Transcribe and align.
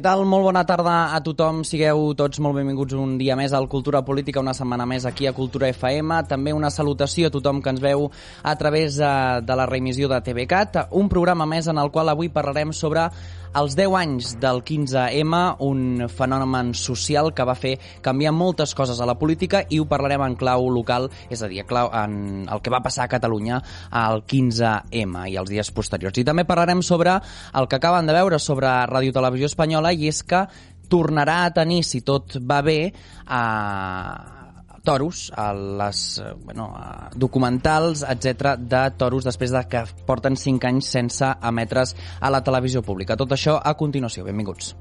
Què 0.00 0.04
tal? 0.06 0.22
Molt 0.24 0.46
bona 0.46 0.62
tarda 0.64 0.92
a 1.12 1.18
tothom. 1.20 1.58
Sigueu 1.68 2.14
tots 2.16 2.40
molt 2.40 2.56
benvinguts 2.56 2.94
un 2.96 3.18
dia 3.20 3.34
més 3.36 3.52
al 3.52 3.66
Cultura 3.68 4.00
Política, 4.00 4.40
una 4.40 4.54
setmana 4.56 4.86
més 4.88 5.04
aquí 5.04 5.26
a 5.28 5.34
Cultura 5.36 5.68
FM. 5.68 6.22
També 6.24 6.54
una 6.56 6.70
salutació 6.72 7.28
a 7.28 7.34
tothom 7.34 7.60
que 7.60 7.68
ens 7.68 7.82
veu 7.84 8.06
a 8.08 8.54
través 8.56 8.96
de, 8.96 9.10
de 9.44 9.58
la 9.60 9.66
reemissió 9.68 10.08
de 10.08 10.22
TVCAT, 10.24 10.78
un 10.96 11.12
programa 11.12 11.44
més 11.44 11.68
en 11.68 11.76
el 11.76 11.92
qual 11.92 12.08
avui 12.08 12.32
parlarem 12.32 12.72
sobre 12.72 13.10
els 13.58 13.74
10 13.74 13.94
anys 13.98 14.34
del 14.38 14.60
15M, 14.62 15.38
un 15.66 16.06
fenomen 16.12 16.72
social 16.78 17.32
que 17.34 17.46
va 17.46 17.56
fer 17.58 17.74
canviar 18.04 18.32
moltes 18.36 18.74
coses 18.78 19.00
a 19.00 19.08
la 19.08 19.16
política 19.18 19.64
i 19.68 19.80
ho 19.80 19.88
parlarem 19.90 20.22
en 20.22 20.36
clau 20.38 20.68
local, 20.70 21.10
és 21.30 21.42
a 21.42 21.50
dir, 21.50 21.64
clau, 21.66 21.90
en 21.90 22.46
el 22.46 22.62
que 22.62 22.70
va 22.70 22.82
passar 22.84 23.06
a 23.06 23.10
Catalunya 23.10 23.60
al 23.90 24.22
15M 24.22 25.26
i 25.32 25.38
els 25.40 25.50
dies 25.50 25.72
posteriors. 25.74 26.18
I 26.18 26.26
també 26.26 26.46
parlarem 26.46 26.82
sobre 26.86 27.18
el 27.18 27.68
que 27.68 27.80
acaben 27.80 28.06
de 28.06 28.14
veure 28.14 28.38
sobre 28.38 28.70
Radio 28.86 29.14
Televisió 29.16 29.50
espanyola 29.50 29.92
i 29.92 30.06
és 30.10 30.22
que 30.22 30.46
tornarà 30.90 31.44
a 31.46 31.54
tenir, 31.54 31.82
si 31.86 32.02
tot 32.06 32.38
va 32.42 32.60
bé, 32.66 32.92
a 33.26 34.39
toros, 34.84 35.28
a 35.36 35.52
les 35.54 36.22
bueno, 36.44 36.70
a 36.76 37.10
documentals, 37.14 38.04
etc 38.08 38.56
de 38.58 38.84
toros 38.96 39.26
després 39.28 39.52
de 39.54 39.64
que 39.68 39.84
porten 40.06 40.36
5 40.36 40.70
anys 40.70 40.90
sense 40.96 41.34
emetre's 41.42 41.96
a 42.20 42.30
la 42.30 42.44
televisió 42.44 42.82
pública. 42.82 43.18
Tot 43.20 43.36
això 43.36 43.60
a 43.62 43.76
continuació. 43.76 44.24
Benvinguts. 44.24 44.74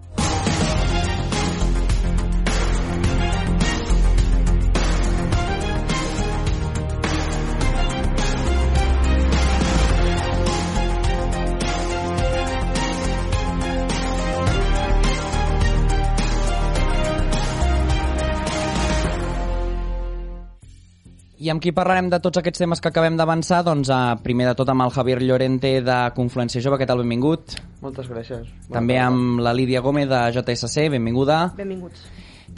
I 21.39 21.47
amb 21.53 21.61
qui 21.63 21.71
parlarem 21.71 22.09
de 22.11 22.17
tots 22.19 22.41
aquests 22.41 22.59
temes 22.59 22.81
que 22.83 22.89
acabem 22.91 23.15
d'avançar? 23.15 23.61
Doncs 23.63 23.87
uh, 23.95 24.17
primer 24.19 24.49
de 24.49 24.55
tot 24.59 24.67
amb 24.73 24.83
el 24.83 24.91
Javier 24.91 25.21
Llorente 25.23 25.71
de 25.85 25.99
Confluència 26.17 26.59
Jove, 26.59 26.75
què 26.81 26.87
tal? 26.89 26.99
Benvingut. 26.99 27.55
Moltes 27.79 28.09
gràcies. 28.11 28.49
També 28.67 28.97
amb 28.99 29.39
la 29.45 29.53
Lídia 29.55 29.79
Gómez 29.79 30.09
de 30.11 30.19
JSC, 30.35 30.89
benvinguda. 30.91 31.45
Benvinguts. 31.55 32.03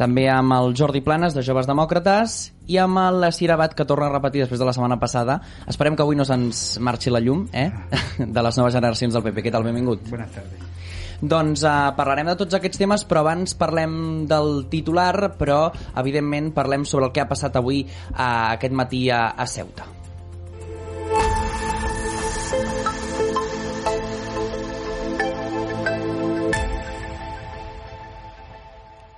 També 0.02 0.26
amb 0.34 0.56
el 0.56 0.74
Jordi 0.74 1.04
Planes 1.06 1.38
de 1.38 1.44
Joves 1.46 1.70
Demòcrates 1.70 2.40
i 2.74 2.82
amb 2.82 2.98
la 3.22 3.30
Cira 3.36 3.60
Bat 3.60 3.78
que 3.78 3.86
torna 3.86 4.10
a 4.10 4.16
repetir 4.16 4.42
després 4.42 4.64
de 4.64 4.66
la 4.66 4.74
setmana 4.74 4.98
passada. 4.98 5.38
Esperem 5.70 5.94
que 5.94 6.02
avui 6.02 6.18
no 6.18 6.26
se'ns 6.26 6.80
marxi 6.82 7.14
la 7.14 7.22
llum 7.22 7.46
eh? 7.54 7.70
de 8.18 8.50
les 8.50 8.58
noves 8.58 8.74
generacions 8.74 9.14
del 9.14 9.30
PP. 9.30 9.46
Què 9.46 9.54
tal? 9.54 9.68
Benvingut. 9.68 10.10
Buenas 10.10 10.34
tardes. 10.34 10.81
Doncs 11.22 11.62
uh, 11.62 11.94
parlarem 11.98 12.32
de 12.32 12.38
tots 12.40 12.58
aquests 12.58 12.82
temes, 12.82 13.06
però 13.06 13.22
abans 13.22 13.54
parlem 13.58 13.96
del 14.30 14.66
titular, 14.74 15.36
però 15.38 15.64
evidentment 16.02 16.52
parlem 16.58 16.86
sobre 16.90 17.10
el 17.10 17.16
que 17.16 17.22
ha 17.22 17.30
passat 17.30 17.62
avui 17.62 17.86
uh, 17.86 18.54
aquest 18.58 18.74
matí 18.74 19.08
a, 19.14 19.28
a 19.38 19.46
Ceuta. 19.46 20.01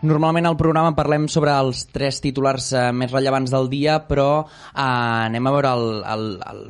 Normalment 0.04 0.44
al 0.50 0.58
programa 0.60 0.90
parlem 0.98 1.30
sobre 1.32 1.54
els 1.56 1.86
tres 1.96 2.18
titulars 2.20 2.66
eh, 2.76 2.90
més 2.92 3.08
rellevants 3.14 3.54
del 3.54 3.70
dia, 3.72 3.94
però 4.04 4.42
eh, 4.44 4.82
anem 4.84 5.48
a 5.48 5.54
veure 5.56 5.70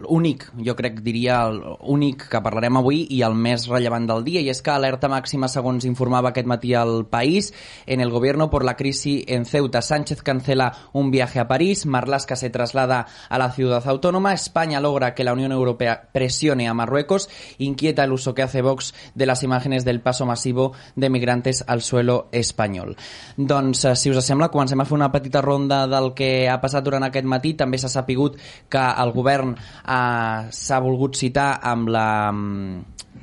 l'únic, 0.04 0.44
jo 0.62 0.76
crec 0.78 1.00
diria 1.02 1.40
l'únic 1.50 2.28
que 2.30 2.42
parlarem 2.46 2.78
avui 2.78 3.00
i 3.10 3.24
el 3.26 3.34
més 3.34 3.66
rellevant 3.72 4.06
del 4.06 4.22
dia, 4.28 4.44
i 4.46 4.52
és 4.54 4.62
que 4.62 4.70
alerta 4.70 5.10
màxima, 5.10 5.50
segons 5.50 5.88
informava 5.90 6.30
aquest 6.30 6.46
matí 6.52 6.76
al 6.78 7.08
País, 7.10 7.50
en 7.88 8.06
el 8.06 8.14
gobierno 8.14 8.52
por 8.52 8.68
la 8.70 8.76
crisis 8.78 9.24
en 9.26 9.50
Ceuta. 9.50 9.82
Sánchez 9.82 10.22
cancela 10.22 10.70
un 10.94 11.10
viaje 11.10 11.42
a 11.42 11.48
París, 11.48 11.88
Marlaska 11.88 12.36
se 12.36 12.52
traslada 12.52 13.08
a 13.30 13.42
la 13.42 13.50
ciudad 13.50 13.82
autónoma, 13.88 14.36
España 14.36 14.80
logra 14.80 15.16
que 15.16 15.24
la 15.24 15.34
Unión 15.34 15.52
Europea 15.52 16.08
presione 16.14 16.70
a 16.70 16.76
Marruecos, 16.76 17.32
inquieta 17.58 18.04
el 18.04 18.14
uso 18.14 18.36
que 18.36 18.44
hace 18.44 18.62
Vox 18.62 18.94
de 19.16 19.26
las 19.26 19.42
imágenes 19.42 19.86
del 19.86 20.02
paso 20.02 20.28
masivo 20.28 20.74
de 20.96 21.10
migrantes 21.10 21.64
al 21.66 21.82
suelo 21.82 22.30
español. 22.32 22.96
Doncs, 23.38 23.86
eh, 23.86 23.96
si 23.96 24.12
us 24.12 24.26
sembla, 24.26 24.52
comencem 24.54 24.80
a 24.80 24.88
fer 24.88 24.98
una 24.98 25.12
petita 25.12 25.42
ronda 25.42 25.84
del 25.88 26.14
que 26.18 26.50
ha 26.50 26.60
passat 26.62 26.86
durant 26.86 27.08
aquest 27.08 27.30
matí. 27.30 27.54
També 27.60 27.80
s'ha 27.82 27.92
sapigut 27.92 28.38
que 28.70 28.84
el 29.04 29.14
govern 29.16 29.56
eh, 29.56 30.52
s'ha 30.52 30.84
volgut 30.84 31.20
citar 31.20 31.56
amb 31.74 31.94
la... 31.94 32.08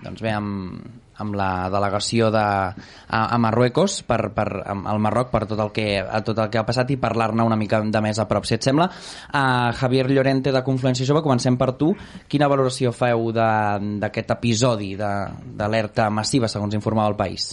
Doncs 0.00 0.22
bé, 0.24 0.32
amb, 0.32 1.00
amb 1.20 1.36
la 1.36 1.68
delegació 1.72 2.30
de, 2.32 2.40
a, 2.40 3.20
a 3.20 3.38
Marruecos, 3.38 4.00
per, 4.08 4.30
per, 4.36 4.48
al 4.64 5.00
Marroc, 5.02 5.30
per 5.32 5.44
tot 5.50 5.60
el 5.60 5.72
que, 5.76 5.86
a 6.00 6.22
tot 6.24 6.40
el 6.40 6.50
que 6.52 6.60
ha 6.60 6.66
passat 6.66 6.94
i 6.94 6.98
parlar-ne 7.00 7.46
una 7.46 7.58
mica 7.60 7.82
de 7.84 8.04
més 8.04 8.18
a 8.18 8.26
prop, 8.30 8.48
si 8.48 8.56
et 8.56 8.66
sembla. 8.66 8.88
Uh, 9.28 9.70
Javier 9.80 10.08
Llorente, 10.10 10.54
de 10.54 10.64
Confluència 10.66 11.08
Jove, 11.08 11.24
comencem 11.26 11.58
per 11.60 11.74
tu. 11.80 11.92
Quina 12.30 12.48
valoració 12.50 12.94
feu 12.96 13.30
d'aquest 13.36 14.36
episodi 14.38 14.94
d'alerta 14.96 16.08
massiva, 16.10 16.48
segons 16.48 16.78
informava 16.78 17.12
el 17.12 17.20
País? 17.20 17.52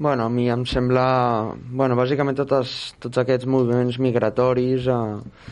Bueno, 0.00 0.24
a 0.24 0.30
mi 0.30 0.48
em 0.48 0.62
sembla... 0.64 1.52
Bueno, 1.76 1.92
bàsicament 1.92 2.38
totes, 2.38 2.70
tots 3.04 3.20
aquests 3.20 3.44
moviments 3.44 3.98
migratoris... 4.00 4.86
Eh, 4.88 5.50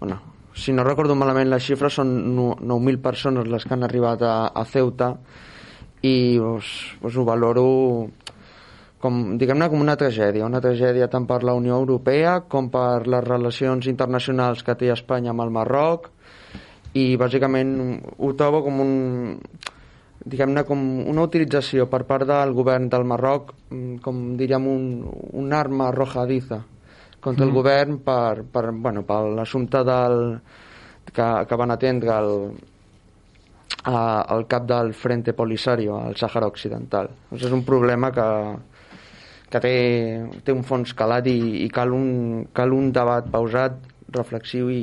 bueno, 0.00 0.16
si 0.56 0.72
no 0.72 0.86
recordo 0.86 1.12
malament, 1.12 1.50
les 1.52 1.66
xifres 1.66 1.98
són 2.00 2.14
9.000 2.32 3.02
persones 3.04 3.50
les 3.52 3.66
que 3.68 3.76
han 3.76 3.84
arribat 3.84 4.24
a, 4.24 4.32
a 4.48 4.64
Ceuta 4.64 5.10
i 6.00 6.14
pues, 6.40 6.70
pues 7.02 7.18
ho 7.20 7.26
valoro 7.28 7.66
com, 9.04 9.20
diguem-ne 9.36 9.68
com 9.68 9.84
una 9.84 9.98
tragèdia, 10.00 10.48
una 10.48 10.64
tragèdia 10.64 11.10
tant 11.12 11.28
per 11.28 11.42
la 11.44 11.52
Unió 11.60 11.76
Europea 11.76 12.38
com 12.48 12.72
per 12.72 13.04
les 13.04 13.28
relacions 13.28 13.92
internacionals 13.92 14.64
que 14.64 14.78
té 14.80 14.88
Espanya 14.96 15.36
amb 15.36 15.44
el 15.44 15.52
Marroc 15.52 16.08
i 16.96 17.10
bàsicament 17.20 17.76
ho 18.16 18.32
trobo 18.40 18.64
com 18.64 18.80
un 18.88 18.96
diguem-ne 20.24 20.64
com 20.68 20.82
una 21.10 21.24
utilització 21.26 21.88
per 21.90 22.04
part 22.08 22.28
del 22.28 22.52
govern 22.54 22.88
del 22.92 23.06
Marroc 23.08 23.54
mm, 23.70 24.02
com 24.04 24.20
diríem 24.38 24.66
un, 24.70 24.84
un 25.38 25.52
arma 25.52 25.88
arrojadiza 25.90 26.62
contra 27.22 27.44
mm. 27.44 27.48
el 27.48 27.54
govern 27.54 27.98
per, 28.06 28.44
per, 28.44 28.70
bueno, 28.72 29.02
per 29.06 29.22
l'assumpte 29.38 29.82
del 29.86 30.20
que, 31.12 31.28
que 31.48 31.58
van 31.58 31.74
atendre 31.74 32.18
el, 32.18 32.34
a, 33.84 34.26
el 34.36 34.46
cap 34.46 34.66
del 34.66 34.92
Frente 34.94 35.34
Polisario 35.34 35.98
al 35.98 36.18
Sàhara 36.18 36.50
Occidental. 36.50 37.10
Doncs 37.30 37.46
és 37.48 37.54
un 37.54 37.64
problema 37.66 38.10
que, 38.14 38.28
que 39.50 39.62
té, 39.62 39.76
té 40.44 40.54
un 40.54 40.62
fons 40.66 40.94
calat 40.98 41.26
i, 41.30 41.38
i 41.64 41.70
cal, 41.70 41.94
un, 41.94 42.46
cal 42.54 42.74
un 42.74 42.90
debat 42.94 43.26
pausat, 43.30 43.78
reflexiu 44.12 44.70
i, 44.70 44.82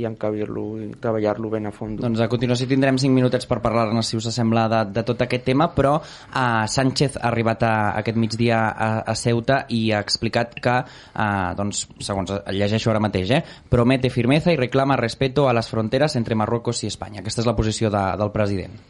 i 0.00 0.06
encabir-lo 0.08 0.64
i 0.80 0.88
treballar-lo 1.00 1.50
ben 1.52 1.68
a 1.68 1.72
fons. 1.74 2.00
Doncs 2.00 2.22
a 2.24 2.28
continuació 2.32 2.68
tindrem 2.70 2.98
5 3.00 3.14
minutets 3.14 3.48
per 3.50 3.60
parlar-ne, 3.64 4.02
si 4.06 4.18
us 4.18 4.28
sembla, 4.34 4.66
de, 4.72 4.82
de 4.96 5.04
tot 5.06 5.24
aquest 5.26 5.44
tema, 5.46 5.70
però 5.76 5.96
uh, 6.00 6.66
Sánchez 6.70 7.18
ha 7.20 7.26
arribat 7.30 7.64
a, 7.66 7.74
aquest 8.00 8.20
migdia 8.20 8.62
a, 8.70 8.90
a 9.12 9.16
Ceuta 9.18 9.64
i 9.76 9.82
ha 9.92 10.00
explicat 10.04 10.56
que, 10.60 10.78
uh, 10.84 11.50
doncs, 11.58 11.86
segons 12.00 12.32
llegeixo 12.50 12.92
ara 12.92 13.02
mateix, 13.02 13.34
eh, 13.36 13.42
promete 13.70 14.10
firmeza 14.10 14.54
i 14.54 14.60
reclama 14.60 14.98
respeto 15.00 15.48
a 15.48 15.56
les 15.56 15.68
fronteres 15.70 16.16
entre 16.20 16.38
Marruecos 16.38 16.84
i 16.84 16.90
Espanya. 16.90 17.20
Aquesta 17.24 17.44
és 17.44 17.50
la 17.50 17.58
posició 17.58 17.92
de, 17.92 18.06
del 18.20 18.34
president. 18.34 18.80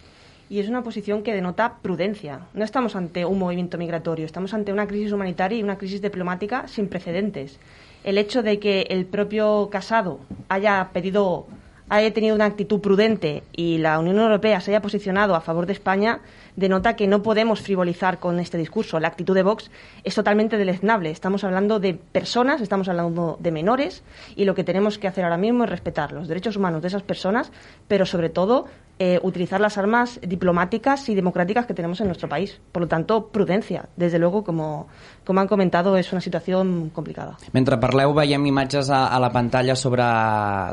y 0.50 0.58
es 0.58 0.68
una 0.68 0.82
posición 0.82 1.22
que 1.22 1.32
denota 1.32 1.76
prudencia. 1.80 2.40
No 2.54 2.64
estamos 2.64 2.96
ante 2.96 3.24
un 3.24 3.38
movimiento 3.38 3.78
migratorio, 3.78 4.26
estamos 4.26 4.52
ante 4.52 4.72
una 4.72 4.88
crisis 4.88 5.12
humanitaria 5.12 5.58
y 5.58 5.62
una 5.62 5.78
crisis 5.78 6.02
diplomática 6.02 6.66
sin 6.66 6.88
precedentes. 6.88 7.60
El 8.04 8.18
hecho 8.18 8.42
de 8.42 8.58
que 8.58 8.82
el 8.90 9.06
propio 9.06 9.68
Casado 9.70 10.20
haya 10.48 10.90
pedido 10.92 11.46
haya 11.90 12.14
tenido 12.14 12.36
una 12.36 12.44
actitud 12.44 12.80
prudente 12.80 13.42
y 13.52 13.78
la 13.78 13.98
Unión 13.98 14.18
Europea 14.18 14.60
se 14.60 14.70
haya 14.70 14.80
posicionado 14.80 15.34
a 15.34 15.40
favor 15.40 15.66
de 15.66 15.72
España 15.72 16.20
denota 16.54 16.94
que 16.94 17.08
no 17.08 17.22
podemos 17.22 17.60
frivolizar 17.60 18.20
con 18.20 18.38
este 18.38 18.58
discurso. 18.58 19.00
La 19.00 19.08
actitud 19.08 19.34
de 19.34 19.42
Vox 19.42 19.70
es 20.04 20.14
totalmente 20.14 20.56
deleznable. 20.56 21.10
Estamos 21.10 21.42
hablando 21.42 21.80
de 21.80 21.94
personas, 21.94 22.60
estamos 22.60 22.88
hablando 22.88 23.38
de 23.40 23.50
menores 23.50 24.04
y 24.36 24.44
lo 24.44 24.54
que 24.54 24.62
tenemos 24.62 24.98
que 24.98 25.08
hacer 25.08 25.24
ahora 25.24 25.36
mismo 25.36 25.64
es 25.64 25.70
respetar 25.70 26.12
los 26.12 26.28
derechos 26.28 26.56
humanos 26.56 26.80
de 26.82 26.88
esas 26.88 27.02
personas, 27.02 27.50
pero 27.88 28.06
sobre 28.06 28.28
todo 28.28 28.66
eh, 29.00 29.18
utilizar 29.22 29.62
las 29.62 29.78
armas 29.78 30.20
diplomáticas 30.20 31.08
y 31.08 31.14
democráticas 31.14 31.64
que 31.64 31.72
tenemos 31.72 32.00
en 32.02 32.06
nuestro 32.06 32.28
país. 32.28 32.60
Por 32.70 32.82
lo 32.82 32.88
tanto, 32.88 33.28
prudencia. 33.28 33.88
Desde 33.96 34.18
luego, 34.18 34.44
como, 34.44 34.88
como 35.24 35.40
han 35.40 35.48
comentado, 35.48 35.96
és 35.96 36.12
una 36.12 36.20
situació 36.20 36.60
complicada. 36.92 37.38
Mentre 37.56 37.78
parleu, 37.80 38.12
veiem 38.12 38.44
imatges 38.50 38.92
a, 38.92 39.06
a 39.08 39.18
la 39.22 39.32
pantalla 39.32 39.74
sobre 39.74 40.04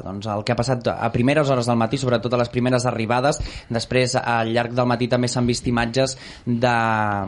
doncs, 0.03 0.27
el 0.27 0.43
que 0.43 0.51
ha 0.51 0.59
passat 0.59 0.91
a 0.91 1.07
primeres 1.15 1.47
hores 1.47 1.71
del 1.71 1.79
matí, 1.79 1.95
sobretot 1.97 2.35
a 2.35 2.41
les 2.43 2.51
primeres 2.51 2.85
arribades. 2.85 3.39
Després, 3.71 4.17
al 4.19 4.51
llarg 4.51 4.75
del 4.75 4.91
matí 4.91 5.07
també 5.07 5.31
s'han 5.31 5.47
vist 5.47 5.71
imatges 5.71 6.19
de, 6.43 6.77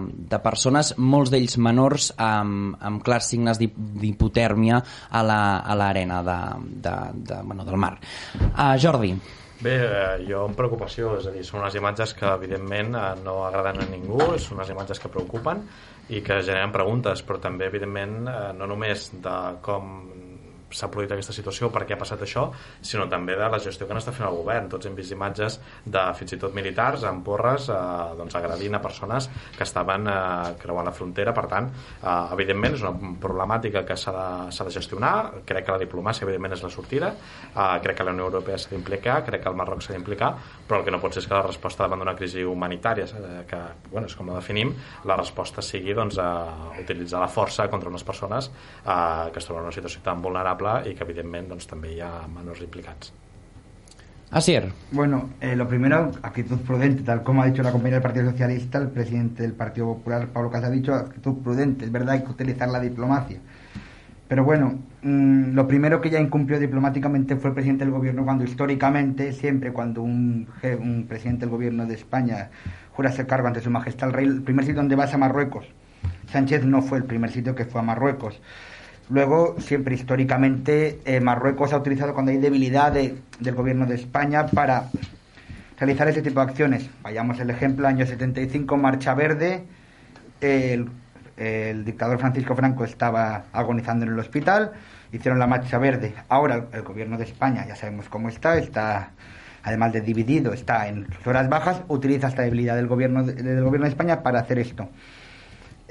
de 0.04 0.44
persones, 0.44 0.98
molts 1.00 1.32
d'ells 1.32 1.56
menors, 1.64 2.12
amb, 2.20 2.76
amb 2.76 3.00
clars 3.08 3.32
signes 3.32 3.56
d'hipotèrmia 3.64 4.84
a 5.16 5.24
l'arena 5.24 6.20
la, 6.20 6.40
de, 6.60 6.74
de, 6.84 6.98
de, 7.24 7.44
bueno, 7.44 7.64
del 7.64 7.80
mar. 7.80 7.96
Uh, 8.52 8.76
Jordi, 8.76 9.16
Bé, 9.60 9.74
eh, 9.76 10.22
jo 10.24 10.46
amb 10.48 10.56
preocupació, 10.56 11.18
és 11.20 11.26
a 11.28 11.34
dir, 11.36 11.42
són 11.44 11.60
unes 11.60 11.76
imatges 11.76 12.14
que 12.16 12.30
evidentment 12.32 12.94
eh, 12.96 13.08
no 13.26 13.42
agraden 13.44 13.82
a 13.84 13.88
ningú, 13.90 14.22
són 14.40 14.62
unes 14.62 14.72
imatges 14.72 15.02
que 15.04 15.12
preocupen 15.12 15.66
i 16.16 16.22
que 16.24 16.38
generen 16.48 16.72
preguntes, 16.72 17.26
però 17.28 17.42
també 17.44 17.68
evidentment 17.68 18.16
eh, 18.32 18.38
no 18.56 18.70
només 18.72 19.10
de 19.26 19.36
com 19.66 19.92
s'ha 20.72 20.90
produït 20.92 21.12
aquesta 21.14 21.34
situació, 21.36 21.70
per 21.74 21.86
què 21.88 21.96
ha 21.96 22.00
passat 22.00 22.22
això, 22.26 22.48
sinó 22.82 23.08
també 23.10 23.36
de 23.40 23.50
la 23.50 23.60
gestió 23.62 23.88
que 23.88 23.96
n'està 23.98 24.14
fent 24.16 24.28
el 24.28 24.38
govern. 24.38 24.70
Tots 24.72 24.90
hem 24.90 24.96
vist 24.98 25.14
imatges 25.16 25.60
de 25.86 26.04
fins 26.18 26.36
i 26.36 26.40
tot 26.42 26.56
militars 26.56 27.06
amb 27.10 27.24
porres 27.26 27.70
eh, 27.74 27.80
doncs, 28.20 28.36
agredint 28.40 28.78
a 28.78 28.82
persones 28.84 29.30
que 29.58 29.66
estaven 29.66 30.08
eh, 30.08 30.54
creuant 30.62 30.88
la 30.90 30.96
frontera. 30.96 31.34
Per 31.36 31.46
tant, 31.52 31.70
eh, 32.02 32.16
evidentment 32.36 32.78
és 32.78 32.86
una 32.86 33.14
problemàtica 33.22 33.86
que 33.88 33.98
s'ha 33.98 34.14
de, 34.16 34.66
de 34.70 34.76
gestionar. 34.76 35.14
Crec 35.50 35.68
que 35.68 35.76
la 35.78 35.84
diplomàcia, 35.84 36.26
evidentment, 36.28 36.58
és 36.58 36.66
la 36.66 36.74
sortida. 36.74 37.14
Eh, 37.50 37.68
crec 37.84 38.00
que 38.00 38.08
la 38.08 38.16
Unió 38.16 38.30
Europea 38.30 38.60
s'ha 38.60 38.74
d'implicar, 38.76 39.22
crec 39.28 39.44
que 39.44 39.52
el 39.52 39.58
Marroc 39.60 39.84
s'ha 39.86 39.96
d'implicar, 39.96 40.34
però 40.68 40.82
el 40.82 40.88
que 40.88 40.94
no 40.94 41.02
pot 41.02 41.16
ser 41.16 41.24
és 41.24 41.28
que 41.28 41.36
la 41.36 41.46
resposta 41.46 41.84
davant 41.84 42.02
d'una 42.04 42.16
crisi 42.18 42.46
humanitària, 42.48 43.06
eh, 43.06 43.44
que 43.50 43.60
bueno, 43.90 44.08
és 44.08 44.16
com 44.16 44.30
la 44.30 44.38
definim, 44.40 44.74
la 45.10 45.18
resposta 45.20 45.64
sigui 45.66 45.96
doncs, 45.98 46.20
a 46.20 46.30
utilitzar 46.80 47.22
la 47.24 47.32
força 47.32 47.68
contra 47.72 47.90
unes 47.90 48.06
persones 48.08 48.50
eh, 48.50 49.30
que 49.34 49.40
es 49.40 49.48
troben 49.48 49.64
en 49.64 49.70
una 49.70 49.76
situació 49.76 50.02
tan 50.06 50.22
vulnerable 50.22 50.59
y 50.86 50.94
que 50.94 51.04
evidentemente 51.04 51.50
doncs, 51.50 51.68
també 51.68 51.94
hi 51.96 52.02
ha 52.02 52.28
menors 52.28 52.62
implicats. 52.62 53.14
Asier. 54.32 54.72
Bueno, 54.92 55.32
eh, 55.42 55.56
lo 55.56 55.68
primero, 55.68 56.12
actitud 56.22 56.60
prudente, 56.60 57.02
tal 57.02 57.24
como 57.24 57.42
ha 57.42 57.48
dicho 57.48 57.64
la 57.64 57.72
compañera 57.72 57.96
del 57.98 58.04
Partido 58.04 58.30
Socialista, 58.30 58.78
el 58.78 58.90
presidente 58.90 59.42
del 59.42 59.54
Partido 59.54 59.88
Popular, 59.88 60.28
Pablo 60.28 60.52
Casas, 60.52 60.70
ha 60.70 60.72
dicho 60.72 60.94
actitud 60.94 61.42
prudente. 61.42 61.86
Es 61.86 61.92
verdad, 61.92 62.16
hay 62.16 62.24
que 62.24 62.30
utilizar 62.30 62.70
la 62.70 62.80
diplomacia. 62.80 63.40
Pero 64.28 64.44
bueno, 64.44 64.78
mmm, 65.02 65.56
lo 65.56 65.68
primero 65.68 66.00
que 66.00 66.12
ya 66.12 66.20
incumplió 66.20 66.60
diplomáticamente 66.60 67.38
fue 67.38 67.50
el 67.50 67.56
presidente 67.56 67.86
del 67.86 67.92
gobierno 67.92 68.24
cuando 68.24 68.44
históricamente, 68.44 69.34
siempre 69.34 69.74
cuando 69.74 70.04
un, 70.04 70.48
un 70.80 71.06
presidente 71.08 71.42
del 71.42 71.50
gobierno 71.50 71.88
de 71.88 71.96
España 71.96 72.50
jura 72.92 73.12
ser 73.12 73.26
cargo 73.26 73.48
ante 73.48 73.62
su 73.62 73.72
majestad 73.72 74.10
el 74.10 74.14
rey, 74.14 74.26
el 74.28 74.44
primer 74.44 74.66
sitio 74.66 74.82
donde 74.82 74.96
va 74.96 75.06
es 75.06 75.14
a 75.16 75.18
Marruecos. 75.18 75.66
Sánchez 76.32 76.64
no 76.66 76.84
fue 76.84 77.00
el 77.00 77.06
primer 77.06 77.32
sitio 77.32 77.56
que 77.56 77.66
fue 77.66 77.82
a 77.82 77.84
Marruecos. 77.84 78.40
Luego, 79.10 79.56
siempre 79.60 79.96
históricamente, 79.96 81.00
eh, 81.04 81.20
Marruecos 81.20 81.74
ha 81.74 81.78
utilizado 81.78 82.14
cuando 82.14 82.32
hay 82.32 82.38
debilidad 82.38 82.92
del 82.92 83.56
gobierno 83.56 83.88
de 83.88 83.96
España 83.96 84.46
para 84.46 84.90
realizar 85.80 86.08
ese 86.10 86.22
tipo 86.22 86.40
de 86.40 86.46
acciones. 86.52 86.90
Vayamos 87.02 87.40
el 87.40 87.50
ejemplo, 87.50 87.88
año 87.88 88.06
75, 88.06 88.78
Marcha 88.78 89.16
Verde, 89.16 89.64
el, 90.42 90.90
dictador 91.86 92.20
Francisco 92.20 92.56
Franco 92.56 92.84
estaba 92.84 93.46
agonizando 93.52 94.06
en 94.06 94.12
el 94.12 94.20
hospital, 94.20 94.74
hicieron 95.12 95.40
la 95.40 95.48
Marcha 95.48 95.80
Verde. 95.80 96.14
Ahora 96.28 96.68
el 96.72 96.84
gobierno 96.84 97.18
de 97.18 97.24
España, 97.24 97.66
ya 97.68 97.76
sabemos 97.76 98.10
cómo 98.10 98.30
está, 98.30 98.60
está 98.60 99.12
además 99.64 99.92
de 99.92 100.02
dividido, 100.02 100.54
está 100.54 100.88
en 100.88 101.08
horas 101.26 101.50
bajas, 101.50 101.82
utiliza 101.88 102.28
esta 102.28 102.44
debilidad 102.44 102.76
del 102.76 102.88
gobierno 102.88 103.24
del 103.24 103.64
gobierno 103.64 103.86
de 103.86 103.92
España 103.92 104.22
para 104.22 104.42
hacer 104.42 104.60
esto. 104.60 104.88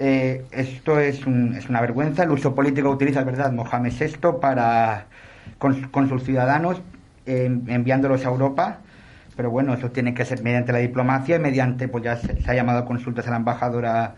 Eh, 0.01 0.45
esto 0.53 1.01
es, 1.01 1.19
es, 1.19 1.69
una 1.69 1.81
vergüenza. 1.81 2.23
El 2.23 2.31
uso 2.31 2.55
político 2.55 2.89
utiliza, 2.89 3.25
verdad, 3.25 3.53
Mohamed 3.53 3.93
VI 3.93 4.39
para, 4.41 5.07
con, 5.59 6.09
sus 6.09 6.23
ciudadanos, 6.23 6.81
enviándolos 7.27 8.25
a 8.25 8.29
Europa. 8.29 8.79
Pero 9.37 9.51
bueno, 9.51 9.75
eso 9.75 9.91
tiene 9.91 10.15
que 10.15 10.25
ser 10.25 10.43
mediante 10.43 10.73
la 10.73 10.79
diplomacia 10.79 11.37
y 11.37 11.41
mediante, 11.41 11.89
pues 11.89 12.05
ya 12.05 12.17
se, 12.17 12.39
ha 12.49 12.55
llamado 12.55 12.81
a 12.81 12.85
consultas 12.85 13.27
a 13.27 13.31
la 13.31 13.37
embajadora 13.37 14.15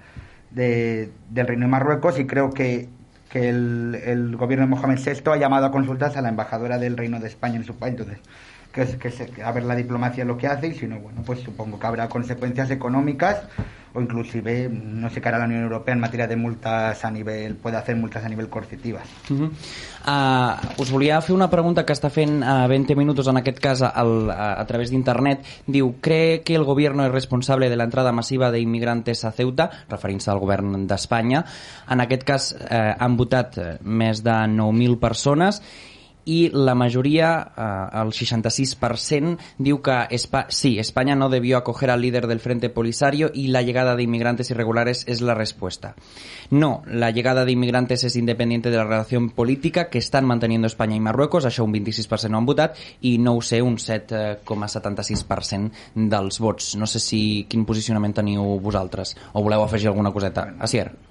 de, 0.50 1.10
del 1.30 1.46
Reino 1.46 1.66
de 1.66 1.70
Marruecos 1.70 2.18
y 2.18 2.26
creo 2.26 2.50
que, 2.50 2.88
que 3.30 3.48
el, 3.48 3.98
el, 4.04 4.36
gobierno 4.36 4.66
de 4.66 4.70
Mohamed 4.70 4.98
VI 4.98 5.30
ha 5.30 5.36
llamado 5.36 5.66
a 5.66 5.70
consultas 5.70 6.16
a 6.16 6.22
la 6.22 6.30
embajadora 6.30 6.78
del 6.78 6.96
Reino 6.96 7.20
de 7.20 7.26
España 7.26 7.56
en 7.56 7.64
su 7.64 7.76
país. 7.76 7.96
Entonces, 7.98 8.18
que, 8.72 8.86
que, 8.86 9.42
a 9.42 9.52
ver 9.52 9.64
la 9.64 9.74
diplomacia 9.74 10.24
lo 10.24 10.36
que 10.36 10.46
hace 10.46 10.68
y 10.68 10.74
si 10.74 10.86
no, 10.86 10.98
bueno, 11.00 11.22
pues 11.24 11.40
supongo 11.40 11.78
que 11.78 11.86
habrá 11.86 12.08
consecuencias 12.08 12.70
económicas 12.70 13.42
o 13.92 14.00
inclusive 14.00 14.68
no 14.70 15.10
sé 15.10 15.20
qué 15.20 15.28
hará 15.28 15.38
la 15.38 15.46
Unión 15.46 15.62
Europea 15.62 15.94
en 15.94 16.00
materia 16.00 16.26
de 16.26 16.36
multas 16.36 17.04
a 17.04 17.10
nivel, 17.10 17.56
puede 17.56 17.76
hacer 17.76 17.96
multas 17.96 18.24
a 18.24 18.28
nivel 18.28 18.48
coercitivas. 18.48 19.02
Uh 19.28 19.34
-huh. 19.34 19.50
uh, 20.06 20.80
us 20.80 20.90
volia 20.90 21.20
fer 21.20 21.34
una 21.34 21.50
pregunta 21.50 21.84
que 21.84 21.92
està 21.92 22.10
fent 22.10 22.42
a 22.44 22.66
uh, 22.66 22.68
20 22.68 22.94
minuts 22.94 23.26
en 23.26 23.36
aquest 23.36 23.58
cas 23.58 23.82
al, 23.82 24.30
a, 24.30 24.60
a 24.60 24.66
través 24.66 24.90
d'internet. 24.90 25.44
Diu, 25.66 25.96
¿cree 26.00 26.42
que 26.42 26.54
el 26.54 26.64
gobierno 26.64 27.04
es 27.04 27.10
responsable 27.12 27.68
de 27.68 27.76
la 27.76 27.84
entrada 27.84 28.12
masiva 28.12 28.50
de 28.50 28.60
a 28.60 29.32
Ceuta? 29.32 29.70
Referint-se 29.88 30.30
al 30.30 30.38
govern 30.38 30.86
d'Espanya. 30.86 31.44
En 31.88 32.00
aquest 32.00 32.22
cas 32.22 32.54
uh, 32.54 32.94
han 32.98 33.16
votat 33.16 33.80
més 33.82 34.22
de 34.22 34.30
9.000 34.30 34.98
persones 34.98 35.62
i 36.30 36.50
la 36.54 36.76
majoria, 36.78 37.30
eh, 37.56 38.00
el 38.00 38.12
66%, 38.14 39.36
diu 39.58 39.80
que 39.82 40.06
Espa 40.14 40.46
sí, 40.48 40.78
España 40.78 41.16
no 41.16 41.28
debió 41.28 41.58
acoger 41.58 41.90
al 41.90 42.00
líder 42.00 42.26
del 42.28 42.40
Frente 42.40 42.70
Polisario 42.70 43.30
y 43.34 43.48
la 43.48 43.62
llegada 43.62 43.96
de 43.96 44.04
inmigrantes 44.04 44.50
irregulares 44.50 45.04
es 45.08 45.20
la 45.20 45.34
respuesta. 45.34 45.96
No, 46.50 46.82
la 46.86 47.10
llegada 47.10 47.44
de 47.44 47.52
inmigrantes 47.52 48.04
es 48.04 48.16
independiente 48.16 48.70
de 48.70 48.76
la 48.76 48.84
relación 48.84 49.30
política 49.30 49.90
que 49.90 49.98
están 49.98 50.24
manteniendo 50.24 50.66
España 50.66 50.96
i 50.96 51.00
Marruecos, 51.00 51.46
això 51.46 51.64
un 51.66 51.74
26% 51.74 52.30
no 52.30 52.38
han 52.38 52.46
votat, 52.46 52.78
i 53.02 53.18
no 53.18 53.34
ho 53.36 53.42
sé, 53.42 53.62
un 53.62 53.76
7,76% 53.78 55.70
dels 55.94 56.40
vots. 56.40 56.76
No 56.76 56.86
sé 56.86 57.02
si 57.02 57.46
quin 57.50 57.66
posicionament 57.66 58.14
teniu 58.22 58.42
vosaltres, 58.62 59.16
o 59.32 59.42
voleu 59.42 59.62
afegir 59.64 59.88
alguna 59.90 60.14
coseta. 60.14 60.54
Asier. 60.58 61.09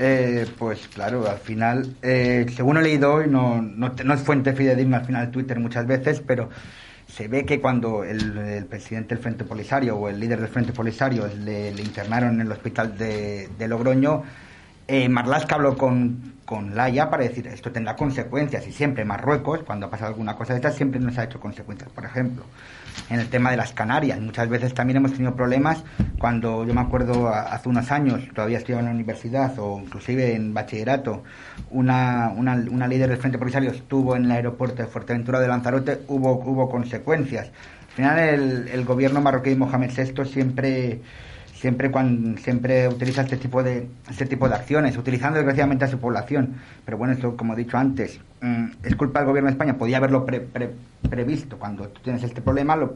Eh, 0.00 0.46
pues 0.56 0.86
claro, 0.86 1.28
al 1.28 1.38
final, 1.38 1.96
eh, 2.02 2.46
según 2.54 2.76
he 2.76 2.82
leído 2.82 3.14
hoy, 3.14 3.26
no, 3.28 3.60
no, 3.60 3.92
no, 4.04 4.14
es 4.14 4.20
fuente 4.20 4.52
fidedigna 4.52 4.98
al 4.98 5.04
final 5.04 5.30
Twitter 5.32 5.58
muchas 5.58 5.88
veces, 5.88 6.22
pero 6.24 6.48
se 7.08 7.26
ve 7.26 7.44
que 7.44 7.60
cuando 7.60 8.04
el, 8.04 8.64
presidente 8.66 9.16
del 9.16 9.22
Frente 9.22 9.44
Polisario 9.44 9.96
o 9.96 10.08
el 10.08 10.20
líder 10.20 10.40
del 10.40 10.50
Frente 10.50 10.72
Polisario 10.72 11.26
le, 11.26 11.70
internaron 11.70 12.34
en 12.34 12.42
el 12.42 12.52
hospital 12.52 12.96
de, 12.96 13.48
de 13.58 13.68
Logroño, 13.68 14.22
eh, 14.86 15.08
Marlaska 15.08 15.56
habló 15.56 15.76
con, 15.76 16.34
con 16.44 16.74
Laia 16.76 17.10
para 17.10 17.24
decir 17.24 17.46
esto 17.48 17.70
tendrá 17.72 17.94
consecuencias 17.94 18.66
y 18.66 18.72
siempre 18.72 19.04
Marruecos, 19.04 19.64
cuando 19.64 19.86
ha 19.86 19.90
pasado 19.90 20.12
alguna 20.12 20.36
cosa 20.36 20.54
de 20.54 20.60
estas, 20.60 20.76
siempre 20.76 21.00
nos 21.00 21.18
ha 21.18 21.24
hecho 21.24 21.40
consecuencias. 21.40 21.90
Por 21.90 22.04
ejemplo, 22.04 22.44
en 23.10 23.20
el 23.20 23.28
tema 23.28 23.50
de 23.50 23.56
las 23.56 23.72
Canarias, 23.72 24.20
muchas 24.20 24.48
veces 24.48 24.74
también 24.74 24.98
hemos 24.98 25.12
tenido 25.12 25.34
problemas 25.34 25.82
cuando 26.18 26.64
yo 26.66 26.74
me 26.74 26.80
acuerdo 26.80 27.28
hace 27.28 27.68
unos 27.68 27.90
años, 27.90 28.22
todavía 28.34 28.58
estudiaba 28.58 28.80
en 28.80 28.86
la 28.86 28.94
universidad 28.94 29.58
o 29.58 29.80
inclusive 29.80 30.34
en 30.34 30.52
bachillerato, 30.52 31.22
una, 31.70 32.32
una, 32.36 32.54
una 32.54 32.88
líder 32.88 33.08
del 33.10 33.18
Frente 33.18 33.38
Polisario 33.38 33.70
estuvo 33.70 34.16
en 34.16 34.24
el 34.24 34.32
aeropuerto 34.32 34.82
de 34.82 34.88
Fuerteventura 34.88 35.40
de 35.40 35.48
Lanzarote, 35.48 36.00
hubo, 36.08 36.32
hubo 36.32 36.68
consecuencias. 36.68 37.50
Al 37.88 37.94
final 37.94 38.18
el, 38.18 38.68
el 38.68 38.84
gobierno 38.84 39.20
marroquí 39.20 39.54
Mohamed 39.54 39.90
VI 39.96 40.24
siempre 40.24 41.00
siempre 41.60 41.90
cuando 41.90 42.40
siempre 42.40 42.88
utiliza 42.88 43.22
este 43.22 43.36
tipo 43.36 43.62
de 43.62 43.88
este 44.08 44.26
tipo 44.26 44.48
de 44.48 44.54
acciones, 44.54 44.96
utilizando 44.96 45.38
desgraciadamente 45.38 45.84
a 45.84 45.88
su 45.88 45.98
población. 45.98 46.56
Pero 46.84 46.98
bueno, 46.98 47.14
esto 47.14 47.36
como 47.36 47.54
he 47.54 47.56
dicho 47.56 47.76
antes, 47.76 48.20
mm, 48.40 48.66
es 48.84 48.94
culpa 48.94 49.20
del 49.20 49.28
gobierno 49.28 49.48
de 49.48 49.52
España, 49.52 49.76
podía 49.76 49.96
haberlo 49.96 50.24
previsto. 51.08 51.58
Cuando 51.58 51.88
tú 51.88 52.00
tienes 52.02 52.22
este 52.22 52.40
problema, 52.40 52.76
lo 52.76 52.94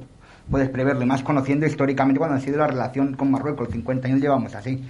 puedes 0.50 0.69
preverlo, 0.71 1.02
y 1.02 1.07
más 1.07 1.23
conociendo 1.23 1.66
históricamente 1.66 2.19
cuando 2.19 2.37
ha 2.37 2.40
sido 2.40 2.59
la 2.59 2.66
relación 2.66 3.14
con 3.14 3.31
Marruecos, 3.31 3.69
50 3.71 4.09
años 4.09 4.21
llevamos 4.21 4.54
así. 4.54 4.83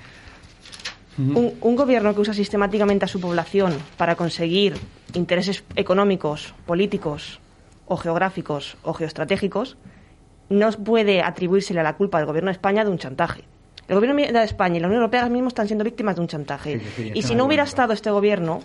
Un, 1.18 1.52
un, 1.60 1.76
gobierno 1.76 2.14
que 2.14 2.20
usa 2.20 2.32
sistemáticamente 2.32 3.04
a 3.04 3.08
su 3.08 3.20
población 3.20 3.74
para 3.98 4.16
conseguir 4.16 4.74
intereses 5.12 5.62
económicos, 5.76 6.54
políticos 6.64 7.38
o 7.86 7.98
geográficos 7.98 8.78
o 8.82 8.94
geoestratégicos 8.94 9.76
no 10.48 10.70
puede 10.72 11.22
atribuírsele 11.22 11.82
la 11.82 11.96
culpa 11.96 12.18
del 12.18 12.26
gobierno 12.26 12.48
de 12.48 12.52
España 12.52 12.82
de 12.84 12.90
un 12.90 12.98
chantaje. 12.98 13.44
El 13.88 13.96
gobierno 13.96 14.20
de 14.20 14.44
España 14.44 14.76
y 14.76 14.80
la 14.80 14.86
Unión 14.86 15.02
Europea 15.02 15.22
ahora 15.22 15.32
mismo 15.32 15.48
están 15.48 15.66
siendo 15.66 15.84
víctimas 15.84 16.16
de 16.16 16.22
un 16.22 16.28
chantaje. 16.28 16.80
y 17.14 17.22
si 17.22 17.34
no 17.34 17.44
hubiera 17.44 17.64
estado 17.64 17.92
este 17.92 18.10
gobierno, 18.10 18.60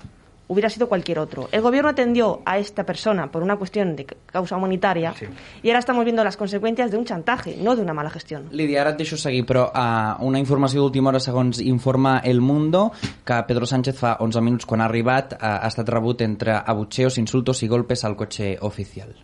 hubiera 0.48 0.70
sido 0.70 0.88
cualquier 0.88 1.20
otro. 1.20 1.50
El 1.52 1.62
gobierno 1.62 1.90
atendió 1.90 2.42
a 2.46 2.58
esta 2.58 2.86
persona 2.86 3.32
por 3.32 3.44
una 3.44 3.58
cuestión 3.58 3.96
de 3.96 4.06
causa 4.06 4.56
humanitaria 4.56 5.14
y 5.62 5.70
ahora 5.70 5.80
estamos 5.80 6.04
viendo 6.06 6.24
las 6.24 6.38
consecuencias 6.38 6.92
de 6.92 6.98
un 6.98 7.06
chantaje, 7.06 7.58
no 7.62 7.76
de 7.76 7.82
una 7.82 7.94
mala 7.94 8.10
gestión. 8.10 8.48
Lídia, 8.52 8.82
ara 8.82 8.94
et 8.96 9.02
deixo 9.02 9.18
seguir, 9.18 9.46
però 9.46 9.68
uh, 9.68 10.16
una 10.26 10.40
informació 10.40 10.82
d'última 10.82 11.12
hora 11.12 11.22
segons 11.24 11.60
informa 11.64 12.20
El 12.24 12.42
Mundo 12.42 12.92
que 13.26 13.42
Pedro 13.48 13.68
Sánchez 13.68 14.00
fa 14.00 14.18
11 14.24 14.42
minuts 14.42 14.66
quan 14.66 14.82
ha 14.82 14.88
arribat 14.88 15.36
uh, 15.36 15.60
ha 15.60 15.68
estat 15.68 15.90
rebut 15.90 16.24
entre 16.24 16.56
abucheos, 16.56 17.18
insultos 17.18 17.64
y 17.64 17.68
golpes 17.68 18.06
al 18.06 18.16
coche 18.16 18.58
oficial. 18.62 19.16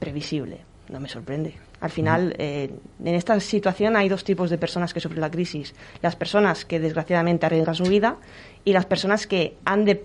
Previsible, 0.00 0.64
no 0.88 1.00
me 1.00 1.08
sorprende. 1.08 1.54
Al 1.80 1.90
final, 1.90 2.34
eh, 2.38 2.70
en 3.04 3.14
esta 3.14 3.38
situación 3.40 3.96
hay 3.96 4.08
dos 4.08 4.24
tipos 4.24 4.50
de 4.50 4.58
personas 4.58 4.94
que 4.94 5.00
sufren 5.00 5.20
la 5.20 5.30
crisis. 5.30 5.74
Las 6.02 6.16
personas 6.16 6.64
que 6.64 6.80
desgraciadamente 6.80 7.46
arriesgan 7.46 7.74
su 7.74 7.84
vida 7.84 8.16
y 8.64 8.72
las 8.72 8.86
personas 8.86 9.26
que 9.26 9.56
han 9.64 9.84
de 9.84 10.04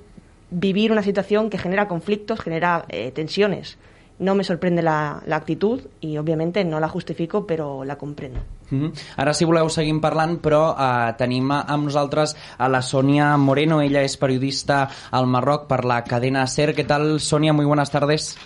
vivir 0.51 0.91
una 0.91 1.03
situación 1.03 1.49
que 1.49 1.57
genera 1.57 1.87
conflictos, 1.87 2.39
genera 2.39 2.85
eh, 2.89 3.11
tensiones. 3.11 3.77
No 4.19 4.35
me 4.35 4.43
sorprende 4.43 4.81
la, 4.81 5.23
la 5.25 5.37
actitud 5.37 5.79
i, 6.03 6.17
òbviament, 6.19 6.57
no 6.67 6.81
la 6.83 6.89
justifico, 6.91 7.45
però 7.47 7.85
la 7.85 7.95
comprendo. 7.95 8.41
Mm 8.69 8.81
-hmm. 8.81 8.91
Ara, 9.15 9.33
si 9.33 9.45
voleu, 9.45 9.69
seguim 9.69 10.01
parlant, 10.01 10.41
però 10.41 10.75
eh, 10.75 11.13
tenim 11.17 11.49
amb 11.51 11.83
nosaltres 11.85 12.35
a 12.57 12.67
la 12.67 12.81
Sonia 12.81 13.37
Moreno. 13.37 13.81
Ella 13.81 14.01
és 14.01 14.17
periodista 14.17 14.89
al 15.11 15.25
Marroc 15.25 15.67
per 15.67 15.85
la 15.85 16.03
cadena 16.03 16.45
SER. 16.47 16.75
Què 16.75 16.85
tal, 16.85 17.19
Sonia? 17.19 17.53
Muy 17.53 17.65
buenas 17.65 17.91
tardes. 17.91 18.37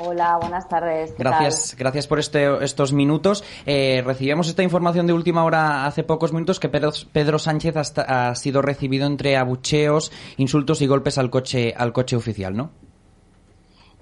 Hola, 0.00 0.38
buenas 0.40 0.68
tardes. 0.68 1.14
Gracias, 1.18 1.70
tal? 1.70 1.78
gracias 1.80 2.06
por 2.06 2.20
este, 2.20 2.64
estos 2.64 2.92
minutos. 2.92 3.42
Eh, 3.66 4.00
recibimos 4.04 4.48
esta 4.48 4.62
información 4.62 5.08
de 5.08 5.12
última 5.12 5.44
hora 5.44 5.86
hace 5.86 6.04
pocos 6.04 6.32
minutos 6.32 6.60
que 6.60 6.68
Pedro, 6.68 6.92
Pedro 7.12 7.38
Sánchez 7.40 7.98
ha, 7.98 8.28
ha, 8.28 8.34
sido 8.36 8.62
recibido 8.62 9.06
entre 9.06 9.36
abucheos, 9.36 10.12
insultos 10.36 10.82
y 10.82 10.86
golpes 10.86 11.18
al 11.18 11.30
coche, 11.30 11.74
al 11.76 11.92
coche 11.92 12.14
oficial, 12.14 12.56
¿no? 12.56 12.70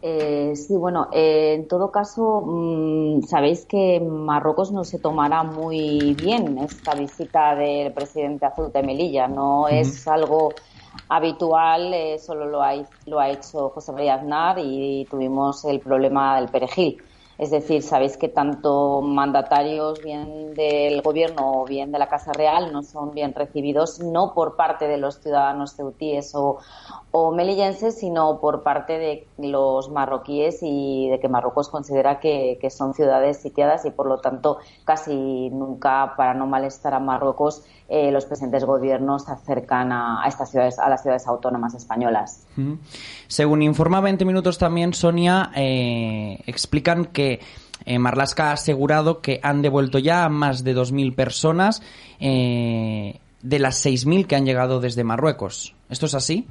Eh, 0.03 0.55
sí, 0.55 0.77
bueno, 0.77 1.09
eh, 1.13 1.55
en 1.55 1.67
todo 1.67 1.91
caso, 1.91 2.43
mmm, 2.45 3.23
sabéis 3.23 3.65
que 3.65 3.99
Marruecos 3.99 4.71
no 4.71 4.85
se 4.85 4.99
tomará 4.99 5.43
muy 5.43 6.15
bien 6.15 6.59
esta 6.59 6.95
visita 6.95 7.55
del 7.55 7.93
presidente 7.93 8.45
Azul 8.45 8.71
de 8.71 8.83
Melilla. 8.83 9.27
No 9.27 9.63
uh 9.63 9.65
-huh. 9.65 9.81
es 9.81 10.07
algo 10.07 10.51
habitual, 11.09 11.93
eh, 11.95 12.19
solo 12.19 12.47
lo 12.47 12.63
ha, 12.63 12.75
lo 13.07 13.21
ha 13.21 13.31
hecho 13.31 13.71
José 13.71 13.93
María 13.93 14.15
Aznar 14.15 14.59
y 14.59 15.07
tuvimos 15.11 15.65
el 15.65 15.81
problema 15.81 16.37
del 16.41 16.49
perejil. 16.51 17.03
Es 17.39 17.51
decir, 17.51 17.83
sabéis 17.83 18.17
que 18.17 18.29
tanto 18.29 19.03
mandatarios 19.03 20.03
bien 20.03 20.55
del 20.55 21.03
gobierno 21.03 21.61
o 21.61 21.65
bien 21.67 21.93
de 21.93 21.99
la 21.99 22.09
Casa 22.09 22.33
Real 22.33 22.73
no 22.73 22.83
son 22.83 23.13
bien 23.13 23.35
recibidos, 23.35 24.01
no 24.01 24.33
por 24.33 24.57
parte 24.57 24.89
de 24.89 24.97
los 24.97 25.21
ciudadanos 25.21 25.75
ceutíes 25.75 26.35
o, 26.35 26.59
o 27.19 27.33
melillenses, 27.33 27.99
sino 27.99 28.41
por 28.41 28.63
parte 28.63 28.99
de 28.99 29.27
los 29.39 29.91
marroquíes 29.91 30.59
y 30.63 31.09
de 31.09 31.19
que 31.19 31.29
Marruecos 31.29 31.69
considera 31.69 32.21
que, 32.21 32.59
son 32.71 32.95
ciudades 32.95 33.39
sitiadas 33.39 33.87
y, 33.87 33.91
por 33.91 34.07
lo 34.07 34.19
tanto, 34.19 34.59
casi 34.85 35.51
nunca, 35.51 36.15
para 36.17 36.35
no 36.35 36.47
malestar 36.47 36.95
a 36.95 37.01
Marruecos, 37.01 37.63
eh, 37.89 38.11
los 38.11 38.27
presentes 38.27 38.65
gobiernos 38.65 39.25
se 39.25 39.33
acercan 39.33 39.93
a, 39.93 40.25
estas 40.27 40.51
ciudades, 40.51 40.79
a 40.79 40.89
las 40.89 41.03
ciudades 41.03 41.27
autónomas 41.27 41.75
españolas. 41.75 42.47
Según 43.29 43.63
informa 43.63 44.01
20 44.01 44.25
minutos 44.25 44.59
también, 44.59 44.93
Sonia, 44.93 45.51
eh, 45.55 46.41
explican 46.47 47.07
que 47.07 47.26
eh, 47.85 47.99
Marlaska 47.99 48.51
ha 48.51 48.53
asegurado 48.53 49.21
que 49.21 49.41
han 49.43 49.63
devuelto 49.63 49.99
ya 49.99 50.25
a 50.25 50.29
más 50.29 50.65
de 50.65 50.75
2.000 50.75 51.15
personas 51.15 51.83
eh, 52.21 53.19
de 53.43 53.59
las 53.59 53.85
6.000 53.85 54.27
que 54.27 54.37
han 54.37 54.47
llegado 54.47 54.81
desde 54.81 55.05
Marruecos. 55.05 55.75
¿Esto 55.89 56.07
es 56.07 56.15
así? 56.15 56.47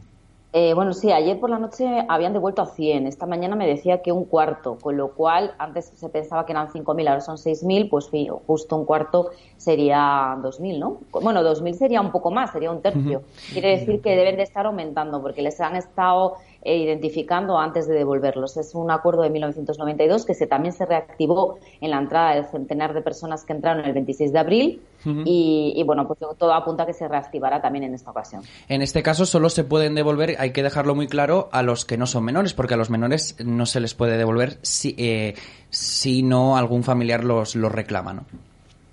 Eh, 0.58 0.74
bueno, 0.74 0.94
sí, 0.94 1.12
ayer 1.12 1.38
por 1.38 1.50
la 1.50 1.60
noche 1.60 1.86
habían 2.08 2.32
devuelto 2.32 2.62
a 2.62 2.66
100. 2.68 3.08
Esta 3.08 3.26
mañana 3.26 3.58
me 3.58 3.68
decía 3.68 4.02
que 4.02 4.14
un 4.14 4.24
cuarto, 4.24 4.78
con 4.82 4.96
lo 4.96 5.10
cual 5.10 5.54
antes 5.58 5.92
se 5.94 6.08
pensaba 6.08 6.46
que 6.46 6.54
eran 6.54 6.70
5.000, 6.70 7.10
ahora 7.10 7.20
son 7.20 7.36
6.000, 7.36 7.90
pues 7.90 8.10
justo 8.48 8.78
un 8.78 8.86
cuarto 8.86 9.32
sería 9.58 10.38
2.000, 10.42 10.80
¿no? 10.80 11.00
Bueno, 11.12 11.42
2.000 11.42 11.74
sería 11.74 12.00
un 12.00 12.14
poco 12.14 12.32
más, 12.32 12.54
sería 12.54 12.72
un 12.72 12.82
tercio. 12.82 13.24
Quiere 13.52 13.80
decir 13.80 14.00
que 14.00 14.16
deben 14.16 14.38
de 14.38 14.44
estar 14.44 14.66
aumentando 14.66 15.22
porque 15.22 15.42
les 15.42 15.60
han 15.60 15.76
estado 15.76 16.36
eh, 16.66 16.78
identificando 16.78 17.60
antes 17.60 17.88
de 17.88 17.94
devolverlos. 17.94 18.58
Es 18.58 18.74
un 18.74 18.90
acuerdo 18.90 19.22
de 19.22 19.30
1992 19.30 20.26
que 20.26 20.34
se, 20.34 20.48
también 20.48 20.74
se 20.74 20.86
reactivó 20.86 21.60
en 21.80 21.92
la 21.92 22.00
entrada 22.00 22.34
del 22.34 22.46
centenar 22.46 22.96
de 22.96 23.04
personas 23.04 23.46
que 23.46 23.54
entraron 23.54 23.86
el 23.86 23.94
26 23.94 24.34
de 24.34 24.40
abril 24.40 24.82
uh 25.06 25.10
-huh. 25.10 25.24
y, 25.26 25.74
y, 25.76 25.84
bueno, 25.84 26.08
pues 26.08 26.20
todo 26.20 26.54
apunta 26.54 26.82
a 26.82 26.86
que 26.88 26.94
se 26.94 27.08
reactivará 27.08 27.62
también 27.62 27.84
en 27.84 27.94
esta 27.94 28.10
ocasión. 28.10 28.42
En 28.68 28.82
este 28.82 29.04
caso 29.04 29.28
solo 29.28 29.50
se 29.50 29.64
pueden 29.64 29.94
devolver, 29.94 30.36
hay 30.40 30.54
que 30.54 30.64
dejarlo 30.64 30.96
muy 30.96 31.08
claro, 31.08 31.50
a 31.52 31.62
los 31.62 31.86
que 31.86 31.98
no 31.98 32.08
son 32.08 32.24
menores, 32.24 32.56
porque 32.56 32.74
a 32.74 32.78
los 32.78 32.90
menores 32.90 33.36
no 33.46 33.68
se 33.68 33.80
les 33.80 33.94
puede 33.94 34.18
devolver 34.18 34.58
si, 34.64 34.96
eh, 34.98 35.36
si 35.70 36.24
no 36.24 36.58
algún 36.58 36.84
familiar 36.84 37.24
los, 37.24 37.56
los 37.56 37.72
reclama, 37.72 38.14
¿no? 38.14 38.26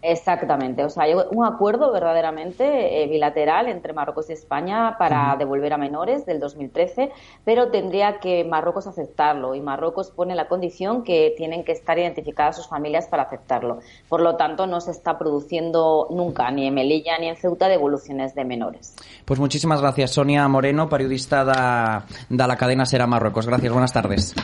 Exactamente, 0.05 0.85
o 0.85 0.91
sea, 0.91 1.05
hay 1.05 1.15
un 1.15 1.45
acuerdo 1.45 1.93
verdaderamente 1.93 3.05
eh, 3.05 3.07
bilateral 3.07 3.69
entre 3.69 3.93
Marruecos 3.93 4.29
y 4.31 4.33
España 4.33 4.97
para 4.99 5.37
devolver 5.39 5.73
a 5.73 5.79
menores 5.79 6.27
del 6.27 6.41
2013, 6.41 7.13
pero 7.45 7.71
tendría 7.71 8.19
que 8.19 8.43
Marruecos 8.43 8.89
aceptarlo 8.89 9.55
y 9.55 9.61
Marruecos 9.61 10.11
pone 10.11 10.35
la 10.35 10.49
condición 10.49 11.05
que 11.05 11.33
tienen 11.37 11.63
que 11.63 11.71
estar 11.71 11.97
identificadas 12.01 12.57
sus 12.57 12.67
familias 12.67 13.07
para 13.07 13.23
aceptarlo. 13.23 13.79
Por 14.09 14.23
lo 14.23 14.35
tanto, 14.35 14.67
no 14.67 14.81
se 14.81 14.91
está 14.91 15.17
produciendo 15.19 16.09
nunca, 16.11 16.51
ni 16.51 16.67
en 16.67 16.75
Melilla 16.75 17.17
ni 17.19 17.29
en 17.29 17.37
Ceuta, 17.37 17.69
devoluciones 17.69 18.35
de 18.35 18.45
menores. 18.45 18.97
Pues 19.25 19.39
muchísimas 19.39 19.81
gracias, 19.81 20.11
Sonia 20.11 20.49
Moreno, 20.49 20.89
periodista 20.89 21.45
de, 21.45 22.03
de 22.29 22.47
la 22.49 22.57
cadena 22.57 22.87
Sera 22.87 23.07
Marruecos. 23.07 23.47
Gracias, 23.47 23.73
buenas 23.73 23.93
tardes. 23.93 24.35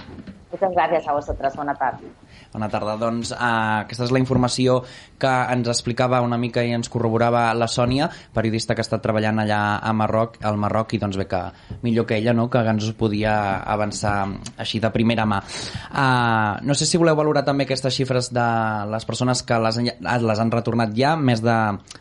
Muchas 0.53 0.71
gracias 0.73 1.09
a 1.09 1.13
vosotras, 1.13 1.57
bona 1.57 1.75
tarda. 1.75 1.99
Bona 2.53 2.69
tarda. 2.73 2.97
Doncs 2.97 3.33
uh, 3.35 3.85
aquesta 3.85 4.07
és 4.07 4.13
la 4.15 4.21
informació 4.23 4.81
que 5.21 5.31
ens 5.53 5.69
explicava 5.69 6.23
una 6.25 6.39
mica 6.41 6.63
i 6.65 6.73
ens 6.73 6.89
corroborava 6.89 7.49
la 7.59 7.69
Sònia, 7.69 8.09
periodista 8.35 8.75
que 8.75 8.85
estat 8.85 9.03
treballant 9.05 9.43
allà 9.43 9.61
a 9.85 9.93
Marroc, 9.93 10.39
al 10.47 10.57
Marroc, 10.61 10.95
i 10.95 11.01
doncs 11.03 11.19
bé 11.21 11.27
que 11.29 11.43
millor 11.85 12.07
que 12.09 12.17
ella, 12.17 12.33
no?, 12.33 12.49
que 12.49 12.63
ens 12.63 12.87
podia 12.99 13.35
avançar 13.69 14.15
així 14.57 14.81
de 14.81 14.91
primera 14.95 15.27
mà. 15.29 15.43
Uh, 15.91 16.65
no 16.65 16.77
sé 16.79 16.89
si 16.89 17.01
voleu 17.01 17.19
valorar 17.19 17.45
també 17.45 17.67
aquestes 17.67 17.99
xifres 17.99 18.33
de 18.33 18.49
les 18.89 19.05
persones 19.09 19.43
que 19.45 19.59
les, 19.61 19.81
les 20.25 20.41
han 20.41 20.55
retornat 20.55 20.95
ja, 20.97 21.17
més 21.21 21.45
de, 21.45 21.59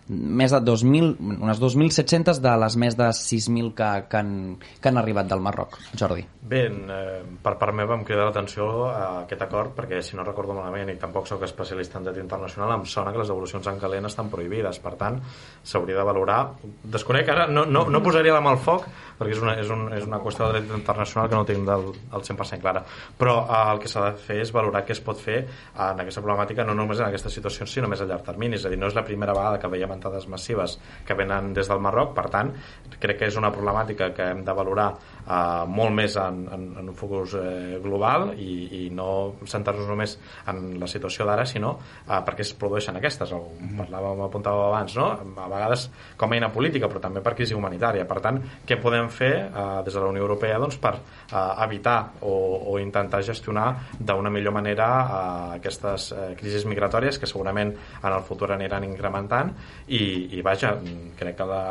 més 0.07 0.53
de 0.53 0.61
2.000, 0.63 1.11
unes 1.41 1.61
2.700 1.63 2.41
de 2.43 2.55
les 2.63 2.79
més 2.79 2.95
de 2.95 3.11
6.000 3.11 3.73
que, 3.75 3.91
que, 4.07 4.23
han, 4.23 4.33
que 4.79 4.93
han 4.93 5.01
arribat 5.01 5.27
del 5.27 5.43
Marroc. 5.43 5.79
Jordi. 5.97 6.23
Bé, 6.47 6.63
eh, 6.71 7.21
per 7.43 7.57
part 7.59 7.75
meva 7.75 7.97
em 7.97 8.07
queda 8.07 8.29
l'atenció 8.29 8.69
a 8.87 9.07
aquest 9.25 9.43
acord, 9.43 9.75
perquè 9.75 9.99
si 10.05 10.15
no 10.15 10.23
recordo 10.23 10.36
malament, 10.45 10.89
i 10.93 10.99
tampoc 11.01 11.27
sóc 11.27 11.41
especialista 11.43 11.97
en 11.97 12.05
dret 12.05 12.17
internacional, 12.21 12.75
em 12.75 12.85
sona 12.85 13.11
que 13.11 13.17
les 13.17 13.27
devolucions 13.27 13.67
en 13.67 13.79
calent 13.79 14.05
estan 14.05 14.29
prohibides, 14.29 14.79
per 14.79 14.93
tant, 14.99 15.17
s'hauria 15.63 15.97
de 15.97 16.03
valorar. 16.03 16.53
Desconec 16.83 17.29
ara, 17.29 17.47
no, 17.47 17.65
no, 17.65 17.87
no 17.89 18.03
posaria 18.03 18.33
la 18.33 18.41
mà 18.41 18.53
al 18.53 18.61
foc, 18.61 18.85
perquè 19.17 19.35
és 19.35 19.41
una, 19.41 19.55
és, 19.61 19.71
un, 19.73 19.87
és 19.97 20.05
una 20.07 20.19
qüestió 20.23 20.47
de 20.47 20.57
dret 20.57 20.73
internacional 20.77 21.29
que 21.29 21.37
no 21.37 21.45
tinc 21.47 21.65
del, 21.67 21.89
del 22.11 22.25
100% 22.29 22.61
clara, 22.63 22.83
però 23.17 23.37
eh, 23.45 23.61
el 23.73 23.81
que 23.83 23.91
s'ha 23.91 24.05
de 24.07 24.23
fer 24.27 24.39
és 24.43 24.53
valorar 24.55 24.83
què 24.87 24.95
es 24.95 25.03
pot 25.03 25.19
fer 25.21 25.39
en 25.43 26.03
aquesta 26.03 26.23
problemàtica, 26.23 26.65
no 26.67 26.75
només 26.77 27.01
en 27.01 27.09
aquesta 27.09 27.31
situació, 27.33 27.67
sinó 27.69 27.89
més 27.91 28.01
a 28.03 28.09
llarg 28.09 28.25
termini, 28.27 28.57
és 28.59 28.67
a 28.67 28.73
dir, 28.73 28.79
no 28.81 28.89
és 28.91 28.97
la 28.97 29.05
primera 29.07 29.35
vegada 29.37 29.61
que 29.61 29.71
veiem 29.71 29.95
entrades 29.97 30.27
massives 30.31 30.77
que 31.05 31.17
venen 31.17 31.53
des 31.57 31.69
del 31.69 31.81
Marroc, 31.83 32.13
per 32.17 32.27
tant, 32.33 32.53
crec 33.01 33.21
que 33.21 33.31
és 33.31 33.37
una 33.39 33.51
problemàtica 33.53 34.11
que 34.15 34.31
hem 34.33 34.43
de 34.45 34.55
valorar 34.57 34.89
eh, 34.93 35.65
molt 35.67 35.95
més 35.97 36.17
en, 36.21 36.43
en, 36.53 36.67
en 36.81 36.93
un 36.93 36.97
focus 36.97 37.37
eh, 37.39 37.77
global 37.83 38.31
i, 38.37 38.51
i 38.83 38.89
no 38.93 39.09
centrar-nos 39.47 39.89
només 39.89 40.17
en 40.51 40.77
la 40.81 40.89
situació 40.89 41.27
d'ara, 41.27 41.45
sinó 41.49 41.77
eh, 42.05 42.21
perquè 42.27 42.45
es 42.45 42.53
produeixen 42.57 42.97
aquestes, 42.99 43.33
o 43.35 43.41
parlàvem, 43.77 44.23
apuntàvem 44.27 44.67
abans, 44.67 44.97
no? 44.97 45.09
a 45.17 45.49
vegades 45.49 45.87
com 46.17 46.31
a 46.31 46.37
eina 46.37 46.51
política, 46.53 46.89
però 46.91 47.01
també 47.03 47.23
per 47.25 47.35
crisi 47.37 47.57
humanitària. 47.57 48.05
Per 48.07 48.19
tant, 48.23 48.39
què 48.67 48.79
podem 48.81 49.06
fer 49.13 49.33
eh, 49.47 49.65
des 49.85 49.93
de 49.93 50.01
la 50.01 50.09
Unió 50.11 50.23
Europea 50.25 50.59
doncs, 50.59 50.77
per 50.81 50.95
eh, 50.97 51.63
evitar 51.65 51.97
o, 52.21 52.33
o 52.73 52.77
intentar 52.79 53.23
gestionar 53.23 53.67
d'una 53.99 54.31
millor 54.33 54.55
manera 54.55 54.87
eh, 54.87 55.57
aquestes 55.57 56.11
eh, 56.11 56.27
crisis 56.39 56.65
migratòries 56.69 57.19
que 57.19 57.29
segurament 57.29 57.73
en 57.77 58.11
el 58.11 58.23
futur 58.27 58.51
aniran 58.55 58.85
incrementant 58.87 59.53
i, 59.87 60.03
i 60.37 60.43
vaja, 60.45 60.75
crec 61.17 61.37
que 61.37 61.47
la, 61.47 61.63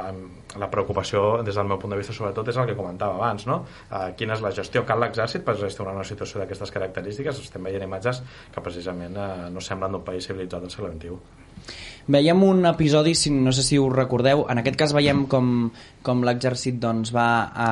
la 0.61 0.71
preocupació 0.71 1.43
des 1.47 1.57
del 1.57 1.69
meu 1.69 1.81
punt 1.81 1.95
de 1.95 2.01
vista 2.01 2.15
sobretot 2.17 2.49
és 2.53 2.61
el 2.61 2.69
que 2.71 2.77
comentava 2.79 3.19
abans, 3.19 3.47
no? 3.51 3.63
Eh, 3.91 4.13
quina 4.19 4.37
és 4.37 4.45
la 4.45 4.55
gestió? 4.55 4.85
Cal 4.89 5.03
l'exèrcit 5.03 5.45
per 5.47 5.57
gestionar 5.61 5.97
una 5.97 6.07
situació 6.09 6.43
d'aquestes 6.43 6.75
característiques? 6.75 7.43
Estem 7.47 7.67
veient 7.67 7.89
imatges 7.89 8.23
que 8.55 8.65
precisament 8.65 9.17
eh, 9.17 9.51
no 9.53 9.65
semblen 9.65 9.97
d'un 9.97 10.07
país 10.07 10.29
civilitzat 10.29 10.67
del 10.67 10.73
segle 10.73 10.95
XXI. 10.95 11.46
Veiem 12.07 12.43
un 12.47 12.67
episodi, 12.71 13.17
si, 13.19 13.33
no 13.35 13.53
sé 13.53 13.65
si 13.67 13.79
us 13.83 13.93
recordeu, 13.93 14.45
en 14.51 14.63
aquest 14.63 14.79
cas 14.79 14.93
veiem 14.95 15.25
com, 15.31 15.71
com 16.07 16.23
l'exèrcit 16.27 16.79
doncs, 16.83 17.11
va 17.15 17.29
a, 17.51 17.71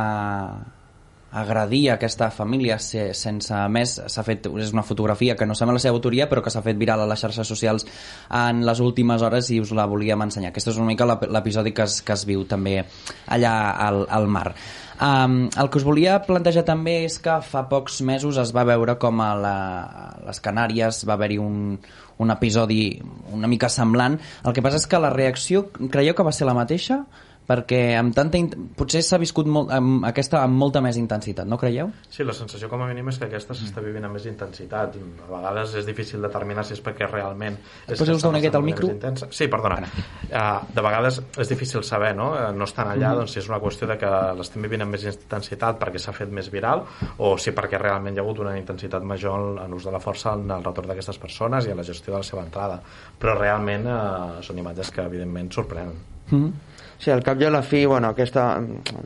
agredir 1.34 1.88
aquesta 1.90 2.28
família 2.30 2.76
sense 2.78 3.58
més 3.74 3.96
s'ha 3.98 4.22
fet, 4.26 4.46
és 4.62 4.70
una 4.72 4.84
fotografia 4.86 5.34
que 5.34 5.46
no 5.46 5.56
sembla 5.58 5.74
la 5.76 5.82
seva 5.82 5.98
autoria 5.98 6.28
però 6.30 6.44
que 6.44 6.52
s'ha 6.54 6.62
fet 6.62 6.78
viral 6.78 7.02
a 7.02 7.08
les 7.10 7.20
xarxes 7.20 7.50
socials 7.50 7.86
en 8.30 8.62
les 8.66 8.80
últimes 8.80 9.22
hores 9.26 9.50
i 9.50 9.58
us 9.60 9.74
la 9.74 9.88
volíem 9.90 10.22
ensenyar. 10.22 10.52
Aquest 10.54 10.70
és 10.70 10.78
una 10.78 10.92
mica 10.92 11.08
l'episodi 11.10 11.74
que, 11.74 11.88
es, 11.88 12.00
que 12.06 12.14
es 12.14 12.24
viu 12.28 12.46
també 12.46 12.78
allà 13.26 13.54
al, 13.88 14.04
al 14.06 14.30
mar. 14.30 14.54
Um, 14.94 15.48
el 15.58 15.68
que 15.74 15.80
us 15.80 15.84
volia 15.84 16.20
plantejar 16.22 16.62
també 16.68 17.00
és 17.08 17.18
que 17.18 17.40
fa 17.42 17.64
pocs 17.66 17.98
mesos 18.06 18.38
es 18.38 18.54
va 18.54 18.62
veure 18.68 18.94
com 19.02 19.18
a, 19.18 19.32
la, 19.34 19.56
a 19.82 20.04
les 20.28 20.38
Canàries 20.40 21.02
va 21.08 21.16
haver-hi 21.18 21.40
un, 21.42 21.80
un 22.18 22.30
episodi 22.34 23.00
una 23.34 23.50
mica 23.50 23.68
semblant. 23.68 24.18
El 24.44 24.54
que 24.54 24.62
passa 24.64 24.80
és 24.80 24.88
que 24.90 25.00
la 25.02 25.12
reacció, 25.14 25.66
creieu 25.90 26.14
que 26.14 26.26
va 26.26 26.32
ser 26.34 26.48
la 26.48 26.56
mateixa? 26.56 27.02
Perquè 27.48 27.80
amb 27.98 28.14
tanta 28.16 28.40
potser 28.78 29.02
s'ha 29.04 29.18
viscut 29.20 29.48
molt, 29.50 29.70
amb 29.74 30.06
aquesta 30.08 30.40
amb 30.44 30.56
molta 30.58 30.80
més 30.84 30.96
intensitat, 31.00 31.46
no 31.48 31.58
creieu? 31.60 31.90
Sí, 32.08 32.24
la 32.24 32.34
sensació 32.36 32.70
com 32.72 32.82
a 32.82 32.88
mínim 32.88 33.10
és 33.12 33.18
que 33.20 33.28
aquesta 33.28 33.56
s'està 33.56 33.82
vivint 33.84 34.06
amb 34.08 34.16
més 34.16 34.26
intensitat. 34.30 34.96
A 34.96 35.28
vegades 35.28 35.74
és 35.80 35.88
difícil 35.88 36.24
determinar 36.24 36.64
si 36.64 36.74
és 36.76 36.82
perquè 36.84 37.08
realment... 37.10 37.58
És 37.86 38.00
Poseu-vos 38.00 38.24
una 38.30 38.38
miqueta 38.38 38.60
al 38.60 38.66
micro? 38.66 38.88
Sí, 39.28 39.48
perdona. 39.52 39.84
Uh, 40.30 40.64
de 40.74 40.84
vegades 40.88 41.20
és 41.44 41.52
difícil 41.52 41.84
saber, 41.84 42.14
no? 42.16 42.30
No 42.56 42.68
estan 42.68 42.90
allà, 42.94 43.12
mm. 43.12 43.22
doncs 43.22 43.36
si 43.36 43.42
és 43.42 43.50
una 43.52 43.60
qüestió 43.62 43.88
de 43.90 43.98
que 44.00 44.12
l'estem 44.38 44.64
vivint 44.64 44.86
amb 44.86 44.96
més 44.96 45.06
intensitat 45.10 45.80
perquè 45.82 46.00
s'ha 46.00 46.16
fet 46.16 46.32
més 46.32 46.50
viral 46.52 46.86
o 47.18 47.34
si 47.40 47.52
perquè 47.56 47.80
realment 47.80 48.16
hi 48.16 48.22
ha 48.22 48.24
hagut 48.24 48.40
una 48.44 48.56
intensitat 48.58 49.04
major 49.04 49.60
en 49.62 49.70
l'ús 49.70 49.84
de 49.84 49.94
la 49.94 50.02
força 50.02 50.34
en 50.38 50.48
el 50.50 50.64
retorn 50.64 50.90
d'aquestes 50.90 51.20
persones 51.20 51.68
i 51.68 51.74
en 51.74 51.80
la 51.80 51.86
gestió 51.86 52.14
de 52.14 52.20
la 52.22 52.26
seva 52.26 52.44
entrada. 52.46 52.80
Però 53.20 53.36
realment 53.38 53.88
uh, 53.90 54.40
són 54.44 54.64
imatges 54.64 54.94
que 54.94 55.04
evidentment 55.04 55.52
sorprenen. 55.52 56.00
Mm. 56.30 56.73
Sí, 57.04 57.10
al 57.12 57.20
cap 57.20 57.36
i 57.36 57.44
a 57.44 57.50
la 57.52 57.60
fi, 57.60 57.82
bueno, 57.84 58.08
aquesta, 58.14 58.42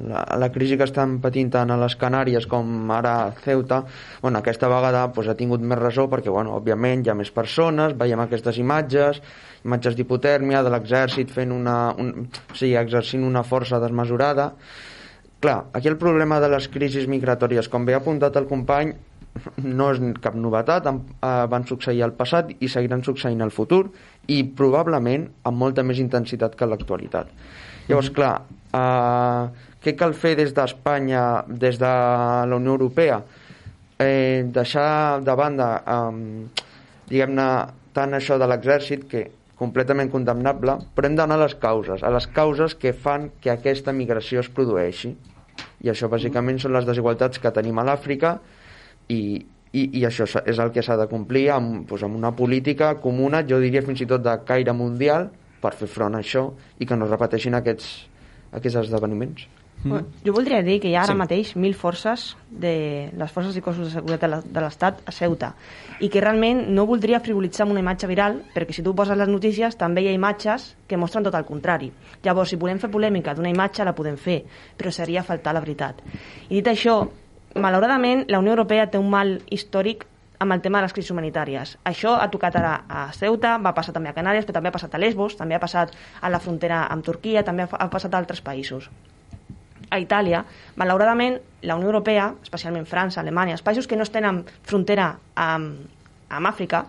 la, 0.06 0.20
la 0.38 0.48
crisi 0.54 0.76
que 0.78 0.86
estan 0.86 1.16
patint 1.18 1.48
tant 1.50 1.72
a 1.74 1.78
les 1.80 1.96
Canàries 1.98 2.44
com 2.46 2.92
ara 2.94 3.14
a 3.24 3.32
Ceuta, 3.42 3.80
bueno, 4.22 4.38
aquesta 4.38 4.68
vegada 4.70 5.00
pues, 5.16 5.26
ha 5.26 5.34
tingut 5.34 5.64
més 5.66 5.80
resó 5.80 6.04
perquè, 6.12 6.30
bueno, 6.30 6.52
òbviament 6.60 7.02
hi 7.02 7.10
ha 7.10 7.16
més 7.18 7.32
persones, 7.34 7.96
veiem 7.98 8.22
aquestes 8.22 8.62
imatges, 8.62 9.18
imatges 9.66 9.98
d'hipotèrmia, 9.98 10.62
de 10.62 10.70
l'exèrcit 10.76 11.34
fent 11.34 11.56
una, 11.56 11.76
un, 11.98 12.28
o 12.30 12.54
sigui, 12.54 12.76
exercint 12.78 13.26
una 13.26 13.42
força 13.42 13.82
desmesurada. 13.82 14.52
Clar, 15.42 15.58
aquí 15.74 15.90
el 15.90 15.98
problema 15.98 16.38
de 16.38 16.54
les 16.54 16.70
crisis 16.70 17.10
migratòries, 17.10 17.66
com 17.66 17.82
bé 17.82 17.98
ha 17.98 18.04
apuntat 18.04 18.38
el 18.38 18.46
company, 18.46 18.94
no 19.66 19.90
és 19.90 19.98
cap 20.22 20.38
novetat, 20.38 20.86
eh, 20.86 21.36
van 21.50 21.66
succeir 21.66 22.06
al 22.06 22.14
passat 22.14 22.54
i 22.62 22.70
seguiran 22.70 23.02
succeint 23.02 23.42
al 23.42 23.50
futur 23.50 23.88
i 24.30 24.44
probablement 24.62 25.32
amb 25.50 25.66
molta 25.66 25.82
més 25.82 25.98
intensitat 25.98 26.54
que 26.54 26.70
l'actualitat. 26.70 27.34
Llavors, 27.88 28.10
clar, 28.12 28.34
eh, 28.76 29.68
què 29.80 29.94
cal 29.96 30.12
fer 30.12 30.34
des 30.36 30.52
d'Espanya, 30.52 31.44
des 31.48 31.78
de 31.80 31.92
la 32.50 32.56
Unió 32.56 32.74
Europea? 32.76 33.22
Eh, 33.98 34.44
deixar 34.52 35.22
de 35.24 35.34
banda, 35.34 35.68
eh, 35.86 36.66
diguem-ne, 37.08 37.48
tant 37.96 38.12
això 38.12 38.36
de 38.38 38.46
l'exèrcit, 38.46 39.08
que 39.08 39.30
completament 39.58 40.10
condemnable, 40.12 40.76
però 40.94 41.08
hem 41.08 41.16
d'anar 41.16 41.40
a 41.40 41.44
les 41.46 41.54
causes, 41.54 42.04
a 42.04 42.10
les 42.14 42.26
causes 42.26 42.74
que 42.74 42.92
fan 42.92 43.30
que 43.40 43.50
aquesta 43.50 43.92
migració 43.92 44.44
es 44.44 44.52
produeixi. 44.52 45.16
I 45.82 45.90
això 45.90 46.10
bàsicament 46.12 46.60
són 46.62 46.76
les 46.76 46.86
desigualtats 46.86 47.40
que 47.42 47.50
tenim 47.50 47.78
a 47.78 47.86
l'Àfrica 47.88 48.36
i, 49.08 49.40
i, 49.72 49.82
i 49.98 50.04
això 50.06 50.28
és 50.44 50.60
el 50.60 50.70
que 50.76 50.84
s'ha 50.84 50.96
de 51.00 51.08
complir 51.10 51.48
amb, 51.56 51.88
doncs, 51.88 52.04
amb 52.04 52.20
una 52.20 52.30
política 52.36 52.94
comuna, 53.02 53.42
jo 53.48 53.58
diria 53.64 53.82
fins 53.82 54.04
i 54.04 54.06
tot 54.06 54.22
de 54.22 54.36
caire 54.46 54.76
mundial, 54.76 55.30
per 55.60 55.74
fer 55.74 55.88
front 55.88 56.14
a 56.14 56.18
això 56.22 56.52
i 56.78 56.86
que 56.86 56.96
no 56.96 57.04
es 57.06 57.10
repeteixin 57.10 57.54
aquests, 57.54 58.06
aquests 58.52 58.76
esdeveniments. 58.84 59.46
Mm. 59.84 60.00
Jo 60.26 60.32
voldria 60.34 60.58
dir 60.66 60.80
que 60.82 60.88
hi 60.90 60.96
ha 60.96 61.04
ara 61.04 61.12
Sí. 61.12 61.18
mateix 61.18 61.54
mil 61.54 61.72
forces 61.74 62.36
de 62.50 63.12
les 63.16 63.30
forces 63.30 63.54
i 63.56 63.60
cossos 63.62 63.84
de 63.86 63.90
seguretat 63.92 64.20
de 64.22 64.28
la- 64.28 64.42
de 64.42 64.60
l'Estat 64.60 65.02
a 65.06 65.12
Ceuta 65.12 65.54
i 66.00 66.08
que 66.08 66.20
realment 66.20 66.64
no 66.68 66.84
voldria 66.84 67.20
frivolitzar 67.20 67.62
amb 67.62 67.70
una 67.76 67.80
imatge 67.80 68.08
viral 68.08 68.42
perquè 68.56 68.72
si 68.72 68.82
tu 68.82 68.92
poses 68.92 69.16
les 69.16 69.28
notícies 69.28 69.76
també 69.76 70.02
hi 70.02 70.08
ha 70.08 70.12
imatges 70.12 70.74
que 70.88 70.96
mostren 70.96 71.22
tot 71.22 71.34
el 71.36 71.44
contrari. 71.44 71.92
Llavors, 72.24 72.48
si 72.50 72.56
volem 72.56 72.80
fer 72.80 72.90
polèmica 72.90 73.34
d'una 73.36 73.50
imatge 73.50 73.84
la 73.84 73.94
podem 73.94 74.16
fer, 74.16 74.44
però 74.76 74.90
seria 74.90 75.22
faltar 75.22 75.54
la 75.54 75.60
veritat. 75.60 76.02
I 76.50 76.54
dit 76.56 76.66
això, 76.66 77.08
malauradament 77.54 78.24
la 78.28 78.40
Unió 78.40 78.50
Europea 78.50 78.90
té 78.90 78.98
un 78.98 79.08
mal 79.10 79.42
històric 79.48 80.06
amb 80.38 80.54
el 80.54 80.62
tema 80.62 80.78
de 80.78 80.86
les 80.86 80.94
crisis 80.94 81.10
humanitàries. 81.10 81.76
Això 81.88 82.14
ha 82.20 82.30
tocat 82.30 82.56
ara 82.56 82.74
a 82.88 83.08
Ceuta, 83.12 83.56
va 83.58 83.74
passar 83.74 83.94
també 83.96 84.10
a 84.10 84.16
Canàries, 84.16 84.46
però 84.46 84.58
també 84.58 84.70
ha 84.70 84.76
passat 84.78 84.94
a 84.94 85.02
Lesbos, 85.02 85.36
també 85.36 85.58
ha 85.58 85.62
passat 85.62 85.94
a 86.20 86.30
la 86.30 86.40
frontera 86.40 86.84
amb 86.86 87.04
Turquia, 87.04 87.44
també 87.44 87.66
ha 87.66 87.88
passat 87.90 88.14
a 88.14 88.20
altres 88.22 88.44
països 88.44 88.90
a 89.90 89.98
Itàlia, 90.00 90.42
malauradament, 90.76 91.38
la 91.62 91.76
Unió 91.76 91.88
Europea, 91.88 92.32
especialment 92.42 92.86
França, 92.86 93.22
Alemanya, 93.22 93.56
els 93.56 93.64
països 93.64 93.88
que 93.88 93.96
no 93.96 94.04
tenen 94.04 94.42
frontera 94.68 95.14
amb, 95.34 95.88
amb 96.28 96.50
Àfrica, 96.50 96.84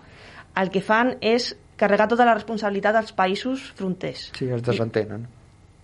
el 0.60 0.70
que 0.74 0.82
fan 0.84 1.14
és 1.20 1.54
carregar 1.80 2.10
tota 2.10 2.26
la 2.28 2.36
responsabilitat 2.36 2.98
dels 2.98 3.12
països 3.16 3.70
fronters. 3.76 4.28
Sí, 4.36 4.50
es 4.52 4.64
desentenen. 4.66 5.26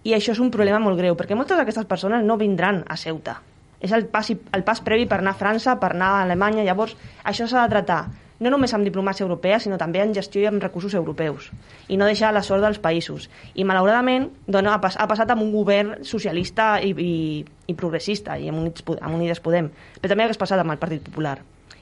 I 0.06 0.14
això 0.14 0.36
és 0.36 0.42
un 0.42 0.52
problema 0.54 0.78
molt 0.82 1.00
greu, 1.00 1.16
perquè 1.18 1.38
moltes 1.38 1.58
d'aquestes 1.58 1.88
persones 1.88 2.24
no 2.24 2.36
vindran 2.38 2.84
a 2.86 2.98
Ceuta. 3.00 3.40
És 3.80 3.92
el 3.92 4.06
pas, 4.06 4.30
el 4.30 4.64
pas 4.64 4.80
previ 4.80 5.06
per 5.06 5.18
anar 5.20 5.34
a 5.34 5.40
França, 5.40 5.78
per 5.80 5.92
anar 5.94 6.12
a 6.18 6.22
Alemanya, 6.24 6.64
llavors 6.64 6.96
això 7.24 7.46
s'ha 7.48 7.66
de 7.66 7.74
tratar 7.74 8.04
no 8.38 8.50
només 8.52 8.74
amb 8.76 8.84
diplomàcia 8.84 9.24
europea, 9.24 9.56
sinó 9.58 9.78
també 9.80 10.02
en 10.02 10.10
gestió 10.12 10.42
i 10.42 10.46
amb 10.46 10.60
recursos 10.60 10.92
europeus, 10.92 11.46
i 11.88 11.96
no 11.96 12.04
deixar 12.04 12.34
la 12.36 12.42
sort 12.44 12.60
dels 12.60 12.76
països. 12.78 13.30
I 13.56 13.64
malauradament 13.64 14.26
dona, 14.46 14.74
ha, 14.74 14.80
pas, 14.80 14.98
ha 15.00 15.06
passat 15.08 15.30
amb 15.32 15.40
un 15.40 15.54
govern 15.54 16.04
socialista 16.04 16.74
i, 16.84 16.90
i, 16.92 17.44
i 17.66 17.74
progressista, 17.74 18.36
i 18.36 18.50
amb 18.52 18.60
Unides, 18.60 18.84
Po- 18.84 18.98
amb 19.00 19.16
Unides 19.16 19.40
Podem, 19.40 19.70
però 20.02 20.12
també 20.12 20.26
hagués 20.26 20.36
passat 20.36 20.60
amb 20.60 20.74
el 20.74 20.80
Partit 20.82 21.00
Popular. 21.08 21.38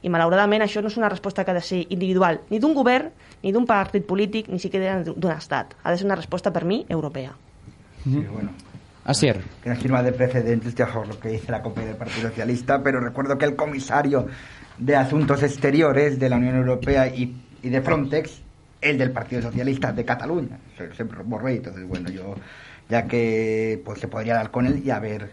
I 0.07 0.13
malauradament 0.15 0.63
això 0.63 0.79
no 0.85 0.93
és 0.93 0.97
una 1.01 1.09
resposta 1.11 1.43
que 1.43 1.51
ha 1.51 1.59
de 1.59 1.65
ser 1.65 1.81
individual, 1.89 2.39
ni 2.51 2.61
d'un 2.63 2.75
govern, 2.79 3.11
ni 3.43 3.51
d'un 3.51 3.67
partit 3.67 4.07
polític, 4.07 4.47
ni 4.53 4.61
siquiera 4.63 5.01
d'un 5.03 5.31
estat. 5.35 5.75
Ha 5.83 5.91
de 5.91 5.99
ser 5.99 6.07
una 6.07 6.15
resposta, 6.15 6.53
per 6.53 6.63
mi, 6.65 6.85
europea. 6.89 7.33
Sí, 8.05 8.21
bueno, 8.31 8.53
Asier. 9.05 9.41
que 9.63 9.71
no 9.71 9.77
sirva 9.77 10.03
de 10.03 10.13
por 10.13 11.07
lo 11.09 11.21
que 11.21 11.29
dice 11.29 11.53
la 11.53 11.63
compañía 11.63 11.91
del 11.91 11.99
Partido 11.99 12.29
Socialista, 12.29 12.83
pero 12.83 13.01
recuerdo 13.01 13.37
que 13.37 13.45
el 13.45 13.55
comisario 13.57 14.27
de 14.79 14.97
Asuntos 14.97 15.43
Exteriores 15.43 16.19
de 16.19 16.29
la 16.29 16.37
Unión 16.37 16.57
Europea 16.57 17.07
y, 17.09 17.37
y 17.63 17.69
de 17.69 17.81
Frontex, 17.83 18.43
el 18.81 18.99
del 18.99 19.11
Partido 19.13 19.43
Socialista 19.43 19.93
de 19.93 20.05
Cataluña, 20.05 20.59
se 20.97 21.05
Borrell, 21.05 21.57
entonces 21.59 21.87
bueno, 21.87 22.11
yo 22.11 22.35
ya 22.89 23.05
que 23.05 23.81
pues 23.85 23.99
se 24.01 24.09
podría 24.09 24.35
dar 24.35 24.51
con 24.51 24.67
él 24.67 24.83
y 24.85 24.91
a 24.91 24.99
ver, 24.99 25.31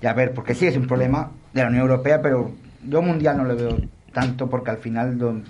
y 0.00 0.06
a 0.06 0.12
ver, 0.12 0.32
porque 0.32 0.54
sí 0.54 0.66
es 0.66 0.76
un 0.76 0.86
problema 0.86 1.30
de 1.52 1.62
la 1.62 1.68
Unión 1.68 1.82
Europea, 1.82 2.20
pero 2.22 2.52
yo 2.86 3.02
mundial 3.02 3.36
no 3.38 3.44
lo 3.44 3.56
veo 3.56 3.78
tanto 4.12 4.48
porque 4.48 4.70
al 4.70 4.78
final 4.78 5.18
don- 5.18 5.44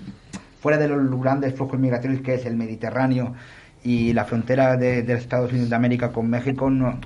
fuera 0.59 0.77
de 0.79 0.87
los 0.87 1.21
grandes 1.21 1.53
flujos 1.53 1.79
migratorios 1.79 2.21
que 2.21 2.33
es 2.35 2.45
el 2.47 2.55
Mediterráneo 2.55 3.35
y 3.83 4.13
la 4.13 4.25
frontera 4.25 4.75
de, 4.77 5.03
de 5.03 5.13
Estados 5.13 5.51
Unidos 5.51 5.69
de 5.69 5.75
América 5.75 6.11
con 6.11 6.27
México, 6.27 6.69
no 6.71 6.99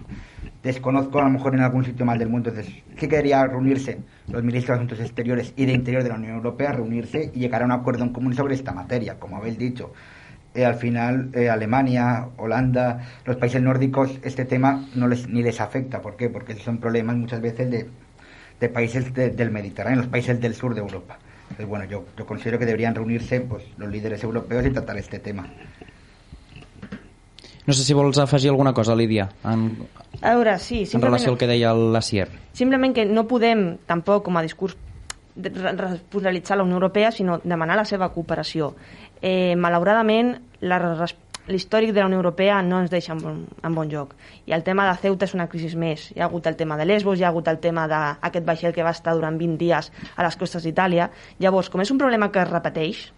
desconozco 0.64 1.20
a 1.20 1.24
lo 1.24 1.30
mejor 1.30 1.56
en 1.56 1.62
algún 1.62 1.86
sitio 1.86 2.06
más 2.06 2.20
del 2.20 2.30
mundo. 2.30 2.50
Entonces, 2.50 2.74
sí 2.98 3.08
quería 3.08 3.46
reunirse 3.46 4.00
los 4.28 4.44
ministros 4.44 4.78
de 4.78 4.84
Asuntos 4.84 5.00
Exteriores 5.00 5.54
y 5.56 5.66
de 5.66 5.74
Interior 5.74 6.04
de 6.04 6.10
la 6.10 6.16
Unión 6.16 6.36
Europea, 6.36 6.72
reunirse 6.74 7.32
y 7.34 7.40
llegar 7.40 7.62
a 7.62 7.66
un 7.66 7.72
acuerdo 7.72 8.04
en 8.04 8.10
común 8.14 8.34
sobre 8.36 8.56
esta 8.56 8.72
materia, 8.72 9.16
como 9.20 9.38
habéis 9.38 9.58
dicho. 9.58 9.94
Eh, 10.56 10.66
al 10.66 10.76
final, 10.76 11.30
eh, 11.34 11.50
Alemania, 11.50 12.28
Holanda, 12.38 13.00
los 13.26 13.36
países 13.38 13.62
nórdicos, 13.62 14.20
este 14.24 14.46
tema 14.46 14.86
no 14.96 15.08
les, 15.08 15.30
ni 15.30 15.44
les 15.44 15.62
afecta. 15.62 16.02
¿Por 16.02 16.16
qué? 16.18 16.30
Porque 16.30 16.56
son 16.56 16.80
problemas 16.80 17.16
muchas 17.16 17.40
veces 17.40 17.70
de, 17.70 17.88
de 18.60 18.70
países 18.70 19.14
de- 19.14 19.30
del 19.30 19.52
Mediterráneo, 19.52 20.00
los 20.00 20.08
países 20.08 20.42
del 20.42 20.56
sur 20.56 20.74
de 20.74 20.82
Europa. 20.82 21.20
Entonces, 21.44 21.68
bueno, 21.68 21.86
yo, 21.86 22.06
yo 22.18 22.26
considero 22.26 22.58
que 22.60 22.66
deberían 22.66 22.96
reunirse 22.96 23.42
pues, 23.42 23.64
los 23.78 23.90
líderes 23.92 24.24
europeos 24.24 24.66
y 24.66 24.72
tratar 24.72 24.98
este 24.98 25.20
tema. 25.20 25.48
No 27.70 27.76
sé 27.78 27.84
si 27.86 27.94
vols 27.94 28.18
afegir 28.18 28.50
alguna 28.50 28.74
cosa, 28.74 28.96
Lídia, 28.98 29.28
en, 29.46 29.68
A 30.24 30.32
veure, 30.34 30.56
sí, 30.58 30.88
en 30.92 31.04
relació 31.04 31.30
al 31.30 31.38
que 31.38 31.46
deia 31.46 31.70
l'Asier. 31.78 32.26
simplement 32.58 32.96
que 32.96 33.06
no 33.06 33.28
podem 33.30 33.78
tampoc 33.86 34.24
com 34.26 34.38
a 34.38 34.42
discurs 34.42 34.74
responsabilitzar 35.38 36.58
la 36.58 36.64
Unió 36.64 36.80
Europea, 36.80 37.12
sinó 37.12 37.38
demanar 37.44 37.78
la 37.78 37.86
seva 37.86 38.10
cooperació. 38.10 38.74
Eh, 39.22 39.56
malauradament, 39.56 40.40
la 40.62 40.80
l'històric 41.50 41.94
de 41.94 42.00
la 42.02 42.08
Unió 42.08 42.18
Europea 42.18 42.64
no 42.64 42.80
ens 42.82 42.90
deixa 42.90 43.14
en 43.14 43.22
bon, 43.22 43.46
en 43.64 43.76
bon 43.76 43.90
lloc. 43.90 44.16
I 44.46 44.58
el 44.58 44.64
tema 44.64 44.90
de 44.90 44.98
Ceuta 44.98 45.30
és 45.30 45.38
una 45.38 45.48
crisi 45.48 45.78
més. 45.78 46.10
Hi 46.16 46.22
ha 46.22 46.26
hagut 46.26 46.48
el 46.48 46.58
tema 46.58 46.76
de 46.78 46.90
Lesbos, 46.90 47.20
hi 47.20 47.24
ha 47.24 47.30
hagut 47.30 47.48
el 47.48 47.62
tema 47.62 47.86
d'aquest 47.88 48.46
vaixell 48.46 48.74
que 48.74 48.84
va 48.84 48.98
estar 48.98 49.14
durant 49.14 49.38
20 49.38 49.62
dies 49.62 49.92
a 50.16 50.26
les 50.26 50.42
costes 50.42 50.66
d'Itàlia. 50.66 51.12
Llavors, 51.38 51.70
com 51.70 51.82
és 51.82 51.92
un 51.92 52.02
problema 52.02 52.32
que 52.32 52.42
es 52.42 52.50
repeteix, 52.50 53.14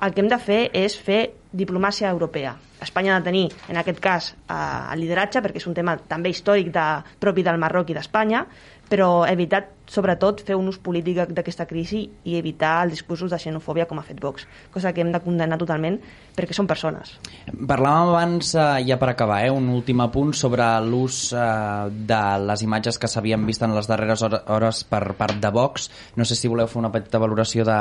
el 0.00 0.14
que 0.14 0.22
hem 0.22 0.30
de 0.30 0.38
fer 0.38 0.70
és 0.72 0.94
fer 0.94 1.22
diplomàcia 1.52 2.10
europea. 2.10 2.56
Espanya 2.82 3.16
ha 3.16 3.20
de 3.20 3.24
tenir, 3.24 3.46
en 3.68 3.76
aquest 3.80 4.00
cas, 4.00 4.34
eh, 4.48 4.54
el 4.92 5.00
lideratge, 5.00 5.42
perquè 5.42 5.58
és 5.58 5.66
un 5.66 5.74
tema 5.74 5.96
també 5.96 6.30
històric 6.30 6.72
de, 6.74 6.88
propi 7.18 7.42
del 7.42 7.58
Marroc 7.58 7.90
i 7.90 7.96
d'Espanya, 7.96 8.44
però 8.88 9.26
evitar, 9.28 9.66
sobretot, 9.88 10.40
fer 10.46 10.56
un 10.56 10.68
ús 10.70 10.78
polític 10.80 11.20
d'aquesta 11.36 11.66
crisi 11.68 12.06
i 12.24 12.36
evitar 12.38 12.86
els 12.86 12.96
discursos 12.96 13.30
de 13.30 13.38
xenofòbia 13.40 13.86
com 13.88 14.00
ha 14.00 14.04
fet 14.06 14.20
Vox, 14.20 14.46
cosa 14.72 14.94
que 14.96 15.02
hem 15.04 15.12
de 15.12 15.20
condenar 15.20 15.58
totalment 15.60 15.98
perquè 16.36 16.56
són 16.56 16.68
persones. 16.70 17.18
Parlàvem 17.52 18.14
abans, 18.14 18.54
eh, 18.54 18.84
ja 18.88 18.96
per 18.96 19.10
acabar, 19.10 19.42
eh, 19.44 19.50
un 19.50 19.68
últim 19.68 20.00
apunt 20.00 20.32
sobre 20.32 20.64
l'ús 20.80 21.32
eh, 21.32 21.90
de 21.90 22.22
les 22.46 22.62
imatges 22.62 22.98
que 22.98 23.08
s'havien 23.08 23.44
vist 23.46 23.62
en 23.62 23.74
les 23.76 23.88
darreres 23.90 24.22
hores 24.22 24.84
per 24.84 25.14
part 25.14 25.36
de 25.36 25.50
Vox. 25.50 25.90
No 26.16 26.24
sé 26.24 26.34
si 26.34 26.48
voleu 26.48 26.66
fer 26.66 26.80
una 26.80 26.92
petita 26.92 27.18
valoració 27.18 27.64
de, 27.64 27.78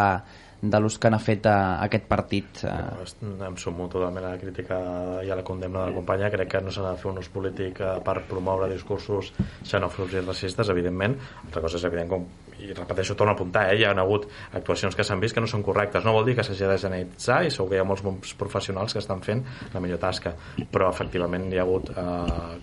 de 0.62 0.80
l'ús 0.82 0.98
que 0.98 1.10
n'ha 1.14 1.20
fet 1.22 1.46
eh, 1.46 1.54
aquest 1.86 2.08
partit. 2.10 2.64
Eh. 2.66 2.74
No, 3.22 3.46
em 3.50 3.58
sumo 3.62 3.88
totalment 3.94 4.26
a 4.26 4.34
la 4.34 4.42
crítica 4.42 4.80
i 5.26 5.30
a 5.30 5.38
la 5.38 5.46
condemna 5.46 5.84
de 5.86 5.92
la 5.92 5.98
companya. 5.98 6.32
Crec 6.34 6.52
que 6.56 6.62
no 6.66 6.74
s'ha 6.74 6.86
de 6.90 6.96
fer 7.02 7.12
un 7.12 7.22
ús 7.22 7.30
polític 7.34 7.82
eh, 7.82 7.94
per 8.06 8.20
promoure 8.30 8.70
discursos 8.72 9.34
xenòfobs 9.68 10.18
i 10.18 10.26
racistes, 10.26 10.74
evidentment. 10.74 11.18
Altra 11.46 11.64
cosa 11.66 11.78
és 11.78 11.86
evident, 11.90 12.10
com, 12.10 12.26
i 12.58 12.72
repeteixo, 12.74 13.16
torno 13.16 13.34
a 13.34 13.38
apuntar, 13.38 13.68
eh? 13.70 13.78
hi 13.78 13.86
ha 13.86 13.94
hagut 13.94 14.26
actuacions 14.58 14.98
que 14.98 15.06
s'han 15.06 15.22
vist 15.22 15.38
que 15.38 15.44
no 15.44 15.50
són 15.50 15.66
correctes. 15.66 16.06
No 16.06 16.16
vol 16.16 16.26
dir 16.26 16.38
que 16.38 16.46
s'hagi 16.46 16.66
de 16.66 16.80
generalitzar 16.82 17.44
i 17.46 17.54
segur 17.54 17.70
que 17.72 17.78
hi 17.78 17.84
ha 17.84 17.88
molts 17.88 18.06
bons 18.06 18.34
professionals 18.40 18.98
que 18.98 19.04
estan 19.04 19.22
fent 19.26 19.46
la 19.76 19.84
millor 19.84 20.02
tasca, 20.02 20.34
però 20.72 20.90
efectivament 20.90 21.52
hi 21.52 21.62
ha 21.62 21.68
hagut 21.68 21.94
eh, 21.94 22.58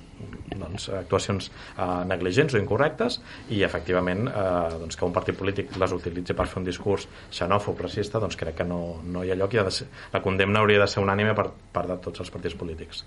doncs, 0.55 0.89
actuacions 1.01 1.51
eh, 1.51 1.89
negligents 2.11 2.55
o 2.55 2.61
incorrectes 2.61 3.21
i 3.55 3.63
efectivament 3.67 4.29
eh, 4.29 4.79
doncs, 4.81 4.97
que 4.97 5.07
un 5.09 5.15
partit 5.17 5.39
polític 5.39 5.77
les 5.81 5.97
utilitzi 5.97 6.37
per 6.37 6.49
fer 6.51 6.63
un 6.63 6.69
discurs 6.69 7.09
xenòfob, 7.35 7.85
racista, 7.87 8.23
doncs 8.23 8.39
crec 8.41 8.61
que 8.63 8.69
no, 8.69 8.81
no 9.05 9.25
hi 9.25 9.33
ha 9.33 9.39
lloc 9.39 9.55
i 9.55 9.63
ha 9.63 9.69
de 9.69 9.75
ser, 9.75 9.91
la 10.15 10.23
condemna 10.25 10.63
hauria 10.63 10.83
de 10.85 10.91
ser 10.91 11.05
unànime 11.05 11.37
per 11.37 11.49
part 11.75 11.95
de 11.95 12.01
tots 12.09 12.25
els 12.25 12.35
partits 12.35 12.59
polítics. 12.59 13.05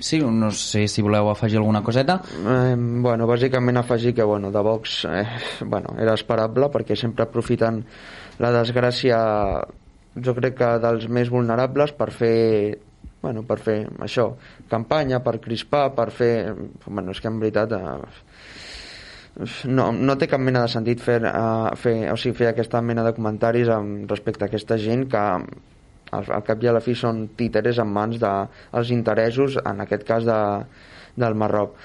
Sí, 0.00 0.18
no 0.18 0.50
sé 0.50 0.88
si 0.90 1.02
voleu 1.06 1.28
afegir 1.30 1.60
alguna 1.60 1.82
coseta. 1.86 2.18
Eh, 2.34 2.74
bueno, 2.76 3.28
bàsicament 3.30 3.78
afegir 3.78 4.14
que 4.14 4.24
bueno, 4.26 4.50
de 4.50 4.62
Vox 4.66 5.04
eh, 5.06 5.26
bueno, 5.60 5.94
era 5.98 6.16
esperable 6.18 6.66
perquè 6.74 6.96
sempre 6.98 7.28
aprofiten 7.28 7.84
la 8.42 8.50
desgràcia 8.50 9.20
jo 10.14 10.34
crec 10.34 10.58
que 10.58 10.70
dels 10.82 11.06
més 11.10 11.30
vulnerables 11.30 11.94
per 11.94 12.10
fer 12.14 12.34
bueno, 13.24 13.42
per 13.48 13.58
fer 13.64 13.78
això, 14.04 14.28
campanya, 14.70 15.22
per 15.24 15.38
crispar, 15.44 15.88
per 15.96 16.10
fer... 16.12 16.32
Bueno, 16.86 17.14
és 17.14 17.22
que 17.24 17.30
en 17.30 17.40
veritat 17.40 17.72
eh, 17.72 17.86
no, 19.66 19.88
no 19.92 20.16
té 20.20 20.28
cap 20.30 20.42
mena 20.42 20.64
de 20.66 20.72
sentit 20.72 21.02
fer, 21.02 21.20
uh, 21.26 21.72
fer, 21.80 21.96
o 22.12 22.18
sigui, 22.20 22.36
fer 22.42 22.52
aquesta 22.52 22.82
mena 22.84 23.06
de 23.06 23.14
comentaris 23.16 23.72
amb, 23.72 24.04
respecte 24.10 24.44
a 24.44 24.50
aquesta 24.52 24.78
gent 24.78 25.08
que 25.10 25.24
al, 25.24 26.28
al 26.36 26.44
cap 26.46 26.62
i 26.62 26.70
a 26.70 26.76
la 26.76 26.84
fi 26.84 26.94
són 26.98 27.26
títeres 27.38 27.80
en 27.82 27.90
mans 27.90 28.20
dels 28.22 28.92
de, 28.92 28.94
interessos, 28.94 29.58
en 29.64 29.82
aquest 29.86 30.06
cas 30.06 30.28
de, 30.28 30.40
del 31.16 31.38
Marroc 31.40 31.78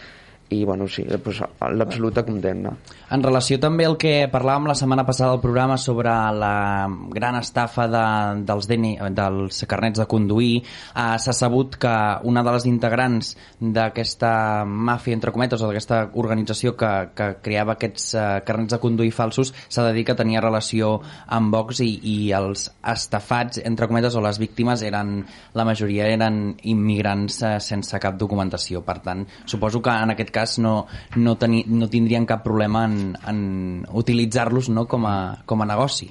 i 0.49 0.65
bueno, 0.65 0.87
sí, 0.87 1.05
pues, 1.23 1.41
l'absoluta 1.61 2.23
condemna. 2.25 2.73
En 3.13 3.23
relació 3.23 3.59
també 3.61 3.85
al 3.85 3.97
que 4.01 4.27
parlàvem 4.31 4.67
la 4.69 4.75
setmana 4.77 5.05
passada 5.05 5.31
al 5.35 5.41
programa 5.41 5.77
sobre 5.77 6.09
la 6.09 6.89
gran 7.13 7.37
estafa 7.37 7.85
de, 7.89 8.05
dels, 8.49 8.67
DNI, 8.69 8.95
dels 9.13 9.63
carnets 9.69 10.01
de 10.01 10.07
conduir, 10.09 10.63
eh, 10.63 11.17
s'ha 11.21 11.35
sabut 11.37 11.77
que 11.77 11.93
una 12.29 12.43
de 12.45 12.53
les 12.55 12.65
integrants 12.69 13.35
d'aquesta 13.59 14.65
màfia, 14.65 15.13
entre 15.17 15.33
cometes, 15.35 15.61
o 15.61 15.69
d'aquesta 15.69 16.01
organització 16.17 16.75
que, 16.77 16.91
que 17.13 17.29
creava 17.45 17.77
aquests 17.77 18.09
eh, 18.15 18.25
carnets 18.45 18.73
de 18.73 18.81
conduir 18.81 19.13
falsos, 19.13 19.53
s'ha 19.69 19.85
de 19.85 19.93
dir 19.93 20.05
que 20.07 20.17
tenia 20.17 20.41
relació 20.41 20.95
amb 21.27 21.53
Vox 21.53 21.83
i, 21.85 21.91
i 22.09 22.17
els 22.33 22.69
estafats, 22.81 23.61
entre 23.69 23.89
cometes, 23.89 24.17
o 24.17 24.25
les 24.25 24.41
víctimes 24.41 24.81
eren, 24.85 25.19
la 25.53 25.67
majoria 25.67 26.09
eren 26.09 26.55
immigrants 26.73 27.41
eh, 27.43 27.55
sense 27.61 28.01
cap 28.01 28.17
documentació. 28.17 28.81
Per 28.85 28.97
tant, 29.05 29.25
suposo 29.45 29.83
que 29.85 29.93
en 29.93 30.15
aquest 30.15 30.33
cas 30.33 30.38
cas 30.39 30.57
no, 30.63 30.87
no, 31.19 31.35
teni, 31.37 31.65
no 31.67 31.91
tindrien 31.91 32.25
cap 32.29 32.41
problema 32.47 32.85
en, 32.87 33.13
en 33.27 33.43
utilitzar-los 33.91 34.71
no, 34.71 34.87
com, 34.87 35.05
a, 35.05 35.43
com 35.45 35.61
a 35.61 35.67
negoci. 35.69 36.09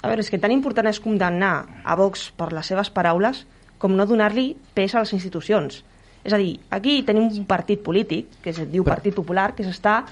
A 0.00 0.08
veure, 0.08 0.24
és 0.24 0.30
que 0.32 0.40
tan 0.40 0.52
important 0.52 0.88
és 0.88 1.00
condemnar 1.02 1.54
a 1.84 1.96
Vox 1.98 2.30
per 2.36 2.50
les 2.56 2.66
seves 2.72 2.90
paraules 2.90 3.44
com 3.80 3.94
no 3.96 4.06
donar-li 4.08 4.54
pes 4.76 4.94
a 4.94 5.04
les 5.04 5.12
institucions. 5.16 5.82
És 6.24 6.34
a 6.36 6.40
dir, 6.40 6.58
aquí 6.72 7.00
tenim 7.04 7.28
un 7.28 7.46
partit 7.48 7.80
polític, 7.84 8.40
que 8.44 8.52
es 8.52 8.60
diu 8.66 8.84
Però... 8.84 8.96
Partit 8.96 9.16
Popular, 9.16 9.52
que 9.56 9.64
s'està 9.64 10.02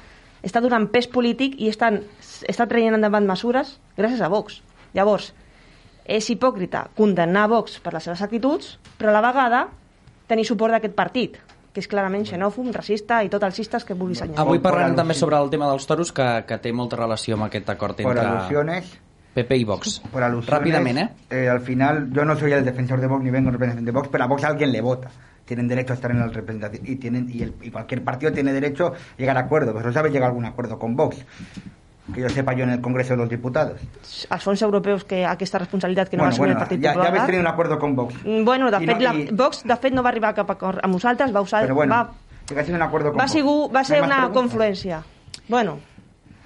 està 0.44 0.62
donant 0.62 0.86
pes 0.92 1.08
polític 1.10 1.56
i 1.58 1.68
estan, 1.72 2.00
està 2.48 2.68
traient 2.70 2.94
endavant 2.94 3.26
mesures 3.26 3.74
gràcies 3.98 4.22
a 4.22 4.30
Vox. 4.32 4.60
Llavors, 4.94 5.32
és 6.08 6.28
hipòcrita 6.32 6.86
condemnar 6.96 7.48
Vox 7.52 7.80
per 7.84 7.92
les 7.96 8.06
seves 8.06 8.22
actituds, 8.24 8.76
però 9.00 9.12
a 9.12 9.18
la 9.18 9.24
vegada 9.24 9.66
tenir 10.28 10.46
suport 10.48 10.72
d'aquest 10.76 10.96
partit 10.96 11.36
que 11.72 11.82
és 11.82 11.88
clarament 11.90 12.24
xenòfob, 12.28 12.70
racista 12.74 13.20
i 13.24 13.28
tot 13.32 13.44
els 13.46 13.58
cistes 13.58 13.84
que 13.84 13.94
vulgui 13.94 14.16
assenyalar. 14.16 14.46
Avui 14.46 14.62
parlem 14.64 14.96
també 14.98 15.16
sobre 15.18 15.38
el 15.38 15.50
tema 15.52 15.68
dels 15.70 15.86
toros, 15.86 16.12
que, 16.14 16.28
que 16.48 16.58
té 16.62 16.72
molta 16.72 16.98
relació 17.00 17.36
amb 17.38 17.48
aquest 17.48 17.70
acord 17.74 18.00
entre... 18.00 18.14
Por 18.14 18.24
alusiones, 18.24 18.96
PP 19.34 19.56
y 19.56 19.64
Vox. 19.64 20.00
Por 20.10 20.22
alusiones, 20.22 20.50
Rápidamente, 20.50 21.02
¿eh? 21.30 21.44
¿eh? 21.44 21.48
Al 21.48 21.60
final, 21.60 22.10
yo 22.12 22.24
no 22.24 22.36
soy 22.36 22.52
el 22.52 22.64
defensor 22.64 23.00
de 23.00 23.06
Vox 23.06 23.22
ni 23.22 23.30
vengo 23.30 23.48
en 23.48 23.52
representación 23.52 23.84
de 23.84 23.92
Vox, 23.92 24.08
pero 24.10 24.24
a 24.24 24.26
Vox 24.26 24.44
alguien 24.44 24.72
le 24.72 24.80
vota. 24.80 25.10
Tienen 25.44 25.68
derecho 25.68 25.92
a 25.92 25.96
estar 25.96 26.10
en 26.10 26.18
la 26.18 26.26
representación 26.26 26.82
y 26.84 26.96
tienen 26.96 27.30
y, 27.32 27.42
el, 27.42 27.54
y 27.62 27.70
cualquier 27.70 28.02
partido 28.02 28.32
tiene 28.32 28.52
derecho 28.52 28.88
a 28.88 29.16
llegar 29.16 29.36
a 29.36 29.40
acuerdos. 29.40 29.72
Vosotros 29.72 29.94
sabéis 29.94 30.12
llegar 30.12 30.26
a 30.26 30.30
algún 30.30 30.44
acuerdo 30.44 30.78
con 30.78 30.96
Vox 30.96 31.24
que 32.14 32.20
yo 32.22 32.28
sepa 32.28 32.52
yo 32.54 32.64
en 32.64 32.70
el 32.70 32.80
Congreso 32.80 33.10
de 33.14 33.18
los 33.18 33.28
Diputados. 33.28 33.80
Els 34.30 34.42
fons 34.42 34.62
europeus 34.62 35.04
que 35.04 35.24
aquesta 35.26 35.58
responsabilitat 35.58 36.08
que 36.08 36.16
no 36.16 36.22
bueno, 36.24 36.30
va 36.30 36.34
assumir 36.34 36.48
bueno, 36.48 36.60
el 36.60 36.66
Partit 36.66 36.82
ja, 36.84 36.92
Popular... 36.92 37.04
Ja 37.06 37.10
habéis 37.10 37.26
tenido 37.26 37.40
un 37.42 37.46
acuerdo 37.48 37.78
con 37.78 37.96
Vox. 37.96 38.14
Mm, 38.24 38.44
Bueno, 38.44 38.70
de 38.70 38.82
I 38.82 38.86
fet, 38.86 38.96
no, 38.98 39.04
la, 39.04 39.14
i- 39.14 39.28
Vox 39.32 39.62
de 39.64 39.76
fet 39.76 39.92
no 39.94 40.02
va 40.02 40.08
arribar 40.08 40.30
a 40.30 40.34
cap 40.34 40.50
acord 40.50 40.78
amb 40.82 40.94
nosaltres, 40.94 41.34
va, 41.34 41.40
usar, 41.40 41.62
Pero 41.62 41.74
bueno, 41.74 41.94
va, 41.94 42.64
sido 42.64 42.76
un 42.76 42.82
acuerdo 42.82 43.10
con 43.10 43.18
va, 43.18 43.24
Vox. 43.24 43.32
sigut, 43.32 43.74
va 43.74 43.84
ser 43.84 44.02
una 44.02 44.28
confluència. 44.30 45.02
Bueno, 45.48 45.78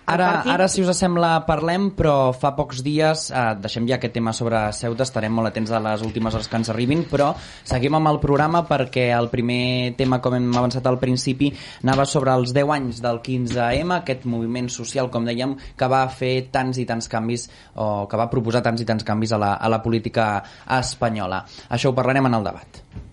Ara, 0.07 0.43
ara, 0.51 0.67
si 0.67 0.83
us 0.83 0.99
sembla, 0.99 1.45
parlem, 1.47 1.93
però 1.95 2.33
fa 2.35 2.51
pocs 2.57 2.81
dies, 2.83 3.29
eh, 3.31 3.43
deixem 3.63 3.87
ja 3.87 3.97
aquest 4.01 4.17
tema 4.17 4.33
sobre 4.35 4.59
Ceuta, 4.75 5.07
estarem 5.07 5.33
molt 5.33 5.53
atents 5.53 5.71
a 5.71 5.79
les 5.83 6.03
últimes 6.03 6.35
hores 6.35 6.49
que 6.51 6.59
ens 6.59 6.73
arribin, 6.73 7.05
però 7.11 7.31
seguim 7.39 7.95
amb 7.95 8.11
el 8.11 8.19
programa 8.23 8.65
perquè 8.67 9.07
el 9.15 9.31
primer 9.31 9.95
tema, 9.97 10.19
com 10.21 10.35
hem 10.35 10.51
avançat 10.51 10.87
al 10.91 10.99
principi, 10.99 11.53
anava 11.85 12.05
sobre 12.05 12.35
els 12.35 12.53
10 12.53 12.75
anys 12.79 13.01
del 13.05 13.23
15M, 13.23 13.95
aquest 14.01 14.27
moviment 14.27 14.69
social, 14.69 15.11
com 15.11 15.29
dèiem, 15.29 15.55
que 15.79 15.91
va 15.95 16.03
fer 16.11 16.49
tants 16.51 16.83
i 16.83 16.89
tants 16.89 17.07
canvis, 17.09 17.47
o 17.79 18.09
que 18.11 18.19
va 18.19 18.31
proposar 18.33 18.65
tants 18.67 18.83
i 18.83 18.89
tants 18.89 19.07
canvis 19.07 19.33
a 19.33 19.39
la, 19.39 19.55
a 19.55 19.71
la 19.71 19.83
política 19.87 20.43
espanyola. 20.81 21.45
Això 21.71 21.93
ho 21.93 21.97
parlarem 21.97 22.27
en 22.27 22.41
el 22.41 22.51
debat. 22.51 23.12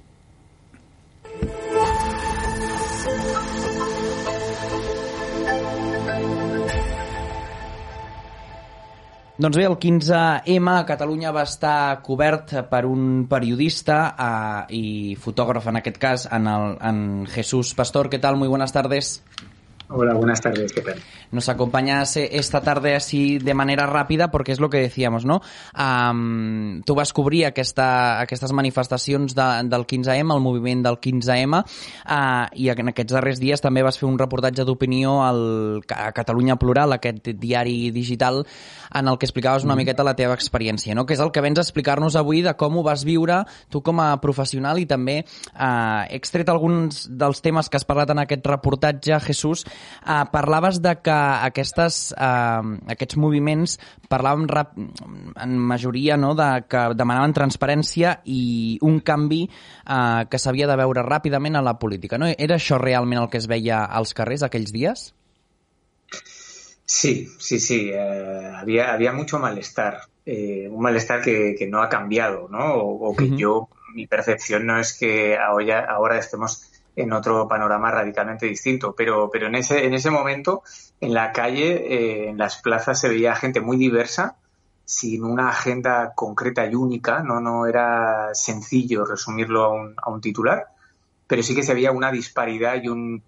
Doncs 9.39 9.55
bé, 9.55 9.63
el 9.63 9.77
15M 9.79 10.71
a 10.73 10.81
Catalunya 10.83 11.29
va 11.31 11.45
estar 11.47 12.01
cobert 12.03 12.51
per 12.67 12.81
un 12.83 13.21
periodista 13.31 13.99
eh, 14.11 14.75
i 14.75 14.87
fotògraf, 15.15 15.69
en 15.71 15.79
aquest 15.79 15.99
cas, 16.01 16.25
en, 16.35 16.49
el, 16.51 16.75
en 16.83 16.99
Jesús 17.31 17.71
Pastor. 17.73 18.09
¿Qué 18.09 18.19
tal? 18.19 18.35
Muy 18.35 18.49
buenas 18.49 18.73
tardes. 18.75 19.23
Hola, 19.87 20.13
buenas 20.15 20.41
tardes, 20.41 20.73
¿qué 20.73 20.81
tal? 20.81 20.99
Nos 21.31 21.49
acompañas 21.49 22.17
esta 22.17 22.61
tarde 22.61 22.95
así 22.95 23.37
de 23.37 23.53
manera 23.53 23.85
rápida 23.85 24.31
porque 24.31 24.51
es 24.51 24.59
lo 24.59 24.69
que 24.69 24.79
decíamos, 24.79 25.25
no? 25.25 25.41
Um, 25.77 26.81
tu 26.83 26.95
vas 26.95 27.13
cobrir 27.13 27.45
aquesta, 27.45 28.19
aquestes 28.19 28.51
manifestacions 28.51 29.35
de, 29.35 29.47
del 29.69 29.85
15M, 29.85 30.33
el 30.33 30.41
moviment 30.41 30.83
del 30.83 30.97
15M, 30.97 31.61
uh, 31.61 32.47
i 32.55 32.69
en 32.73 32.91
aquests 32.91 33.13
darrers 33.13 33.41
dies 33.41 33.61
també 33.61 33.83
vas 33.85 33.99
fer 33.99 34.07
un 34.09 34.17
reportatge 34.17 34.65
d'opinió 34.65 35.19
al, 35.23 35.83
a 35.93 36.09
Catalunya 36.17 36.57
Plural, 36.57 36.97
aquest 36.97 37.29
diari 37.37 37.91
digital, 37.93 38.41
en 38.93 39.07
el 39.07 39.17
que 39.17 39.27
explicaves 39.27 39.63
una 39.63 39.77
miqueta 39.77 40.03
la 40.03 40.15
teva 40.17 40.33
experiència, 40.33 40.95
no? 40.97 41.05
que 41.05 41.13
és 41.13 41.21
el 41.21 41.31
que 41.31 41.43
vens 41.45 41.61
a 41.61 41.65
explicar-nos 41.65 42.17
avui 42.17 42.41
de 42.41 42.55
com 42.57 42.79
ho 42.79 42.83
vas 42.85 43.05
viure 43.05 43.43
tu 43.69 43.83
com 43.85 44.01
a 44.01 44.09
professional 44.21 44.79
i 44.81 44.87
també 44.89 45.19
eh, 45.21 46.03
he 46.09 46.17
extret 46.17 46.49
alguns 46.49 47.05
dels 47.09 47.43
temes 47.45 47.69
que 47.69 47.77
has 47.77 47.85
parlat 47.85 48.09
en 48.15 48.23
aquest 48.23 48.47
reportatge, 48.49 49.19
Jesús, 49.27 49.65
eh, 49.65 50.23
parlaves 50.33 50.81
de 50.81 50.95
que 51.03 51.18
aquestes, 51.45 51.99
eh, 52.17 52.71
aquests 52.95 53.17
moviments 53.21 53.77
parlàvem 54.09 54.47
rap, 54.49 54.73
en 54.77 55.57
majoria 55.71 56.17
no, 56.17 56.33
de 56.37 56.49
que 56.69 56.83
demanaven 56.99 57.35
transparència 57.37 58.17
i 58.25 58.77
un 58.81 58.99
canvi 59.05 59.43
eh, 59.45 60.25
que 60.29 60.41
s'havia 60.41 60.67
de 60.69 60.77
veure 60.79 61.05
ràpidament 61.05 61.59
a 61.59 61.65
la 61.65 61.77
política. 61.79 62.17
No? 62.17 62.29
Era 62.37 62.57
això 62.59 62.79
realment 62.81 63.23
el 63.23 63.29
que 63.29 63.41
es 63.41 63.47
veia 63.47 63.83
als 63.85 64.13
carrers 64.17 64.43
aquells 64.47 64.73
dies? 64.75 65.09
Sí, 66.85 67.27
sí, 67.37 67.59
sí. 67.59 67.91
eh, 67.93 68.51
había, 68.55 68.93
había 68.93 69.13
mucho 69.13 69.39
malestar. 69.39 70.01
eh, 70.25 70.67
un 70.69 70.81
malestar 70.81 71.21
que, 71.21 71.55
que 71.57 71.65
no 71.65 71.81
ha 71.81 71.89
cambiado, 71.89 72.47
¿no? 72.49 72.75
O, 72.75 73.09
o 73.09 73.15
que 73.15 73.25
Ujú. 73.25 73.37
yo, 73.37 73.69
mi 73.95 74.05
percepción 74.05 74.67
no 74.67 74.79
es 74.79 74.93
que 74.93 75.35
ahora, 75.37 75.85
ahora 75.85 76.19
estemos 76.19 76.68
en 77.01 77.13
otro 77.13 77.47
panorama 77.47 77.91
radicalmente 77.91 78.45
distinto, 78.45 78.93
pero, 78.93 79.29
pero 79.31 79.47
en, 79.47 79.55
ese, 79.55 79.85
en 79.85 79.93
ese 79.93 80.11
momento, 80.11 80.63
en 80.99 81.13
la 81.13 81.31
calle, 81.31 81.93
eh, 81.93 82.29
en 82.29 82.37
las 82.37 82.61
plazas 82.61 82.99
se 82.99 83.07
veía 83.07 83.35
gente 83.35 83.61
muy 83.61 83.77
diversa, 83.77 84.35
sin 84.83 85.23
una 85.23 85.49
agenda 85.49 86.13
concreta 86.13 86.65
y 86.65 86.75
única, 86.75 87.23
no, 87.23 87.39
no 87.39 87.65
era 87.67 88.29
sencillo 88.33 89.05
resumirlo 89.05 89.63
a 89.63 89.69
un, 89.69 89.93
a 89.95 90.09
un 90.09 90.19
titular, 90.19 90.65
pero 91.25 91.41
sí 91.41 91.55
que 91.55 91.63
se 91.63 91.73
veía 91.73 91.91
una 91.91 92.11
disparidad 92.11 92.81
y 92.83 92.89
un 92.89 93.23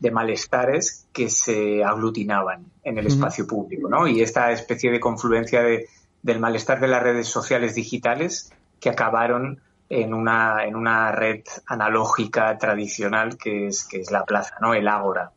de 0.00 0.10
malestares 0.10 1.06
que 1.12 1.30
se 1.30 1.82
aglutinaban 1.82 2.66
en 2.82 2.98
el 2.98 3.06
espacio 3.06 3.46
público, 3.46 3.88
¿no? 3.88 4.06
Y 4.06 4.20
esta 4.20 4.50
especie 4.50 4.90
de 4.90 5.00
confluencia 5.00 5.62
de, 5.62 5.88
del 6.22 6.40
malestar 6.40 6.80
de 6.80 6.88
las 6.88 7.02
redes 7.02 7.28
sociales 7.28 7.74
digitales 7.74 8.52
que 8.80 8.90
acabaron 8.90 9.60
en 9.88 10.14
una, 10.14 10.64
en 10.64 10.76
una 10.76 11.12
red 11.12 11.42
analógica 11.66 12.56
tradicional 12.58 13.36
que 13.36 13.68
es, 13.68 13.86
que 13.86 14.00
es 14.00 14.10
la 14.10 14.24
plaza, 14.24 14.56
¿no? 14.60 14.74
El 14.74 14.88
ágora. 14.88 15.32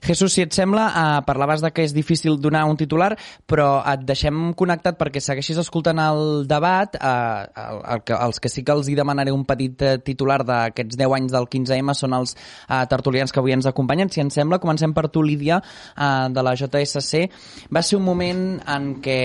Jesús, 0.00 0.32
si 0.32 0.42
et 0.42 0.52
sembla, 0.54 0.88
eh, 0.88 1.22
parlaves 1.26 1.62
de 1.62 1.70
que 1.72 1.82
és 1.84 1.94
difícil 1.94 2.38
donar 2.40 2.64
un 2.68 2.76
titular, 2.76 3.16
però 3.46 3.82
et 3.92 4.04
deixem 4.06 4.52
connectat 4.54 4.98
perquè 4.98 5.20
segueixis 5.20 5.58
escoltant 5.58 5.98
el 6.02 6.46
debat. 6.48 6.94
Eh, 6.94 7.46
el, 7.64 7.80
el, 7.96 8.02
els 8.18 8.40
que 8.40 8.48
sí 8.52 8.64
que 8.64 8.72
els 8.72 8.88
hi 8.88 8.96
demanaré 8.98 9.32
un 9.34 9.44
petit 9.48 9.82
eh, 9.82 9.96
titular 10.04 10.40
d'aquests 10.46 10.98
10 10.98 11.16
anys 11.18 11.34
del 11.34 11.48
15M 11.50 11.94
són 11.98 12.16
els 12.18 12.34
eh, 12.36 12.84
tertulians 12.90 13.32
que 13.32 13.42
avui 13.42 13.56
ens 13.56 13.66
acompanyen. 13.66 14.10
Si 14.10 14.22
ens 14.22 14.38
sembla, 14.38 14.60
comencem 14.62 14.94
per 14.94 15.08
tu, 15.12 15.22
Lídia, 15.22 15.60
eh, 15.96 16.28
de 16.30 16.44
la 16.46 16.54
JSC. 16.54 17.24
Va 17.74 17.82
ser 17.82 17.98
un 17.98 18.06
moment 18.06 18.44
en 18.68 18.90
què 19.04 19.18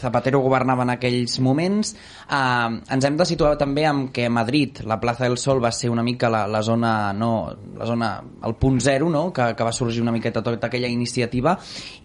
Zapatero 0.00 0.40
governava 0.44 0.86
en 0.86 0.94
aquells 0.94 1.38
moments. 1.44 1.94
Eh, 2.30 2.80
ens 2.94 3.08
hem 3.08 3.18
de 3.18 3.28
situar 3.28 3.56
també 3.60 3.86
amb 3.88 4.12
que 4.14 4.28
Madrid, 4.30 4.82
la 4.86 5.00
plaça 5.02 5.26
del 5.26 5.38
Sol, 5.38 5.62
va 5.62 5.72
ser 5.74 5.90
una 5.90 6.04
mica 6.06 6.30
la, 6.30 6.46
la 6.48 6.62
zona, 6.62 7.12
no, 7.12 7.32
la 7.76 7.88
zona, 7.88 8.14
el 8.46 8.56
punt 8.60 8.80
zero, 8.80 9.10
no?, 9.10 9.28
que, 9.34 9.52
que 9.56 9.66
va 9.66 9.72
sorgir 9.74 10.02
una 10.02 10.14
miqueta 10.20 10.44
tota 10.46 10.68
aquella 10.68 10.88
iniciativa 10.92 11.56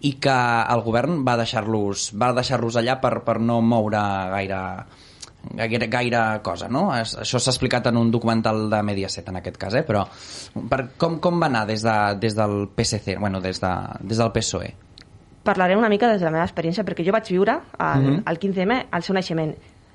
i 0.08 0.16
que 0.18 0.36
el 0.72 0.82
govern 0.86 1.20
va 1.26 1.36
deixar-los 1.38 2.10
va 2.18 2.32
deixar-los 2.36 2.80
allà 2.80 2.98
per, 3.02 3.20
per 3.26 3.38
no 3.40 3.60
moure 3.62 4.00
gaire 4.32 4.62
gaire, 5.54 5.86
gaire 5.86 6.22
cosa, 6.42 6.66
no? 6.72 6.88
Això 6.90 7.38
s'ha 7.38 7.52
explicat 7.52 7.86
en 7.86 8.00
un 8.00 8.10
documental 8.10 8.64
de 8.72 8.80
Mediaset, 8.82 9.28
en 9.30 9.36
aquest 9.38 9.60
cas, 9.62 9.76
eh? 9.78 9.84
Però 9.86 10.02
per, 10.72 10.80
com, 10.98 11.20
com 11.22 11.38
va 11.38 11.46
anar 11.46 11.62
des, 11.68 11.84
de, 11.86 11.94
des 12.18 12.34
del 12.34 12.66
PSC, 12.74 13.14
bueno, 13.22 13.38
des, 13.44 13.60
de, 13.62 13.72
des 14.02 14.18
del 14.18 14.32
PSOE? 14.34 14.72
parlaré 15.46 15.76
una 15.78 15.88
mica 15.88 16.08
des 16.10 16.18
de 16.18 16.26
la 16.26 16.32
meva 16.34 16.42
experiència, 16.48 16.82
perquè 16.82 17.04
jo 17.06 17.12
vaig 17.14 17.28
viure 17.30 17.60
el, 17.78 18.02
Mhm. 18.02 18.22
el 18.26 18.38
15M 18.42 18.86
al 18.90 19.04
seu 19.06 19.14
naixement. 19.14 19.52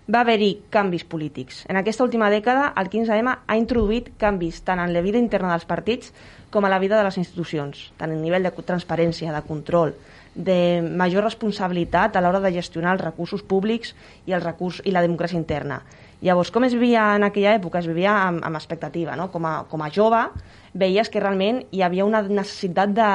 Va 0.07 0.21
haver-hi 0.21 0.63
canvis 0.69 1.03
polítics. 1.05 1.65
En 1.69 1.77
aquesta 1.77 2.03
última 2.03 2.29
dècada, 2.33 2.71
el 2.77 2.89
15M 2.89 3.35
ha 3.47 3.57
introduït 3.57 4.11
canvis 4.21 4.61
tant 4.65 4.81
en 4.81 4.93
la 4.93 5.03
vida 5.05 5.21
interna 5.21 5.51
dels 5.53 5.67
partits 5.69 6.11
com 6.51 6.65
a 6.65 6.69
la 6.69 6.79
vida 6.79 6.97
de 6.97 7.05
les 7.05 7.17
institucions, 7.17 7.91
tant 7.97 8.11
a 8.11 8.17
nivell 8.17 8.43
de 8.43 8.51
transparència, 8.51 9.31
de 9.31 9.43
control, 9.47 9.93
de 10.35 10.81
major 10.81 11.23
responsabilitat 11.23 12.15
a 12.15 12.21
l'hora 12.21 12.39
de 12.39 12.53
gestionar 12.55 12.95
els 12.95 13.03
recursos 13.03 13.43
públics 13.43 13.93
i, 14.25 14.33
el 14.33 14.41
recurs, 14.41 14.81
i 14.85 14.91
la 14.91 15.03
democràcia 15.03 15.39
interna. 15.39 15.81
Llavors, 16.21 16.51
com 16.51 16.63
es 16.63 16.75
vivia 16.77 17.15
en 17.15 17.25
aquella 17.25 17.55
època? 17.57 17.79
Es 17.79 17.87
vivia 17.89 18.13
amb, 18.27 18.43
amb 18.45 18.59
expectativa. 18.59 19.15
No? 19.17 19.29
Com, 19.33 19.45
a, 19.45 19.63
com 19.69 19.81
a 19.81 19.89
jove, 19.89 20.21
veies 20.73 21.09
que 21.09 21.19
realment 21.19 21.63
hi 21.71 21.81
havia 21.81 22.05
una 22.05 22.21
necessitat 22.21 22.93
de, 22.95 23.09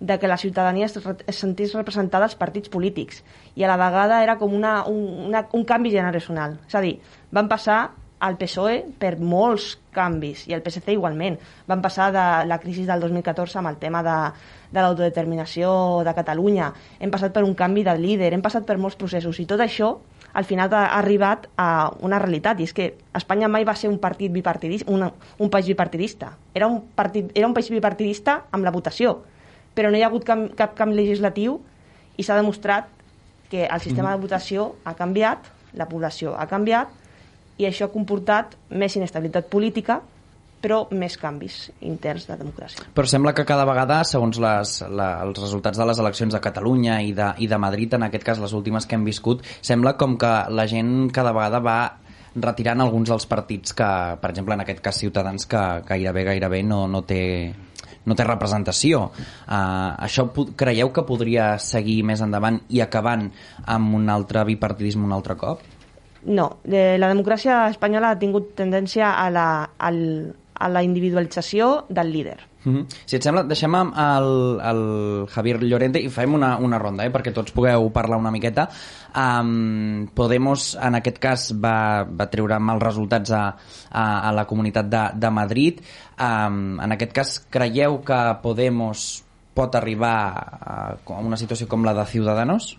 de 0.00 0.18
que 0.18 0.28
la 0.28 0.36
ciutadania 0.36 0.86
es, 0.86 0.96
es 0.98 1.36
sentís 1.36 1.74
representada 1.74 2.26
als 2.28 2.36
partits 2.36 2.68
polítics 2.68 3.22
i 3.56 3.64
a 3.64 3.70
la 3.70 3.78
vegada 3.80 4.22
era 4.22 4.36
com 4.36 4.52
una, 4.54 4.82
un, 4.84 5.28
una, 5.28 5.46
un 5.52 5.64
canvi 5.64 5.90
generacional. 5.94 6.58
És 6.68 6.76
a 6.76 6.84
dir, 6.84 6.98
van 7.32 7.48
passar 7.48 7.78
al 8.18 8.36
PSOE 8.40 8.78
per 8.98 9.16
molts 9.20 9.74
canvis 9.92 10.46
i 10.48 10.54
el 10.56 10.62
PSC 10.64 10.94
igualment. 10.94 11.36
Van 11.68 11.82
passar 11.84 12.10
de 12.14 12.24
la 12.48 12.58
crisi 12.60 12.86
del 12.88 13.00
2014 13.00 13.60
amb 13.60 13.70
el 13.72 13.76
tema 13.80 14.02
de, 14.04 14.16
de 14.72 14.80
l'autodeterminació 14.80 15.70
de 16.04 16.14
Catalunya, 16.16 16.72
hem 17.00 17.12
passat 17.12 17.34
per 17.34 17.44
un 17.44 17.54
canvi 17.54 17.84
de 17.84 17.96
líder, 18.00 18.32
hem 18.32 18.44
passat 18.44 18.66
per 18.68 18.78
molts 18.80 18.96
processos 18.96 19.40
i 19.40 19.46
tot 19.48 19.60
això 19.60 19.96
al 20.36 20.44
final 20.44 20.72
ha 20.76 20.98
arribat 20.98 21.46
a 21.56 21.92
una 22.04 22.18
realitat 22.20 22.60
i 22.60 22.66
és 22.68 22.74
que 22.76 22.90
Espanya 23.16 23.48
mai 23.48 23.64
va 23.64 23.76
ser 23.76 23.88
un 23.88 23.96
partit 24.00 24.32
bipartidista, 24.32 24.90
un, 24.92 25.06
un 25.06 25.50
país 25.50 25.68
bipartidista. 25.70 26.34
Era 26.52 26.68
un, 26.68 26.82
partit, 26.94 27.30
era 27.34 27.48
un 27.48 27.54
país 27.56 27.70
bipartidista 27.72 28.42
amb 28.52 28.64
la 28.64 28.72
votació, 28.74 29.22
però 29.76 29.92
no 29.92 30.00
hi 30.00 30.04
ha 30.04 30.10
hagut 30.10 30.24
cap, 30.26 30.42
cap 30.58 30.74
canvi 30.78 30.96
legislatiu 31.02 31.60
i 32.16 32.24
s'ha 32.24 32.38
demostrat 32.40 32.88
que 33.50 33.66
el 33.68 33.82
sistema 33.84 34.10
de 34.14 34.22
votació 34.22 34.72
ha 34.84 34.96
canviat, 34.98 35.52
la 35.78 35.86
població 35.86 36.34
ha 36.34 36.48
canviat 36.50 36.90
i 37.60 37.68
això 37.68 37.86
ha 37.86 37.92
comportat 37.92 38.56
més 38.72 38.96
inestabilitat 38.98 39.50
política 39.52 40.00
però 40.66 40.86
més 40.90 41.14
canvis 41.20 41.68
interns 41.84 42.24
de 42.26 42.34
democràcia. 42.40 42.86
Però 42.96 43.06
sembla 43.06 43.34
que 43.36 43.44
cada 43.46 43.66
vegada, 43.68 44.00
segons 44.08 44.40
les, 44.42 44.72
la, 44.88 45.10
els 45.22 45.38
resultats 45.38 45.78
de 45.78 45.86
les 45.86 46.00
eleccions 46.02 46.32
de 46.34 46.40
Catalunya 46.42 46.96
i 47.04 47.12
de, 47.14 47.28
i 47.44 47.46
de 47.46 47.58
Madrid, 47.60 47.94
en 47.94 48.06
aquest 48.08 48.24
cas 48.26 48.40
les 48.42 48.56
últimes 48.56 48.88
que 48.88 48.96
hem 48.96 49.04
viscut, 49.06 49.44
sembla 49.60 49.94
com 50.00 50.16
que 50.18 50.32
la 50.50 50.66
gent 50.66 51.12
cada 51.14 51.34
vegada 51.36 51.60
va 51.62 51.78
retirant 52.34 52.82
alguns 52.82 53.12
dels 53.12 53.28
partits 53.28 53.76
que, 53.76 53.90
per 54.20 54.32
exemple, 54.32 54.56
en 54.56 54.64
aquest 54.64 54.82
cas 54.84 54.98
Ciutadans, 55.04 55.46
que 55.48 55.62
gairebé, 55.86 56.26
gairebé 56.32 56.64
no, 56.66 56.84
no 56.88 57.04
té 57.06 57.22
no 58.06 58.16
té 58.16 58.24
representació. 58.26 59.10
Uh, 59.46 59.92
això 60.06 60.28
creieu 60.58 60.92
que 60.94 61.06
podria 61.06 61.56
seguir 61.62 62.00
més 62.06 62.22
endavant 62.24 62.60
i 62.70 62.82
acabant 62.84 63.28
amb 63.66 63.98
un 63.98 64.10
altre 64.12 64.46
bipartidisme 64.48 65.06
un 65.06 65.14
altre 65.16 65.36
cop? 65.38 65.62
No, 66.26 66.48
eh, 66.66 66.96
la 66.98 67.10
democràcia 67.12 67.68
espanyola 67.70 68.10
ha 68.10 68.18
tingut 68.18 68.54
tendència 68.58 69.12
a 69.14 69.28
la, 69.30 69.48
al, 69.78 69.98
a 70.58 70.68
la 70.72 70.82
individualització 70.82 71.86
del 71.88 72.10
líder. 72.14 72.40
Mm 72.66 72.74
-hmm. 72.74 72.86
Si 73.06 73.16
et 73.16 73.22
sembla, 73.22 73.44
deixem 73.44 73.74
el, 73.74 74.60
el 74.60 75.26
Javier 75.30 75.62
Llorente 75.62 76.00
i 76.02 76.08
fem 76.10 76.34
una, 76.34 76.56
una 76.58 76.78
ronda, 76.78 77.04
eh, 77.04 77.12
perquè 77.12 77.32
tots 77.32 77.52
pugueu 77.52 77.92
parlar 77.92 78.18
una 78.18 78.30
miqueta. 78.30 78.68
Um, 79.14 80.08
Podemos, 80.14 80.74
en 80.74 80.94
aquest 80.96 81.18
cas, 81.18 81.52
va, 81.54 82.02
va 82.04 82.26
treure 82.26 82.58
mals 82.58 82.82
resultats 82.82 83.30
a, 83.30 83.56
a, 83.90 84.28
a 84.28 84.32
la 84.32 84.44
comunitat 84.46 84.86
de, 84.88 85.10
de 85.14 85.30
Madrid. 85.30 85.80
Um, 86.18 86.80
en 86.80 86.92
aquest 86.92 87.12
cas, 87.12 87.46
creieu 87.50 88.02
que 88.02 88.36
Podemos 88.42 89.22
pot 89.54 89.74
arribar 89.74 90.16
a, 90.60 90.96
a 91.06 91.20
una 91.20 91.36
situació 91.36 91.68
com 91.68 91.84
la 91.84 91.94
de 91.94 92.04
Ciudadanos? 92.04 92.78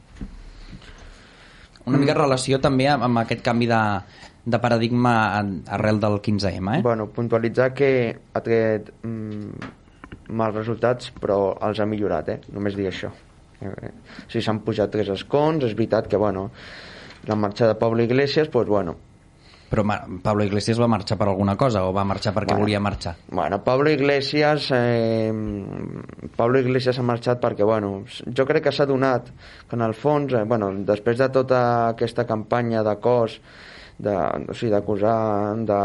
Una 1.85 1.97
mica 1.97 2.13
mm. 2.13 2.17
relació 2.19 2.59
també 2.59 2.89
amb, 2.91 3.03
amb 3.03 3.23
aquest 3.23 3.41
canvi 3.41 3.65
de, 3.65 3.81
de 4.47 4.59
paradigma 4.63 5.13
arrel 5.67 5.99
del 5.99 6.21
15M, 6.23 6.77
eh? 6.77 6.81
Bueno, 6.81 7.09
puntualitzar 7.11 7.73
que 7.75 7.89
ha 8.33 8.41
tret 8.43 8.93
mm, 9.03 9.73
mals 10.39 10.55
resultats, 10.55 11.11
però 11.19 11.57
els 11.67 11.81
ha 11.83 11.87
millorat, 11.89 12.31
eh? 12.31 12.37
Només 12.55 12.77
dir 12.77 12.87
això. 12.87 13.11
Eh, 13.59 13.91
si 14.31 14.39
s'han 14.43 14.61
pujat 14.63 14.93
tres 14.93 15.11
escons, 15.17 15.67
és 15.67 15.75
veritat 15.75 16.07
que, 16.07 16.19
bueno, 16.21 16.47
la 17.27 17.35
marxa 17.35 17.67
de 17.67 17.75
Pablo 17.75 18.07
Iglesias, 18.07 18.47
pues, 18.53 18.71
bueno, 18.71 18.95
però 19.67 19.83
Pablo 20.23 20.45
Iglesias 20.45 20.79
va 20.79 20.87
marxar 20.87 21.17
per 21.19 21.27
alguna 21.27 21.57
cosa 21.59 21.81
o 21.83 21.91
va 21.91 22.05
marxar 22.07 22.31
perquè 22.31 22.53
bueno, 22.53 22.63
volia 22.63 22.79
marxar? 22.79 23.17
Bueno, 23.27 23.59
Pablo 23.65 23.91
Iglesias 23.91 24.69
eh, 24.71 25.27
Pablo 26.37 26.61
Iglesias 26.63 26.99
ha 26.99 27.03
marxat 27.03 27.41
perquè, 27.43 27.67
bueno, 27.67 28.05
jo 28.07 28.45
crec 28.47 28.69
que 28.69 28.71
s'ha 28.71 28.87
donat 28.87 29.27
que 29.67 29.75
en 29.75 29.83
el 29.83 29.91
fons, 29.93 30.37
eh, 30.39 30.45
bueno, 30.47 30.71
després 30.87 31.19
de 31.19 31.27
tota 31.35 31.59
aquesta 31.89 32.23
campanya 32.23 32.85
de 32.87 32.95
cos 33.03 33.41
de, 33.97 34.13
o 34.49 34.53
sigui, 34.53 34.71
d'acusar 34.73 35.55
de 35.67 35.81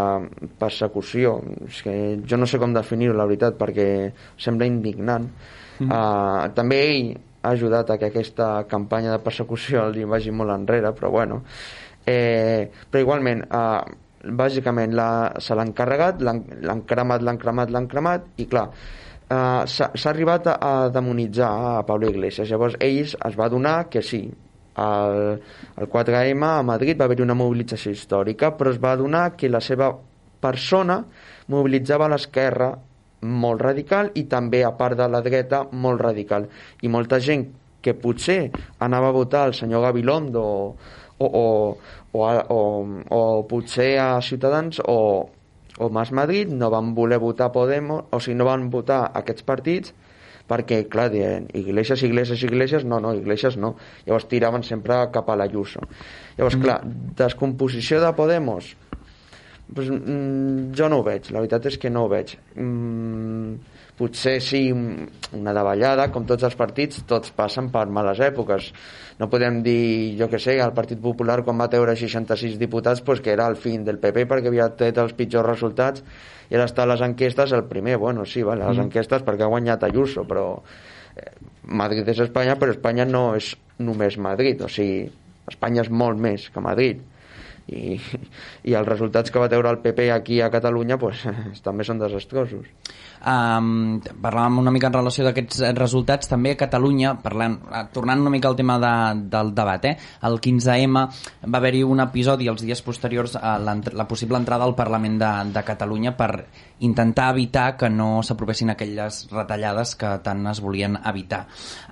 persecució. 0.60 1.38
És 1.68 1.82
que 1.84 1.96
jo 2.28 2.38
no 2.38 2.48
sé 2.48 2.60
com 2.62 2.74
definir-ho 2.76 3.16
la 3.16 3.26
veritat 3.28 3.58
perquè 3.60 3.88
sembla 4.36 4.68
indignant. 4.68 5.28
Mm 5.78 5.88
-hmm. 5.88 5.92
uh, 5.92 6.54
també 6.54 6.80
ell 6.90 7.16
ha 7.42 7.50
ajudat 7.50 7.90
a 7.90 7.98
que 7.98 8.06
aquesta 8.06 8.64
campanya 8.68 9.12
de 9.12 9.18
persecució 9.18 9.88
li 9.90 10.04
vagi 10.04 10.30
molt 10.30 10.50
enrere 10.50 10.92
però 10.92 11.10
bueno. 11.10 11.42
Eh, 12.06 12.70
però 12.90 13.00
igualment 13.00 13.44
uh, 13.50 13.82
bàsicament 14.24 14.94
la, 14.94 15.34
se 15.38 15.54
l'han 15.54 15.72
carregat 15.72 16.20
l'han 16.20 16.82
cremat, 16.86 17.22
l'han 17.22 17.38
cremat, 17.38 17.70
l'han 17.70 17.86
cremat 17.86 18.22
i 18.36 18.46
clar 18.46 18.68
uh, 19.32 19.62
s'ha 19.66 20.10
arribat 20.10 20.46
a, 20.46 20.56
a 20.60 20.88
demonitzar 20.90 21.50
a 21.50 21.82
Pablo 21.86 22.10
Iglesias. 22.10 22.50
Llavors 22.50 22.76
ells 22.80 23.16
es 23.16 23.38
va 23.38 23.48
donar 23.52 23.88
que 23.90 24.02
sí 24.02 24.24
el, 24.76 25.42
el 25.76 25.88
4M 25.90 26.48
a 26.48 26.62
Madrid 26.62 26.98
va 26.98 27.08
haver-hi 27.08 27.24
una 27.24 27.36
mobilització 27.38 27.92
històrica, 27.92 28.54
però 28.56 28.72
es 28.72 28.80
va 28.82 28.94
adonar 28.96 29.32
que 29.36 29.50
la 29.52 29.60
seva 29.60 29.92
persona 30.42 31.02
mobilitzava 31.52 32.08
l'esquerra 32.10 32.72
molt 33.22 33.62
radical 33.62 34.10
i 34.18 34.24
també, 34.30 34.64
a 34.64 34.72
part 34.76 34.98
de 34.98 35.08
la 35.08 35.20
dreta, 35.22 35.62
molt 35.72 36.00
radical. 36.02 36.48
I 36.82 36.90
molta 36.90 37.20
gent 37.22 37.46
que 37.82 37.94
potser 37.98 38.50
anava 38.82 39.10
a 39.10 39.16
votar 39.16 39.46
el 39.48 39.54
senyor 39.58 39.82
Gabilondo 39.82 40.42
o, 40.42 40.74
o, 41.18 41.28
o, 41.28 41.76
o, 42.12 42.26
o, 42.54 42.60
o 43.18 43.22
potser 43.50 43.96
a 43.98 44.20
Ciutadans 44.22 44.80
o, 44.86 45.28
o 45.78 45.88
Mas 45.90 46.12
Madrid 46.12 46.50
no 46.50 46.70
van 46.70 46.94
voler 46.94 47.18
votar 47.18 47.50
Podemos, 47.52 48.04
o 48.10 48.20
si 48.20 48.34
no 48.34 48.46
van 48.46 48.70
votar 48.70 49.10
aquests 49.14 49.42
partits 49.42 49.94
perquè, 50.52 50.82
clar, 50.92 51.08
deien 51.12 51.48
Iglesias, 51.56 52.04
Iglesias, 52.04 52.44
Iglesias, 52.44 52.84
no, 52.84 53.00
no, 53.00 53.14
Iglesias 53.16 53.56
no. 53.56 53.74
Llavors 54.06 54.28
tiraven 54.30 54.64
sempre 54.68 55.00
cap 55.14 55.32
a 55.32 55.38
l'Ayuso. 55.40 55.84
Llavors, 56.36 56.58
mm. 56.58 56.62
clar, 56.62 56.78
descomposició 57.24 58.02
de 58.04 58.12
Podemos, 58.18 58.74
pues, 59.74 59.88
mm, 59.88 60.72
jo 60.76 60.88
no 60.92 61.00
ho 61.00 61.06
veig, 61.06 61.32
la 61.32 61.40
veritat 61.40 61.70
és 61.72 61.78
que 61.80 61.92
no 61.92 62.06
ho 62.06 62.12
veig. 62.12 62.36
Mm, 62.54 63.71
potser 64.02 64.40
sí 64.42 64.64
una 64.72 65.54
davallada, 65.54 66.08
com 66.10 66.26
tots 66.26 66.42
els 66.48 66.56
partits, 66.58 67.04
tots 67.08 67.30
passen 67.36 67.70
per 67.72 67.84
males 67.86 68.18
èpoques. 68.24 68.72
No 69.20 69.28
podem 69.30 69.60
dir, 69.62 70.16
jo 70.18 70.26
que 70.32 70.40
sé, 70.42 70.56
el 70.64 70.74
Partit 70.74 70.98
Popular 71.02 71.38
quan 71.46 71.60
va 71.60 71.68
treure 71.70 71.94
66 71.98 72.58
diputats 72.58 73.04
pues, 73.06 73.22
que 73.22 73.30
era 73.30 73.46
el 73.46 73.56
fin 73.60 73.84
del 73.86 74.00
PP 74.02 74.26
perquè 74.30 74.50
havia 74.50 74.70
tret 74.78 74.98
els 74.98 75.14
pitjors 75.14 75.46
resultats 75.46 76.02
i 76.50 76.58
ara 76.58 76.66
està 76.66 76.82
a 76.82 76.90
les 76.90 77.04
enquestes 77.04 77.54
el 77.54 77.64
primer, 77.70 77.98
bueno, 78.02 78.26
sí, 78.26 78.42
vale, 78.42 78.66
les 78.66 78.80
mm. 78.80 78.88
enquestes 78.88 79.22
perquè 79.24 79.46
ha 79.46 79.52
guanyat 79.52 79.86
Ayuso, 79.86 80.26
però 80.28 80.46
eh, 81.14 81.30
Madrid 81.70 82.08
és 82.10 82.24
Espanya, 82.26 82.58
però 82.58 82.74
Espanya 82.74 83.06
no 83.08 83.30
és 83.38 83.52
només 83.78 84.18
Madrid, 84.18 84.66
o 84.66 84.72
sigui, 84.72 85.06
Espanya 85.52 85.86
és 85.86 85.92
molt 86.02 86.18
més 86.20 86.48
que 86.52 86.64
Madrid 86.64 87.00
i, 87.70 88.00
i 88.68 88.74
els 88.74 88.90
resultats 88.90 89.30
que 89.30 89.40
va 89.40 89.48
treure 89.52 89.70
el 89.70 89.80
PP 89.84 90.10
aquí 90.10 90.42
a 90.42 90.50
Catalunya 90.50 90.98
pues, 90.98 91.22
també 91.66 91.86
són 91.86 92.02
desastrosos 92.02 92.66
Um, 93.22 94.00
parlàvem 94.22 94.58
una 94.58 94.72
mica 94.74 94.88
en 94.90 94.96
relació 94.96 95.22
d'aquests 95.22 95.60
resultats, 95.76 96.26
també 96.30 96.56
a 96.56 96.58
Catalunya, 96.58 97.12
parlant, 97.22 97.54
eh, 97.70 97.82
tornant 97.94 98.24
una 98.24 98.32
mica 98.34 98.50
al 98.50 98.56
tema 98.58 98.80
de, 98.82 98.94
del 99.30 99.52
debat, 99.54 99.84
eh? 99.86 99.92
el 100.26 100.40
15M 100.42 101.04
va 101.46 101.60
haver-hi 101.60 101.84
un 101.86 102.02
episodi 102.02 102.50
els 102.50 102.64
dies 102.66 102.82
posteriors 102.82 103.36
a 103.38 103.54
la, 103.62 104.08
possible 104.10 104.40
entrada 104.40 104.66
al 104.66 104.74
Parlament 104.74 105.20
de, 105.22 105.30
de 105.54 105.62
Catalunya 105.62 106.16
per 106.18 106.32
intentar 106.82 107.30
evitar 107.36 107.76
que 107.78 107.90
no 107.92 108.24
s'apropessin 108.26 108.74
aquelles 108.74 109.28
retallades 109.30 109.94
que 109.94 110.16
tant 110.26 110.42
es 110.50 110.58
volien 110.64 110.98
evitar. 111.06 111.44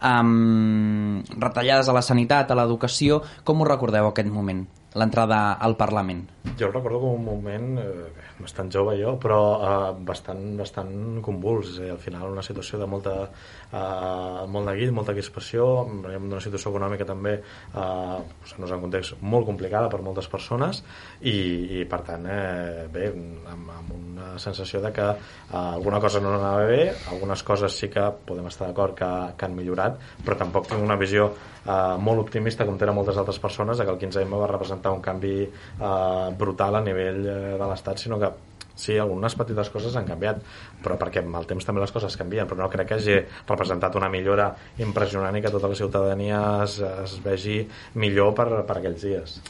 Um, 0.03 1.23
retallades 1.39 1.89
a 1.89 1.95
la 1.95 2.03
sanitat, 2.03 2.51
a 2.51 2.59
l'educació, 2.59 3.23
com 3.45 3.63
ho 3.63 3.71
recordeu 3.71 4.11
aquest 4.11 4.35
moment? 4.35 4.67
l'entrada 4.95 5.53
al 5.53 5.77
Parlament? 5.77 6.25
Jo 6.57 6.71
recordo 6.71 7.01
com 7.03 7.19
un 7.19 7.25
moment 7.25 7.79
eh, 7.83 8.07
bastant 8.41 8.71
jove 8.73 8.95
jo, 8.97 9.13
però 9.21 9.41
eh, 9.61 9.91
bastant, 10.09 10.41
bastant 10.57 11.21
convuls. 11.25 11.75
Eh, 11.81 11.91
al 11.93 12.01
final 12.01 12.31
una 12.33 12.45
situació 12.45 12.81
de 12.81 12.89
molta, 12.89 13.15
eh, 13.69 14.47
molt 14.49 14.71
de 14.71 14.75
guit, 14.79 14.93
molta 14.97 15.13
crispació, 15.17 15.67
una 15.85 16.41
situació 16.41 16.73
econòmica 16.73 17.05
també 17.09 17.35
eh, 17.37 17.83
en 18.57 18.67
un 18.67 18.87
context 18.87 19.21
molt 19.21 19.49
complicada 19.49 19.91
per 19.93 20.01
moltes 20.05 20.31
persones 20.33 20.83
i, 21.21 21.37
i 21.81 21.85
per 21.89 22.01
tant, 22.09 22.25
eh, 22.25 22.89
bé, 22.93 23.11
amb, 23.13 23.71
amb 23.77 23.93
una 23.99 24.33
sensació 24.41 24.81
de 24.81 24.95
que 24.97 25.07
eh, 25.13 25.61
alguna 25.61 26.01
cosa 26.01 26.25
no 26.25 26.33
anava 26.39 26.65
bé, 26.71 26.83
algunes 27.13 27.45
coses 27.45 27.77
sí 27.77 27.93
que 27.93 28.09
podem 28.27 28.49
estar 28.49 28.71
d'acord 28.71 28.97
que, 28.97 29.11
que 29.37 29.49
han 29.49 29.57
millorat, 29.57 30.01
però 30.25 30.41
tampoc 30.41 30.73
tinc 30.73 30.89
una 30.89 30.97
visió 31.01 31.31
eh, 31.67 31.97
molt 32.01 32.25
optimista 32.25 32.65
com 32.69 32.79
tenen 32.81 32.97
moltes 32.97 33.21
altres 33.21 33.41
persones 33.43 33.79
de 33.79 33.85
que 33.85 33.95
el 33.95 34.01
15M 34.01 34.41
va 34.41 34.51
representar 34.51 34.93
un 34.97 35.05
canvi 35.05 35.37
eh, 35.45 36.30
brutal 36.39 36.77
a 36.77 36.81
nivell 36.85 37.25
eh, 37.27 37.35
de 37.59 37.67
l'Estat, 37.71 37.99
sinó 37.99 38.19
que 38.19 38.31
sí, 38.81 38.97
algunes 38.97 39.35
petites 39.37 39.69
coses 39.71 39.97
han 39.97 40.07
canviat, 40.09 40.39
però 40.83 40.97
perquè 40.99 41.21
amb 41.21 41.37
el 41.37 41.47
temps 41.47 41.67
també 41.69 41.83
les 41.83 41.93
coses 41.93 42.17
canvien, 42.17 42.47
però 42.49 42.63
no 42.63 42.71
crec 42.73 42.89
que 42.89 42.95
hagi 42.97 43.19
representat 43.49 43.97
una 44.01 44.09
millora 44.09 44.55
impressionant 44.79 45.37
i 45.37 45.43
que 45.45 45.51
tota 45.53 45.69
la 45.69 45.77
ciutadania 45.77 46.39
es, 46.65 46.79
es 46.81 47.19
vegi 47.25 47.59
millor 48.01 48.33
per, 48.35 48.49
per 48.65 48.79
aquells 48.81 49.03
dies. 49.05 49.41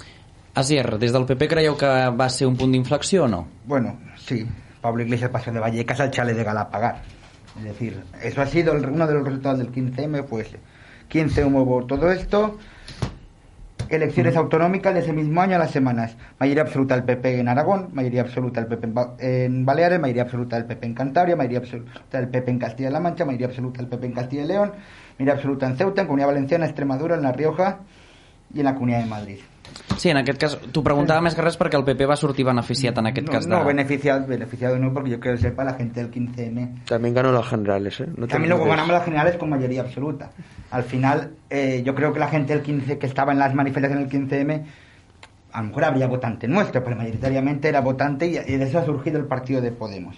Asier, 0.59 0.99
des 0.99 1.13
del 1.15 1.29
PP 1.29 1.47
creieu 1.47 1.77
que 1.79 1.87
va 2.11 2.27
ser 2.29 2.49
un 2.51 2.57
punt 2.59 2.73
d'inflexió 2.75 3.25
o 3.25 3.29
no? 3.31 3.45
Bueno, 3.71 3.99
sí. 4.19 4.43
Pablo 4.81 5.03
Iglesias 5.05 5.31
pasó 5.31 5.53
de 5.53 5.61
Vallecas 5.61 6.01
al 6.01 6.11
chale 6.11 6.35
de 6.35 6.43
Galapagar. 6.43 7.03
Es 7.59 7.65
decir, 7.65 8.01
eso 8.23 8.43
ha 8.43 8.47
sido 8.47 8.73
el- 8.73 8.89
uno 8.89 9.07
de 9.07 9.15
los 9.15 9.25
resultados 9.25 9.59
del 9.59 9.71
15M, 9.71 10.25
pues 10.25 10.49
15 11.09 11.45
hubo 11.45 11.85
todo 11.87 12.11
esto, 12.11 12.59
elecciones 13.91 14.37
autonómicas 14.37 14.95
de 14.95 15.01
ese 15.01 15.13
mismo 15.13 15.41
año 15.41 15.57
a 15.57 15.59
las 15.59 15.71
semanas. 15.73 16.17
Mayoría 16.39 16.63
absoluta 16.63 16.95
del 16.95 17.05
PP 17.05 17.41
en 17.41 17.49
Aragón, 17.49 17.89
mayoría 17.93 18.23
absoluta 18.23 18.61
del 18.61 18.69
PP 18.69 18.87
en, 18.87 18.95
Ba- 18.95 19.15
en 19.19 19.65
Baleares, 19.67 20.01
mayoría 20.01 20.23
absoluta 20.23 20.57
del 20.57 20.65
PP 20.67 20.87
en 20.87 20.95
Cantabria, 20.95 21.37
mayoría 21.37 21.59
absoluta 21.59 22.19
del 22.19 22.29
PP 22.29 22.51
en 22.53 22.59
Castilla-La 22.59 23.01
Mancha, 23.01 23.25
mayoría 23.25 23.49
absoluta 23.49 23.79
del 23.79 23.89
PP 23.89 24.07
en 24.07 24.13
Castilla 24.13 24.43
y 24.45 24.47
León, 24.47 24.73
mayoría 25.19 25.35
absoluta 25.35 25.67
en 25.67 25.77
Ceuta, 25.77 26.01
en 26.03 26.07
Comunidad 26.07 26.29
Valenciana, 26.29 26.67
Extremadura, 26.67 27.17
en 27.17 27.23
La 27.23 27.33
Rioja 27.33 27.81
y 28.55 28.61
en 28.61 28.65
la 28.65 28.75
Comunidad 28.75 29.01
de 29.01 29.07
Madrid. 29.07 29.39
Sí, 30.01 30.09
en 30.09 30.17
aquest 30.17 30.39
cas, 30.41 30.55
t'ho 30.73 30.81
preguntava 30.81 31.21
més 31.21 31.35
que 31.37 31.43
res 31.45 31.59
perquè 31.61 31.77
el 31.77 31.85
PP 31.85 32.07
va 32.09 32.17
sortir 32.17 32.47
beneficiat 32.49 32.97
en 33.03 33.11
aquest 33.11 33.27
no, 33.27 33.33
cas 33.35 33.45
de... 33.45 33.51
no, 33.53 33.65
beneficiado, 33.67 34.27
beneficiado 34.27 34.79
no, 34.81 34.95
porque 34.95 35.11
yo 35.11 35.21
creo 35.21 35.35
que 35.37 35.43
sepa 35.43 35.65
la 35.65 35.75
gente 35.75 36.01
del 36.03 36.11
15M. 36.11 36.85
También 36.89 37.15
ganó 37.15 37.33
las 37.33 37.47
generales, 37.49 38.01
¿eh? 38.01 38.07
No 38.17 38.27
También 38.27 38.51
luego 38.51 38.65
ganamos 38.65 38.93
las 38.93 39.05
generales 39.05 39.37
con 39.37 39.51
mayoría 39.51 39.83
absoluta. 39.83 40.31
Al 40.71 40.85
final, 40.85 41.33
eh, 41.51 41.83
yo 41.85 41.95
creo 41.95 42.15
que 42.15 42.19
la 42.19 42.29
gente 42.29 42.55
del 42.55 42.63
15 42.63 42.99
que 42.99 43.07
estaba 43.07 43.33
en 43.33 43.39
las 43.39 43.55
manifestaciones 43.55 44.09
del 44.09 44.29
15M, 44.29 44.65
a 45.53 45.61
lo 45.61 45.69
mejor 45.69 45.85
habría 45.85 46.07
votante 46.07 46.49
nuestro, 46.49 46.83
pero 46.83 46.97
mayoritariamente 46.97 47.69
era 47.69 47.83
votante 47.83 48.27
y, 48.27 48.39
y 48.39 48.57
de 48.57 48.65
eso 48.65 48.79
ha 48.79 48.85
surgido 48.87 49.19
el 49.19 49.27
partido 49.27 49.61
de 49.61 49.73
Podemos. 49.73 50.17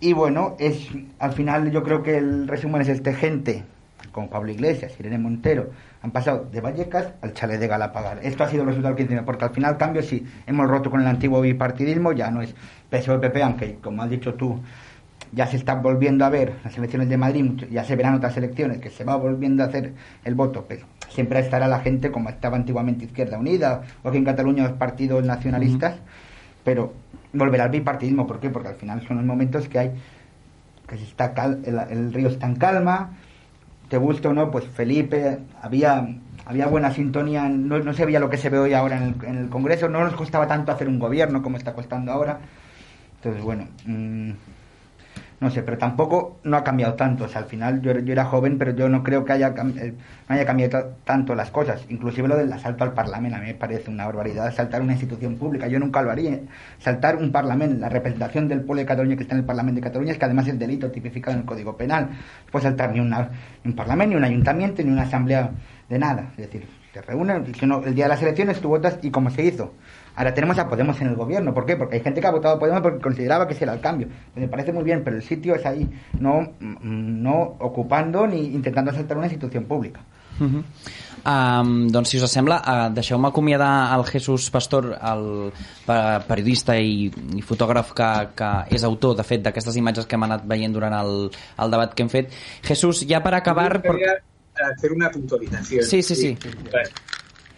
Y 0.00 0.14
bueno, 0.14 0.56
es 0.58 0.88
al 1.20 1.32
final 1.32 1.70
yo 1.70 1.84
creo 1.84 2.02
que 2.02 2.16
el 2.16 2.48
resumen 2.48 2.82
es 2.82 2.88
este 2.88 3.14
gente, 3.14 3.62
como 4.12 4.28
Pablo 4.30 4.52
Iglesias, 4.52 4.92
Irene 5.00 5.18
Montero, 5.18 5.70
han 6.02 6.10
pasado 6.10 6.46
de 6.52 6.60
Vallecas 6.60 7.08
al 7.22 7.32
chalet 7.32 7.58
de 7.58 7.66
Galapagar. 7.66 8.20
Esto 8.22 8.44
ha 8.44 8.48
sido 8.48 8.62
el 8.62 8.68
resultado 8.68 8.94
del 8.94 9.06
15 9.08 9.22
porque 9.24 9.44
al 9.46 9.50
final 9.50 9.76
cambio 9.78 10.02
sí, 10.02 10.24
hemos 10.46 10.68
roto 10.68 10.90
con 10.90 11.00
el 11.00 11.06
antiguo 11.06 11.40
bipartidismo, 11.40 12.12
ya 12.12 12.30
no 12.30 12.42
es 12.42 12.54
PSOE-PP, 12.90 13.42
aunque 13.42 13.74
como 13.82 14.02
has 14.02 14.10
dicho 14.10 14.34
tú, 14.34 14.60
ya 15.32 15.46
se 15.46 15.56
está 15.56 15.74
volviendo 15.76 16.24
a 16.26 16.28
ver 16.28 16.52
las 16.62 16.76
elecciones 16.76 17.08
de 17.08 17.16
Madrid, 17.16 17.64
ya 17.70 17.84
se 17.84 17.96
verán 17.96 18.14
otras 18.14 18.36
elecciones, 18.36 18.78
que 18.78 18.90
se 18.90 19.02
va 19.04 19.16
volviendo 19.16 19.62
a 19.62 19.66
hacer 19.66 19.94
el 20.24 20.34
voto, 20.34 20.66
pero 20.68 20.84
siempre 21.08 21.40
estará 21.40 21.68
la 21.68 21.80
gente 21.80 22.10
como 22.10 22.28
estaba 22.28 22.56
antiguamente 22.56 23.06
Izquierda 23.06 23.38
Unida, 23.38 23.82
o 24.02 24.10
aquí 24.10 24.18
en 24.18 24.24
Cataluña 24.24 24.64
los 24.64 24.72
partidos 24.72 25.24
nacionalistas, 25.24 25.96
pero 26.64 26.92
volverá 27.32 27.64
al 27.64 27.70
bipartidismo, 27.70 28.26
¿por 28.26 28.40
qué? 28.40 28.50
Porque 28.50 28.68
al 28.68 28.74
final 28.74 29.06
son 29.08 29.16
los 29.16 29.24
momentos 29.26 29.68
que 29.68 29.78
hay, 29.78 29.90
que 30.86 30.98
se 30.98 31.04
está 31.04 31.32
cal- 31.32 31.62
el, 31.64 31.78
el 31.90 32.12
río 32.12 32.28
está 32.28 32.46
en 32.46 32.56
calma, 32.56 33.10
te 33.92 33.98
gusta 33.98 34.30
o 34.30 34.32
no, 34.32 34.50
pues 34.50 34.64
Felipe, 34.64 35.40
había, 35.60 36.08
había 36.46 36.66
buena 36.66 36.90
sintonía, 36.94 37.46
no, 37.46 37.78
no 37.80 37.92
se 37.92 38.06
veía 38.06 38.20
lo 38.20 38.30
que 38.30 38.38
se 38.38 38.48
ve 38.48 38.58
hoy 38.58 38.72
ahora 38.72 38.96
en 38.96 39.02
el, 39.02 39.24
en 39.26 39.36
el 39.36 39.50
Congreso, 39.50 39.86
no 39.86 40.02
nos 40.02 40.14
costaba 40.14 40.46
tanto 40.46 40.72
hacer 40.72 40.88
un 40.88 40.98
gobierno 40.98 41.42
como 41.42 41.58
está 41.58 41.74
costando 41.74 42.10
ahora, 42.10 42.38
entonces 43.16 43.42
bueno, 43.42 43.68
mm, 43.84 44.30
no 45.42 45.50
sé, 45.50 45.62
pero 45.62 45.76
tampoco 45.76 46.38
no 46.44 46.56
ha 46.56 46.62
cambiado 46.64 46.94
tanto. 46.94 47.24
O 47.24 47.28
sea, 47.28 47.40
al 47.42 47.46
final 47.48 47.82
yo, 47.82 47.98
yo 47.98 48.12
era 48.12 48.24
joven, 48.24 48.56
pero 48.58 48.70
yo 48.74 48.88
no 48.88 49.02
creo 49.02 49.24
que 49.24 49.32
haya, 49.32 49.52
eh, 49.76 49.92
haya 50.28 50.46
cambiado 50.46 50.70
ta- 50.70 50.86
tanto 51.04 51.34
las 51.34 51.50
cosas. 51.50 51.84
Inclusive 51.88 52.28
lo 52.28 52.36
del 52.36 52.52
asalto 52.52 52.84
al 52.84 52.92
Parlamento, 52.94 53.36
a 53.36 53.40
mí 53.40 53.46
me 53.48 53.54
parece 53.54 53.90
una 53.90 54.06
barbaridad 54.06 54.46
asaltar 54.46 54.80
una 54.80 54.92
institución 54.92 55.36
pública. 55.36 55.66
Yo 55.66 55.78
nunca 55.80 56.00
lo 56.00 56.10
haría. 56.12 56.38
Saltar 56.78 57.16
un 57.16 57.32
Parlamento, 57.32 57.76
la 57.78 57.88
representación 57.88 58.46
del 58.48 58.60
pueblo 58.60 58.80
de 58.80 58.86
Cataluña 58.86 59.16
que 59.16 59.22
está 59.24 59.34
en 59.34 59.40
el 59.40 59.44
Parlamento 59.46 59.80
de 59.80 59.82
Cataluña, 59.84 60.12
es 60.12 60.18
que 60.18 60.24
además 60.24 60.46
es 60.46 60.58
delito 60.58 60.90
tipificado 60.90 61.34
en 61.34 61.40
el 61.40 61.46
Código 61.46 61.76
Penal. 61.76 62.08
No 62.10 62.50
puede 62.52 62.62
saltar 62.62 62.92
ni, 62.92 63.00
un 63.00 63.10
Parlamento, 63.74 64.10
ni 64.10 64.16
un 64.16 64.24
ayuntamiento, 64.24 64.82
ni 64.82 64.90
una 64.90 65.02
asamblea 65.02 65.50
de 65.88 65.98
nada. 65.98 66.30
Es 66.32 66.36
decir, 66.50 66.66
se 66.94 67.02
reúnen, 67.02 67.44
el 67.84 67.94
día 67.94 68.04
de 68.04 68.08
las 68.08 68.22
elecciones 68.22 68.60
tú 68.60 68.68
votas 68.68 68.98
y 69.02 69.10
como 69.10 69.30
se 69.30 69.44
hizo. 69.44 69.74
Ahora 70.14 70.34
tenemos 70.34 70.58
a 70.58 70.68
Podemos 70.68 71.00
en 71.00 71.08
el 71.08 71.16
gobierno. 71.16 71.54
¿Por 71.54 71.64
qué? 71.64 71.76
Porque 71.76 71.96
hay 71.96 72.02
gente 72.02 72.20
que 72.20 72.26
ha 72.26 72.30
votado 72.30 72.56
a 72.56 72.58
Podemos 72.58 72.82
porque 72.82 73.00
consideraba 73.00 73.46
que 73.46 73.54
ese 73.54 73.64
era 73.64 73.72
el 73.74 73.80
cambio. 73.80 74.08
Me 74.34 74.48
parece 74.48 74.72
muy 74.72 74.84
bien, 74.84 75.02
pero 75.04 75.16
el 75.16 75.22
sitio 75.22 75.54
es 75.54 75.64
ahí, 75.64 75.88
no, 76.20 76.40
mm, 76.60 77.22
no 77.22 77.56
ocupando 77.60 78.26
ni 78.26 78.46
intentando 78.46 78.90
asaltar 78.90 79.16
una 79.16 79.26
institución 79.26 79.64
pública. 79.64 80.00
Uh 80.40 80.44
-huh. 80.44 81.60
um, 81.62 81.88
doncs, 81.88 82.08
si 82.08 82.18
us 82.18 82.30
sembla, 82.30 82.62
uh, 82.66 82.92
deixeu-me 82.94 83.28
acomiadar 83.28 83.96
el 83.98 84.04
Jesús 84.04 84.50
Pastor, 84.50 84.98
el 85.00 85.52
pe- 85.86 86.20
periodista 86.26 86.76
i, 86.78 87.10
i 87.36 87.42
fotògraf 87.42 87.92
que, 87.92 88.28
que 88.34 88.74
és 88.74 88.82
autor, 88.84 89.16
de 89.16 89.22
fet, 89.22 89.42
d'aquestes 89.42 89.76
imatges 89.76 90.06
que 90.06 90.16
hem 90.16 90.22
anat 90.22 90.42
veient 90.46 90.72
durant 90.72 90.94
el, 90.94 91.30
el 91.58 91.70
debat 91.70 91.94
que 91.94 92.02
hem 92.02 92.08
fet. 92.08 92.32
Jesús, 92.62 93.06
ja 93.08 93.20
per 93.22 93.34
acabar... 93.34 93.82
Me 93.82 93.88
gustaría 93.88 94.22
hacer 94.74 94.92
una 94.92 95.10
puntualización. 95.10 95.84
Sí, 95.84 96.02
sí, 96.02 96.14
sí. 96.14 96.36
Vale. 96.72 96.90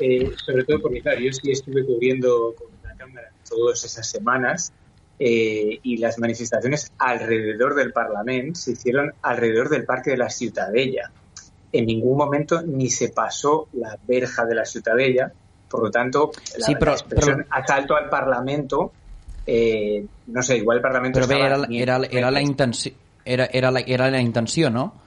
Eh, 0.06 0.30
sobre 0.44 0.64
todo 0.64 0.80
porque, 0.82 1.00
claro, 1.00 1.18
yo 1.20 1.32
sí 1.32 1.50
estuve 1.50 1.82
cubriendo 1.86 2.54
con 2.58 2.66
la 2.82 2.94
Cámara 2.94 3.30
todas 3.48 3.82
esas 3.84 4.06
semanas 4.06 4.70
eh, 5.18 5.78
y 5.82 5.96
las 5.96 6.18
manifestaciones 6.18 6.92
alrededor 6.98 7.74
del 7.74 7.90
Parlamento 7.90 8.60
se 8.60 8.72
hicieron 8.72 9.14
alrededor 9.22 9.70
del 9.70 9.84
Parque 9.86 10.10
de 10.10 10.18
la 10.18 10.28
Ciutadella. 10.28 11.10
En 11.72 11.86
ningún 11.86 12.18
momento 12.18 12.60
ni 12.60 12.90
se 12.90 13.08
pasó 13.08 13.68
la 13.72 13.96
verja 14.06 14.44
de 14.44 14.54
la 14.56 14.66
Ciutadella, 14.66 15.32
por 15.70 15.84
lo 15.84 15.90
tanto, 15.90 16.32
la, 16.58 16.66
Sí, 16.66 16.74
pero- 16.78 16.90
la 16.90 16.96
expresión 16.98 17.36
pero- 17.48 17.48
asalto 17.62 17.96
al 17.96 18.10
Parlamento, 18.10 18.92
eh, 19.46 20.04
no 20.26 20.42
sé, 20.42 20.58
igual 20.58 20.76
el 20.78 20.82
Parlamento 20.82 21.18
Però 21.20 21.26
bé, 21.28 21.34
estaba 21.36 21.46
era, 21.46 21.96
a 21.96 21.98
era, 21.98 22.08
era, 22.10 22.30
la 22.30 22.40
500 22.40 22.50
intenció, 22.50 22.92
era, 23.24 23.46
era, 23.46 23.70
la, 23.70 23.80
era 23.80 24.10
la 24.10 24.20
intenció, 24.20 24.68
no? 24.68 25.00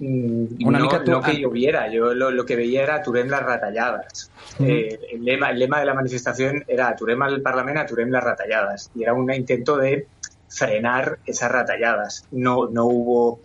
Mm, 0.00 0.66
Una 0.66 0.78
no, 0.78 0.88
que 0.88 1.30
ah. 1.30 1.32
lloviera, 1.32 1.92
yo 1.92 2.14
lo, 2.14 2.30
lo 2.30 2.44
que 2.44 2.56
veía 2.56 2.82
era 2.82 2.96
Aturem 2.96 3.28
las 3.28 3.42
ratalladas. 3.42 4.30
Eh, 4.58 4.98
el, 5.12 5.24
lema, 5.24 5.50
el 5.50 5.58
lema 5.58 5.78
de 5.78 5.84
la 5.86 5.94
manifestación 5.94 6.64
era 6.66 6.88
Aturem 6.88 7.20
al 7.22 7.42
Parlamento, 7.42 7.82
Aturem 7.82 8.10
las 8.10 8.24
ratalladas. 8.24 8.90
Y 8.94 9.02
era 9.02 9.12
un 9.12 9.30
intento 9.32 9.76
de 9.76 10.06
frenar 10.48 11.18
esas 11.26 11.52
ratalladas. 11.52 12.26
No, 12.32 12.66
no 12.66 12.86
hubo... 12.86 13.40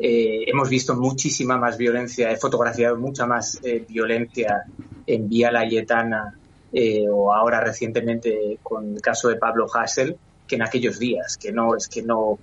eh, 0.00 0.44
hemos 0.46 0.68
visto 0.68 0.96
muchísima 0.96 1.56
más 1.56 1.76
violencia, 1.78 2.30
he 2.30 2.36
fotografiado 2.36 2.96
mucha 2.96 3.26
más 3.26 3.60
eh, 3.62 3.84
violencia 3.88 4.64
en 5.06 5.28
Vía 5.28 5.52
Layetana 5.52 6.34
eh, 6.72 7.06
o 7.08 7.32
ahora 7.32 7.60
recientemente 7.60 8.58
con 8.62 8.94
el 8.96 9.00
caso 9.00 9.28
de 9.28 9.36
Pablo 9.36 9.66
Hassel 9.72 10.16
que 10.46 10.56
en 10.56 10.62
aquellos 10.62 10.98
días, 10.98 11.36
que 11.36 11.52
no 11.52 11.76
es 11.76 11.86
que 11.88 12.02
no, 12.02 12.38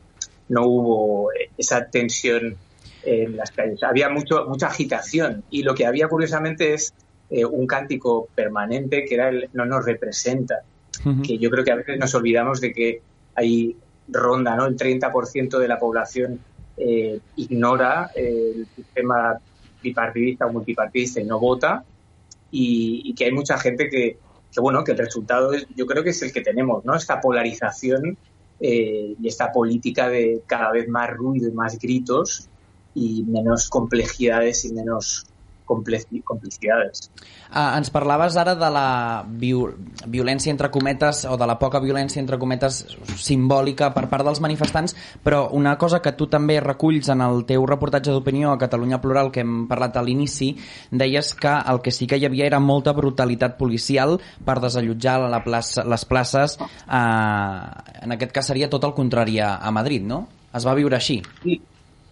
no 0.49 0.65
hubo 0.65 1.29
esa 1.57 1.85
tensión 1.85 2.55
en 3.07 3.37
las 3.37 3.51
calles. 3.51 3.81
Había 3.83 4.09
mucho, 4.09 4.45
mucha 4.47 4.67
agitación 4.67 5.43
y 5.49 5.63
lo 5.63 5.73
que 5.73 5.85
había 5.85 6.07
curiosamente 6.07 6.73
es 6.73 6.93
eh, 7.29 7.45
un 7.45 7.65
cántico 7.67 8.27
permanente 8.35 9.05
que 9.05 9.15
era 9.15 9.29
el 9.29 9.49
no 9.53 9.65
nos 9.65 9.85
representa, 9.85 10.61
Uh 11.05 11.21
que 11.21 11.37
yo 11.37 11.49
creo 11.51 11.63
que 11.63 11.71
a 11.71 11.75
veces 11.75 11.99
nos 11.99 12.13
olvidamos 12.15 12.59
de 12.59 12.73
que 12.73 13.01
hay 13.35 13.75
ronda, 14.07 14.55
¿no? 14.55 14.65
El 14.65 14.75
30% 14.75 15.59
de 15.59 15.67
la 15.67 15.77
población 15.77 16.39
eh, 16.77 17.19
ignora 17.35 18.09
eh, 18.15 18.53
el 18.55 18.67
sistema 18.75 19.37
bipartidista 19.83 20.45
o 20.47 20.51
multipartidista 20.53 21.21
y 21.21 21.25
no 21.25 21.39
vota 21.39 21.83
y, 22.51 23.01
y 23.05 23.13
que 23.13 23.25
hay 23.25 23.31
mucha 23.31 23.57
gente 23.57 23.89
que, 23.89 24.17
que, 24.51 24.61
bueno, 24.61 24.83
que 24.83 24.93
el 24.93 24.97
resultado 24.97 25.53
es- 25.53 25.67
yo 25.75 25.85
creo 25.85 26.03
que 26.03 26.09
es 26.11 26.21
el 26.23 26.31
que 26.31 26.41
tenemos, 26.41 26.83
¿no? 26.85 26.95
Esta 26.95 27.19
polarización 27.21 28.17
eh, 28.59 29.13
y 29.21 29.27
esta 29.27 29.51
política 29.51 30.09
de 30.09 30.41
cada 30.47 30.71
vez 30.71 30.87
más 30.87 31.09
ruido 31.11 31.47
y 31.47 31.51
más 31.51 31.77
gritos 31.77 32.49
y 32.97 33.23
menos 33.23 33.69
complejidades 33.69 34.65
y 34.65 34.73
menos 34.73 35.27
complicidades. 35.67 37.11
Uh, 37.51 37.75
ens 37.75 37.89
parlaves 37.91 38.37
ara 38.39 38.53
de 38.55 38.69
la 38.71 39.23
viol 39.27 39.73
violència 40.07 40.51
entre 40.53 40.69
cometes 40.71 41.25
o 41.27 41.35
de 41.39 41.47
la 41.47 41.57
poca 41.59 41.81
violència 41.83 42.21
entre 42.21 42.39
cometes 42.39 42.79
simbòlica 43.19 43.89
per 43.95 44.05
part 44.07 44.23
dels 44.23 44.39
manifestants, 44.43 44.95
però 45.23 45.49
una 45.51 45.75
cosa 45.77 45.99
que 45.99 46.15
tu 46.15 46.29
també 46.31 46.59
reculls 46.63 47.11
en 47.11 47.23
el 47.25 47.43
teu 47.49 47.67
reportatge 47.67 48.15
d'opinió 48.15 48.53
a 48.53 48.61
Catalunya 48.61 49.01
Plural 49.03 49.31
que 49.35 49.43
hem 49.43 49.67
parlat 49.67 49.99
a 49.99 50.05
l'inici, 50.07 50.53
deies 50.91 51.33
que 51.35 51.53
el 51.67 51.83
que 51.83 51.91
sí 51.91 52.07
que 52.07 52.19
hi 52.19 52.27
havia 52.27 52.47
era 52.47 52.63
molta 52.63 52.95
brutalitat 52.95 53.59
policial 53.59 54.17
per 54.47 54.61
desallotjar 54.63 55.19
la 55.27 55.43
plaça, 55.43 55.83
les 55.83 56.07
places, 56.07 56.57
uh, 56.87 58.03
en 58.07 58.15
aquest 58.15 58.31
cas 58.31 58.53
seria 58.53 58.71
tot 58.71 58.87
el 58.87 58.95
contrari 58.95 59.41
a, 59.43 59.57
a 59.59 59.71
Madrid, 59.75 60.07
no? 60.07 60.25
Es 60.55 60.63
va 60.63 60.77
viure 60.79 60.95
així. 60.95 61.19
Sí, 61.43 61.59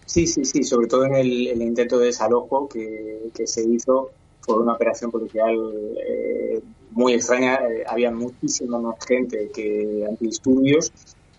sí, 0.06 0.26
sí, 0.26 0.44
sí, 0.44 0.62
sobre 0.64 0.86
todo 0.86 1.04
en 1.04 1.14
el, 1.14 1.62
intento 1.62 1.98
de 1.98 2.06
desalojo 2.06 2.68
que, 2.68 3.30
que 3.34 3.46
se 3.46 3.62
hizo 3.62 4.10
por 4.46 4.62
una 4.62 4.74
operación 4.74 5.10
policial 5.10 5.56
eh, 5.98 6.62
muy 6.92 7.14
extraña. 7.14 7.56
Eh, 7.56 7.84
había 7.86 8.10
muchísima 8.10 8.78
más 8.78 8.96
gente 9.06 9.50
que 9.54 10.04
antidisturbios. 10.08 10.90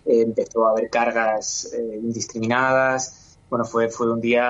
Eh, 0.06 0.22
empezó 0.22 0.66
a 0.66 0.70
haber 0.70 0.88
cargas 0.88 1.72
eh, 1.72 2.00
indiscriminadas. 2.02 3.38
Bueno, 3.50 3.64
fue, 3.64 3.88
fue 3.88 4.12
un 4.12 4.20
día, 4.20 4.44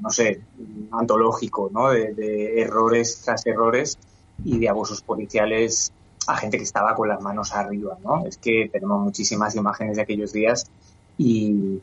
no 0.00 0.10
sé, 0.10 0.40
antológico, 0.90 1.70
¿no? 1.72 1.90
De, 1.90 2.14
de 2.14 2.60
errores 2.62 3.20
tras 3.24 3.46
errores 3.46 3.98
y 4.42 4.58
de 4.58 4.68
abusos 4.68 5.02
policiales 5.02 5.92
a 6.26 6.36
gente 6.36 6.56
que 6.56 6.64
estaba 6.64 6.94
con 6.94 7.08
las 7.08 7.20
manos 7.20 7.54
arriba, 7.54 7.98
¿no? 8.02 8.26
Es 8.26 8.38
que 8.38 8.70
tenemos 8.72 9.02
muchísimas 9.02 9.54
imágenes 9.54 9.96
de 9.96 10.02
aquellos 10.02 10.32
días 10.32 10.64
y, 11.18 11.80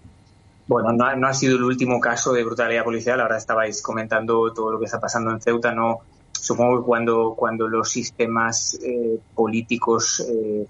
bueno, 0.72 0.94
no, 0.94 1.16
no 1.18 1.28
ha 1.28 1.34
sido 1.34 1.58
el 1.58 1.64
último 1.64 2.00
caso 2.00 2.32
de 2.32 2.46
brutalidad 2.46 2.86
policial, 2.86 3.20
ahora 3.20 3.38
estabais 3.38 3.82
comentando 3.82 4.54
todo 4.54 4.72
lo 4.72 4.80
que 4.80 4.86
está 4.86 5.02
pasando 5.02 5.32
en 5.32 5.42
Ceuta, 5.42 5.74
no 5.74 6.00
supongo 6.32 6.80
que 6.80 6.86
cuando, 6.86 7.34
cuando 7.36 7.68
los 7.68 7.90
sistemas 7.90 8.80
eh, 8.82 9.20
políticos 9.36 10.26
eh, 10.28 10.66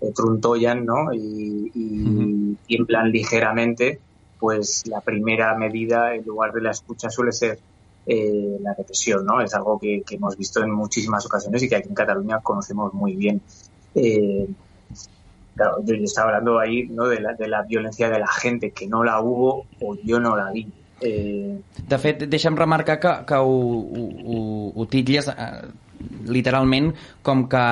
eh, 0.00 0.12
truntoyan 0.14 0.86
¿no? 0.86 1.12
y, 1.12 1.70
y 1.74 2.56
tiemblan 2.66 3.12
ligeramente, 3.12 4.00
pues 4.40 4.86
la 4.86 5.02
primera 5.02 5.54
medida 5.54 6.14
en 6.14 6.24
lugar 6.24 6.52
de 6.52 6.62
la 6.62 6.70
escucha 6.70 7.10
suele 7.10 7.32
ser 7.32 7.58
eh, 8.06 8.56
la 8.60 8.72
represión, 8.72 9.26
¿no? 9.26 9.42
Es 9.42 9.54
algo 9.54 9.78
que, 9.78 10.02
que, 10.04 10.16
hemos 10.16 10.36
visto 10.36 10.62
en 10.62 10.72
muchísimas 10.72 11.26
ocasiones 11.26 11.62
y 11.62 11.68
que 11.68 11.76
aquí 11.76 11.88
en 11.88 11.94
Cataluña 11.94 12.40
conocemos 12.40 12.94
muy 12.94 13.16
bien. 13.16 13.42
Claro, 15.54 15.82
yo, 15.84 15.94
yo, 15.94 16.04
estaba 16.04 16.28
hablando 16.28 16.58
ahí 16.58 16.86
¿no? 16.88 17.08
de, 17.08 17.20
la, 17.20 17.34
de 17.34 17.48
la 17.48 17.62
violencia 17.62 18.08
de 18.08 18.18
la 18.18 18.26
gente, 18.28 18.70
que 18.70 18.86
no 18.86 19.04
la 19.04 19.20
hubo 19.20 19.66
o 19.80 19.96
yo 20.02 20.18
no 20.18 20.36
la 20.36 20.50
vi. 20.50 20.66
Eh... 21.00 21.60
De 21.88 21.98
fet, 21.98 22.24
deixa'm 22.30 22.56
remarcar 22.56 22.98
que, 23.02 23.12
que 23.26 23.36
ho, 23.36 23.52
ho, 23.52 24.72
ho 24.74 24.86
titlles 24.88 25.28
eh, 25.32 25.68
literalment 26.30 26.92
com 27.26 27.46
que 27.50 27.62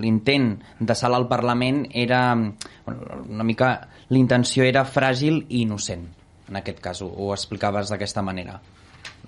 l'intent 0.00 0.54
de 0.80 0.96
sala 0.96 1.20
al 1.20 1.28
Parlament 1.28 1.84
era 1.92 2.34
bueno, 2.34 3.24
una 3.28 3.44
mica 3.44 3.74
l'intenció 4.12 4.64
era 4.64 4.84
fràgil 4.84 5.42
i 5.48 5.64
innocent 5.64 6.06
en 6.48 6.60
aquest 6.60 6.80
cas, 6.84 7.00
ho, 7.02 7.08
ho 7.08 7.32
explicaves 7.36 7.92
d'aquesta 7.92 8.24
manera 8.24 8.58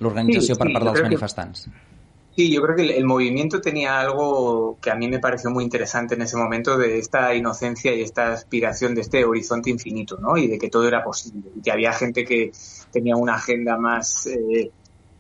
l'organització 0.01 0.57
sí, 0.57 0.61
per 0.61 0.73
part 0.73 0.91
dels 0.91 1.05
manifestants 1.07 1.69
que... 1.69 1.86
Sí, 2.37 2.53
yo 2.53 2.61
creo 2.61 2.77
que 2.77 2.83
el, 2.83 2.91
el, 2.91 3.05
movimiento 3.07 3.63
tenía 3.63 3.99
algo 3.99 4.77
que 4.83 4.91
a 4.91 4.95
mí 4.95 5.09
me 5.09 5.21
pareció 5.21 5.51
muy 5.51 5.65
interesante 5.65 6.17
en 6.17 6.23
ese 6.23 6.37
momento 6.37 6.77
de 6.77 6.99
esta 6.99 7.35
inocencia 7.35 7.95
y 7.95 8.03
esta 8.03 8.35
aspiración 8.35 8.95
de 8.95 9.01
este 9.01 9.25
horizonte 9.25 9.71
infinito, 9.71 10.19
¿no? 10.19 10.37
Y 10.37 10.47
de 10.47 10.59
que 10.59 10.69
todo 10.69 10.87
era 10.87 11.03
posible. 11.03 11.51
Y 11.57 11.63
que 11.63 11.71
había 11.73 11.95
gente 11.95 12.27
que 12.27 12.53
tenía 12.93 13.17
una 13.17 13.37
agenda 13.37 13.79
más 13.79 14.27
eh, 14.27 14.71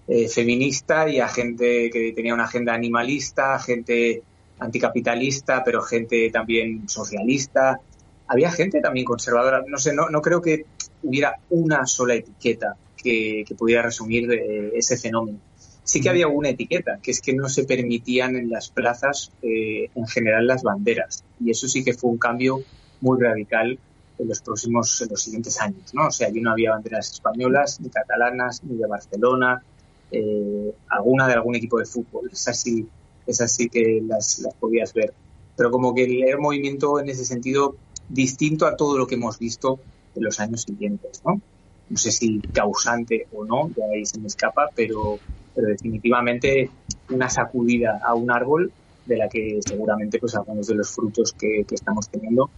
eh, 0.08 0.28
feminista 0.28 1.08
y 1.08 1.18
a 1.18 1.28
gente 1.28 1.88
que 1.90 2.12
tenía 2.14 2.34
una 2.34 2.44
agenda 2.44 2.74
animalista, 2.74 3.58
gente 3.60 4.22
anticapitalista, 4.58 5.64
pero 5.64 5.80
gente 5.80 6.28
también 6.30 6.86
socialista. 6.86 7.80
Había 8.26 8.52
gente 8.52 8.82
también 8.82 9.06
conservadora. 9.06 9.64
No 9.66 9.78
sé, 9.78 9.94
no, 9.94 10.10
no 10.10 10.20
creo 10.20 10.42
que 10.42 10.66
hubiera 11.02 11.38
una 11.48 11.86
sola 11.86 12.14
etiqueta 12.14 12.76
que, 12.94 13.42
que 13.48 13.54
pudiera 13.54 13.80
resumir 13.80 14.28
de 14.28 14.72
ese 14.74 14.98
fenómeno. 14.98 15.38
Sí 15.86 16.00
que 16.00 16.08
había 16.08 16.26
una 16.26 16.48
etiqueta, 16.50 16.98
que 17.00 17.12
es 17.12 17.20
que 17.20 17.32
no 17.32 17.48
se 17.48 17.64
permitían 17.64 18.34
en 18.34 18.50
las 18.50 18.70
plazas 18.70 19.30
eh, 19.40 19.88
en 19.94 20.06
general 20.08 20.46
las 20.46 20.64
banderas. 20.64 21.22
Y 21.38 21.52
eso 21.52 21.68
sí 21.68 21.84
que 21.84 21.94
fue 21.94 22.10
un 22.10 22.18
cambio 22.18 22.60
muy 23.00 23.22
radical 23.22 23.78
en 24.18 24.28
los 24.28 24.40
próximos, 24.40 25.00
en 25.02 25.10
los 25.10 25.22
siguientes 25.22 25.60
años, 25.60 25.94
¿no? 25.94 26.08
O 26.08 26.10
sea, 26.10 26.26
allí 26.26 26.40
no 26.40 26.50
había 26.50 26.72
banderas 26.72 27.12
españolas, 27.12 27.80
ni 27.80 27.88
catalanas, 27.90 28.64
ni 28.64 28.76
de 28.76 28.86
Barcelona, 28.88 29.62
eh, 30.10 30.74
alguna 30.88 31.28
de 31.28 31.34
algún 31.34 31.54
equipo 31.54 31.78
de 31.78 31.86
fútbol. 31.86 32.30
Es 32.32 32.48
así, 32.48 32.88
es 33.24 33.40
así 33.40 33.68
que 33.68 34.02
las, 34.04 34.40
las 34.40 34.54
podías 34.56 34.92
ver. 34.92 35.14
Pero 35.54 35.70
como 35.70 35.94
que 35.94 36.04
el 36.04 36.38
movimiento 36.38 36.98
en 36.98 37.10
ese 37.10 37.24
sentido 37.24 37.76
distinto 38.08 38.66
a 38.66 38.76
todo 38.76 38.98
lo 38.98 39.06
que 39.06 39.14
hemos 39.14 39.38
visto 39.38 39.80
en 40.16 40.24
los 40.24 40.40
años 40.40 40.62
siguientes, 40.62 41.22
¿no? 41.24 41.40
No 41.88 41.96
sé 41.96 42.10
si 42.10 42.40
causante 42.52 43.28
o 43.32 43.44
no, 43.44 43.68
ya 43.76 43.84
ahí 43.94 44.04
se 44.04 44.18
me 44.18 44.26
escapa, 44.26 44.70
pero, 44.74 45.20
pero 45.56 45.68
definitivamente 45.68 46.70
una 47.10 47.28
sacudida 47.28 47.98
a 48.04 48.14
un 48.14 48.30
árbol 48.30 48.70
de 49.06 49.16
la 49.16 49.28
que 49.28 49.58
seguramente 49.66 50.18
pues 50.18 50.34
algunos 50.34 50.66
de 50.66 50.74
los 50.74 50.90
frutos 50.90 51.32
que, 51.32 51.64
que 51.66 51.74
estamos 51.74 52.08
teniendo, 52.08 52.50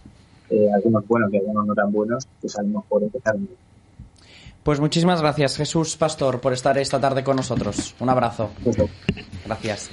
eh, 0.49 0.67
algunos 0.73 1.07
buenos 1.07 1.33
y 1.33 1.37
algunos 1.37 1.65
no 1.65 1.73
tan 1.73 1.91
buenos, 1.91 2.27
pues 2.41 2.57
a 2.57 2.61
lo 2.61 2.79
mejor 2.79 3.03
empezaron. 3.03 3.47
Pues 4.63 4.79
muchísimas 4.79 5.21
gracias, 5.21 5.55
Jesús 5.55 5.95
Pastor, 5.95 6.41
por 6.41 6.53
estar 6.53 6.77
esta 6.77 6.99
tarde 6.99 7.23
con 7.23 7.37
nosotros. 7.37 7.95
Un 7.99 8.09
abrazo. 8.09 8.51
Gràcies. 9.47 9.89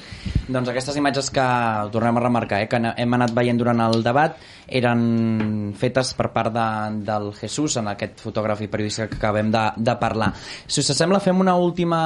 Doncs 0.47 0.69
aquestes 0.71 0.95
imatges 0.95 1.27
que 1.35 1.45
tornem 1.91 2.21
a 2.21 2.21
remarcar, 2.23 2.61
eh, 2.63 2.69
que 2.71 2.79
hem 2.79 3.15
anat 3.17 3.33
veient 3.35 3.59
durant 3.59 3.81
el 3.83 4.05
debat, 4.05 4.37
eren 4.79 5.73
fetes 5.75 6.13
per 6.15 6.29
part 6.31 6.53
de, 6.55 6.67
del 7.09 7.33
Jesús, 7.35 7.75
en 7.81 7.91
aquest 7.91 8.23
fotògraf 8.23 8.63
i 8.63 8.69
periodista 8.71 9.09
que 9.11 9.19
acabem 9.19 9.51
de, 9.51 9.65
de 9.75 9.97
parlar. 9.99 10.29
Si 10.71 10.85
us 10.85 10.93
sembla, 10.95 11.19
fem 11.25 11.43
una 11.43 11.57
última, 11.59 11.99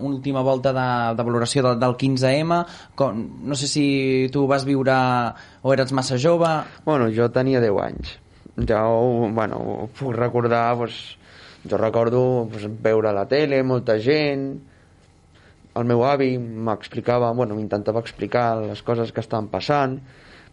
una 0.00 0.16
última 0.16 0.42
volta 0.42 0.72
de, 0.74 0.88
de 1.14 1.28
valoració 1.28 1.62
de, 1.68 1.76
del 1.84 1.94
15M. 2.00 2.58
Com, 2.98 3.22
no 3.46 3.54
sé 3.54 3.70
si 3.70 3.86
tu 4.34 4.48
vas 4.50 4.66
viure 4.66 4.98
o 5.62 5.76
eres 5.76 5.94
massa 5.94 6.18
jove... 6.18 6.50
Bueno, 6.82 7.12
jo 7.14 7.30
tenia 7.30 7.62
10 7.62 7.80
anys. 7.86 8.18
Ja 8.66 8.82
ho, 8.90 9.30
bueno, 9.30 9.62
ho 9.62 9.88
puc 9.94 10.18
recordar, 10.18 10.72
doncs, 10.82 10.98
jo 11.62 11.78
recordo 11.78 12.48
pues, 12.50 12.66
veure 12.82 13.14
a 13.14 13.16
la 13.22 13.28
tele, 13.30 13.62
molta 13.62 14.00
gent, 14.02 14.50
el 15.74 15.86
meu 15.88 16.04
avi 16.04 16.34
m'explicava, 16.38 17.32
bueno, 17.32 17.56
m'intentava 17.56 18.02
explicar 18.04 18.60
les 18.60 18.82
coses 18.82 19.12
que 19.12 19.24
estaven 19.24 19.48
passant, 19.52 20.00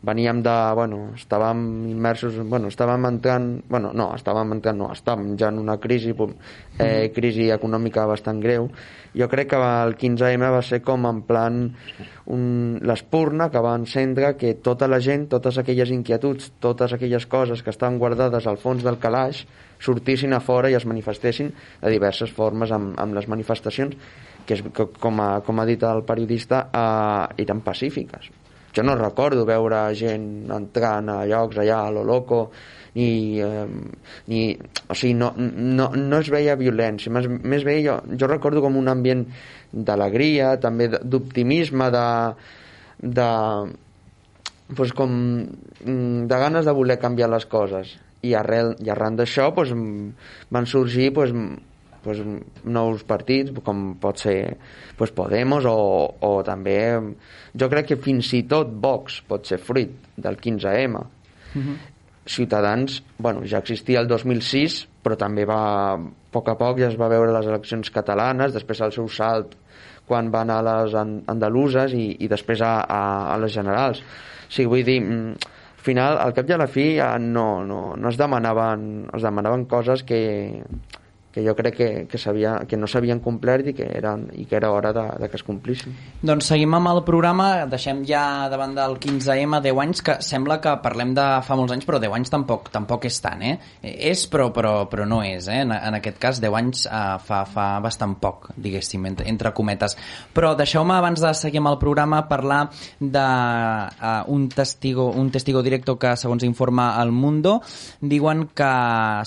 veníem 0.02 0.40
de, 0.42 0.56
bueno, 0.76 1.12
estàvem 1.18 1.90
immersos, 1.92 2.38
bueno, 2.48 2.70
estàvem 2.72 3.04
entrant, 3.10 3.50
bueno, 3.68 3.92
no, 3.92 4.14
estàvem 4.16 4.54
entrant, 4.56 4.78
no, 4.80 4.88
estàvem 4.96 5.34
ja 5.40 5.50
en 5.52 5.60
una 5.60 5.76
crisi, 5.78 6.14
eh, 6.80 7.12
crisi 7.16 7.50
econòmica 7.52 8.06
bastant 8.08 8.40
greu. 8.40 8.70
Jo 9.12 9.28
crec 9.28 9.50
que 9.52 9.60
el 9.60 9.98
15M 9.98 10.52
va 10.54 10.62
ser 10.64 10.82
com 10.86 11.06
en 11.10 11.22
plan 11.28 11.60
l'espurna 12.30 13.50
que 13.50 13.60
va 13.60 13.76
encendre 13.76 14.36
que 14.38 14.54
tota 14.54 14.88
la 14.88 15.02
gent, 15.02 15.28
totes 15.28 15.58
aquelles 15.58 15.92
inquietuds, 15.92 16.54
totes 16.62 16.94
aquelles 16.94 17.26
coses 17.26 17.64
que 17.64 17.74
estaven 17.74 18.00
guardades 18.00 18.48
al 18.48 18.58
fons 18.62 18.86
del 18.86 19.00
calaix, 19.00 19.44
sortissin 19.80 20.34
a 20.34 20.40
fora 20.40 20.70
i 20.70 20.78
es 20.78 20.86
manifestessin 20.86 21.52
de 21.82 21.92
diverses 21.92 22.32
formes 22.32 22.72
amb, 22.72 22.94
amb 23.00 23.18
les 23.18 23.28
manifestacions 23.28 23.98
que, 24.50 24.58
és, 24.58 24.66
que 24.74 24.88
com, 24.98 25.22
a, 25.22 25.30
com 25.46 25.62
ha 25.62 25.68
dit 25.70 25.84
el 25.86 26.02
periodista 26.08 26.66
eh, 26.74 27.44
eren 27.46 27.62
pacífiques. 27.62 28.32
Jo 28.74 28.86
no 28.86 28.96
recordo 28.98 29.46
veure 29.46 29.84
gent 29.98 30.50
entrant 30.54 31.10
a 31.14 31.22
llocs 31.30 31.60
allà 31.62 31.84
a 31.86 31.94
lo 31.94 32.04
loco 32.06 32.48
ni, 32.96 33.40
eh, 33.42 33.68
ni 34.30 34.42
o 34.90 34.98
sigui, 34.98 35.14
no, 35.18 35.32
no, 35.38 35.90
no 35.94 36.22
es 36.22 36.32
veia 36.34 36.58
violència. 36.58 37.14
Més, 37.14 37.30
més 37.30 37.66
bé 37.68 37.80
jo, 37.86 38.00
jo 38.10 38.30
recordo 38.30 38.64
com 38.66 38.78
un 38.80 38.90
ambient 38.90 39.28
d'alegria 39.70 40.56
també 40.62 40.90
d'optimisme 40.98 41.92
de, 41.94 42.08
de 43.20 43.30
pues 44.78 44.94
com 44.98 45.14
mm, 45.14 46.26
de 46.30 46.44
ganes 46.46 46.66
de 46.66 46.78
voler 46.78 46.98
canviar 47.02 47.30
les 47.30 47.46
coses. 47.50 47.98
I, 48.26 48.34
arrel, 48.36 48.74
i 48.84 48.90
arran 48.92 49.16
d'això 49.16 49.54
pues, 49.56 49.70
van 50.52 50.66
sorgir 50.68 51.14
pues, 51.16 51.32
pues, 52.04 52.22
nous 52.64 53.04
partits 53.08 53.54
com 53.66 53.94
pot 54.02 54.20
ser 54.22 54.58
pues, 54.98 55.12
Podemos 55.16 55.66
o, 55.70 55.76
o 56.22 56.32
també 56.48 56.80
jo 57.54 57.70
crec 57.72 57.92
que 57.92 58.00
fins 58.02 58.34
i 58.38 58.44
tot 58.50 58.72
Vox 58.82 59.22
pot 59.28 59.48
ser 59.50 59.60
fruit 59.62 59.96
del 60.18 60.38
15M 60.38 60.96
uh 61.00 61.06
-huh. 61.56 61.78
Ciutadans 62.26 63.02
bueno, 63.18 63.42
ja 63.46 63.58
existia 63.58 64.00
el 64.00 64.08
2006 64.08 64.88
però 65.04 65.16
també 65.18 65.46
va 65.46 65.94
a 65.94 66.00
poc 66.32 66.50
a 66.50 66.56
poc 66.56 66.80
ja 66.80 66.88
es 66.88 66.98
va 67.00 67.08
veure 67.08 67.34
les 67.34 67.48
eleccions 67.48 67.90
catalanes 67.90 68.54
després 68.54 68.82
el 68.82 68.92
seu 68.92 69.08
salt 69.08 69.56
quan 70.06 70.32
va 70.32 70.42
anar 70.42 70.60
a 70.60 70.84
les 70.84 70.94
andaluses 70.96 71.94
i, 71.94 72.18
i 72.20 72.28
després 72.28 72.62
a, 72.62 72.82
a, 72.82 73.34
a 73.34 73.38
les 73.38 73.54
generals 73.54 74.00
o 74.50 74.52
sigui, 74.52 74.68
vull 74.68 74.84
dir 74.84 75.02
mm, 75.02 75.34
al 75.80 75.84
final, 75.86 76.18
al 76.18 76.34
cap 76.36 76.50
i 76.50 76.54
a 76.54 76.58
la 76.58 76.68
fi, 76.68 76.88
no, 77.20 77.64
no, 77.64 77.96
no 77.96 78.10
es 78.10 78.18
demanaven, 78.20 79.10
es 79.16 79.22
demanaven 79.24 79.64
coses 79.66 80.04
que, 80.04 80.62
que 81.32 81.44
jo 81.46 81.54
crec 81.56 81.76
que, 81.78 81.90
que, 82.10 82.18
sabia, 82.18 82.56
que 82.68 82.78
no 82.78 82.88
s'havien 82.90 83.20
complert 83.22 83.70
i 83.70 83.74
que, 83.78 83.86
eren, 84.00 84.26
i 84.34 84.48
que 84.50 84.58
era 84.58 84.72
hora 84.74 84.92
de, 84.96 85.06
de 85.22 85.30
que 85.30 85.38
es 85.38 85.46
complissin. 85.46 85.94
Doncs 86.26 86.50
seguim 86.50 86.74
amb 86.74 86.90
el 86.90 87.04
programa, 87.06 87.68
deixem 87.70 88.02
ja 88.08 88.50
davant 88.50 88.74
del 88.78 88.98
15M 89.02 89.62
10 89.62 89.82
anys, 89.84 90.02
que 90.06 90.18
sembla 90.26 90.58
que 90.64 90.74
parlem 90.84 91.14
de 91.18 91.28
fa 91.46 91.58
molts 91.60 91.76
anys, 91.76 91.86
però 91.86 92.00
10 92.02 92.18
anys 92.18 92.34
tampoc 92.34 92.72
tampoc 92.74 93.06
és 93.06 93.20
tant, 93.22 93.44
eh? 93.46 93.56
És, 93.84 94.26
però, 94.32 94.50
però, 94.56 94.74
però 94.90 95.06
no 95.10 95.22
és, 95.26 95.48
eh? 95.52 95.62
En, 95.66 95.76
en 95.76 96.00
aquest 96.00 96.18
cas, 96.22 96.42
10 96.42 96.58
anys 96.60 96.86
uh, 96.90 97.20
fa, 97.22 97.44
fa 97.50 97.68
bastant 97.84 98.18
poc, 98.22 98.50
diguéssim, 98.58 99.06
entre, 99.12 99.28
entre 99.30 99.54
cometes. 99.54 99.98
Però 100.34 100.56
deixeu-me, 100.58 100.98
abans 100.98 101.22
de 101.22 101.34
seguir 101.38 101.62
amb 101.62 101.74
el 101.74 101.80
programa, 101.82 102.24
parlar 102.30 102.64
d'un 103.00 104.18
un 104.30 104.50
testigo, 104.50 105.10
un 105.12 105.30
testigo 105.32 105.62
directo 105.62 105.98
que, 106.00 106.16
segons 106.18 106.44
informa 106.48 106.92
El 107.04 107.12
Mundo, 107.12 107.60
diuen 108.02 108.48
que 108.56 108.72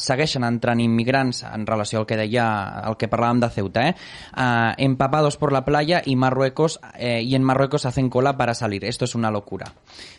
segueixen 0.02 0.44
entrant 0.46 0.80
immigrants 0.82 1.44
en 1.46 1.66
relació 1.68 1.91
relació 1.92 2.00
al 2.00 2.06
que 2.06 2.16
deia, 2.16 2.46
el 2.88 2.96
que 2.96 3.08
parlàvem 3.08 3.40
de 3.42 3.50
Ceuta, 3.50 3.88
eh? 3.88 3.94
Uh, 4.32 4.72
empapados 4.78 5.36
por 5.36 5.52
la 5.52 5.64
playa 5.64 6.02
y 6.04 6.16
Marruecos 6.16 6.80
eh, 6.94 7.22
y 7.22 7.34
en 7.34 7.42
Marruecos 7.42 7.86
hacen 7.86 8.08
cola 8.08 8.36
para 8.36 8.54
salir. 8.54 8.84
Esto 8.84 9.04
es 9.04 9.14
una 9.14 9.30
locura. 9.30 9.66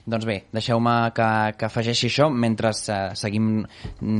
Doncs 0.06 0.26
bé, 0.26 0.46
deixeu-me 0.52 1.12
que, 1.16 1.30
que 1.58 1.66
afegeixi 1.66 2.10
això 2.12 2.30
mentre 2.30 2.74
uh, 2.74 3.14
seguim 3.16 3.64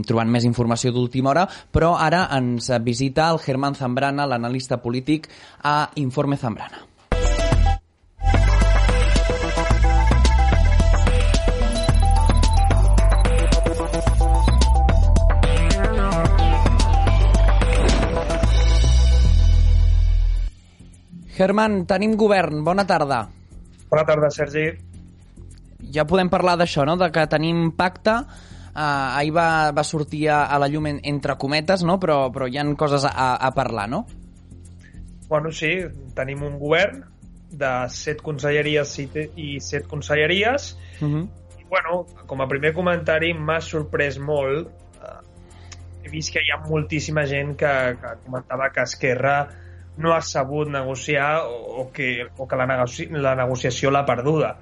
trobant 0.08 0.32
més 0.32 0.48
informació 0.48 0.94
d'última 0.94 1.34
hora, 1.34 1.48
però 1.72 1.96
ara 2.00 2.28
ens 2.38 2.72
visita 2.82 3.30
el 3.32 3.40
Germán 3.40 3.76
Zambrana, 3.76 4.28
l'analista 4.28 4.82
polític, 4.82 5.30
a 5.64 5.92
Informe 5.96 6.38
Zambrana. 6.38 6.93
Germán, 21.44 21.84
tenim 21.90 22.16
govern. 22.16 22.64
Bona 22.64 22.88
tarda. 22.88 23.26
Bona 23.92 24.08
tarda, 24.08 24.32
Sergi. 24.32 24.70
Ja 25.94 26.08
podem 26.08 26.32
parlar 26.32 26.56
d'això, 26.60 26.86
no?, 26.88 26.96
de 26.98 27.12
que 27.12 27.28
tenim 27.28 27.70
pacte. 27.76 28.16
Uh, 28.74 29.20
ahir 29.20 29.34
va, 29.36 29.48
va 29.76 29.84
sortir 29.86 30.24
a, 30.34 30.46
a 30.50 30.58
la 30.58 30.70
llum 30.72 30.88
en, 30.90 31.00
entre 31.06 31.36
cometes, 31.38 31.84
no?, 31.86 32.00
però, 32.02 32.32
però 32.34 32.48
hi 32.50 32.58
han 32.58 32.74
coses 32.80 33.06
a, 33.06 33.34
a 33.36 33.52
parlar, 33.54 33.90
no? 33.92 34.06
Bueno, 35.28 35.52
sí, 35.54 35.76
tenim 36.18 36.42
un 36.48 36.56
govern 36.62 37.04
de 37.54 37.72
set 37.94 38.24
conselleries 38.26 38.96
i 39.00 39.60
set 39.62 39.86
conselleries 39.88 40.72
uh 41.02 41.08
-huh. 41.08 41.28
i, 41.60 41.66
bueno, 41.70 42.06
com 42.26 42.42
a 42.42 42.48
primer 42.48 42.74
comentari 42.74 43.34
m'ha 43.34 43.60
sorprès 43.62 44.18
molt 44.18 44.68
uh, 44.98 45.22
he 46.04 46.10
vist 46.10 46.34
que 46.34 46.42
hi 46.42 46.50
ha 46.50 46.58
moltíssima 46.68 47.28
gent 47.30 47.56
que, 47.56 47.74
que 48.02 48.16
comentava 48.26 48.72
que 48.74 48.82
Esquerra 48.82 49.38
no 49.98 50.14
ha 50.14 50.22
sabut 50.22 50.70
negociar 50.70 51.44
o, 51.46 51.90
que, 51.94 52.28
o 52.38 52.48
que 52.48 52.60
la, 52.60 52.66
negoci 52.70 53.08
la 53.12 53.36
negociació 53.38 53.92
l'ha 53.94 54.06
perduda. 54.06 54.56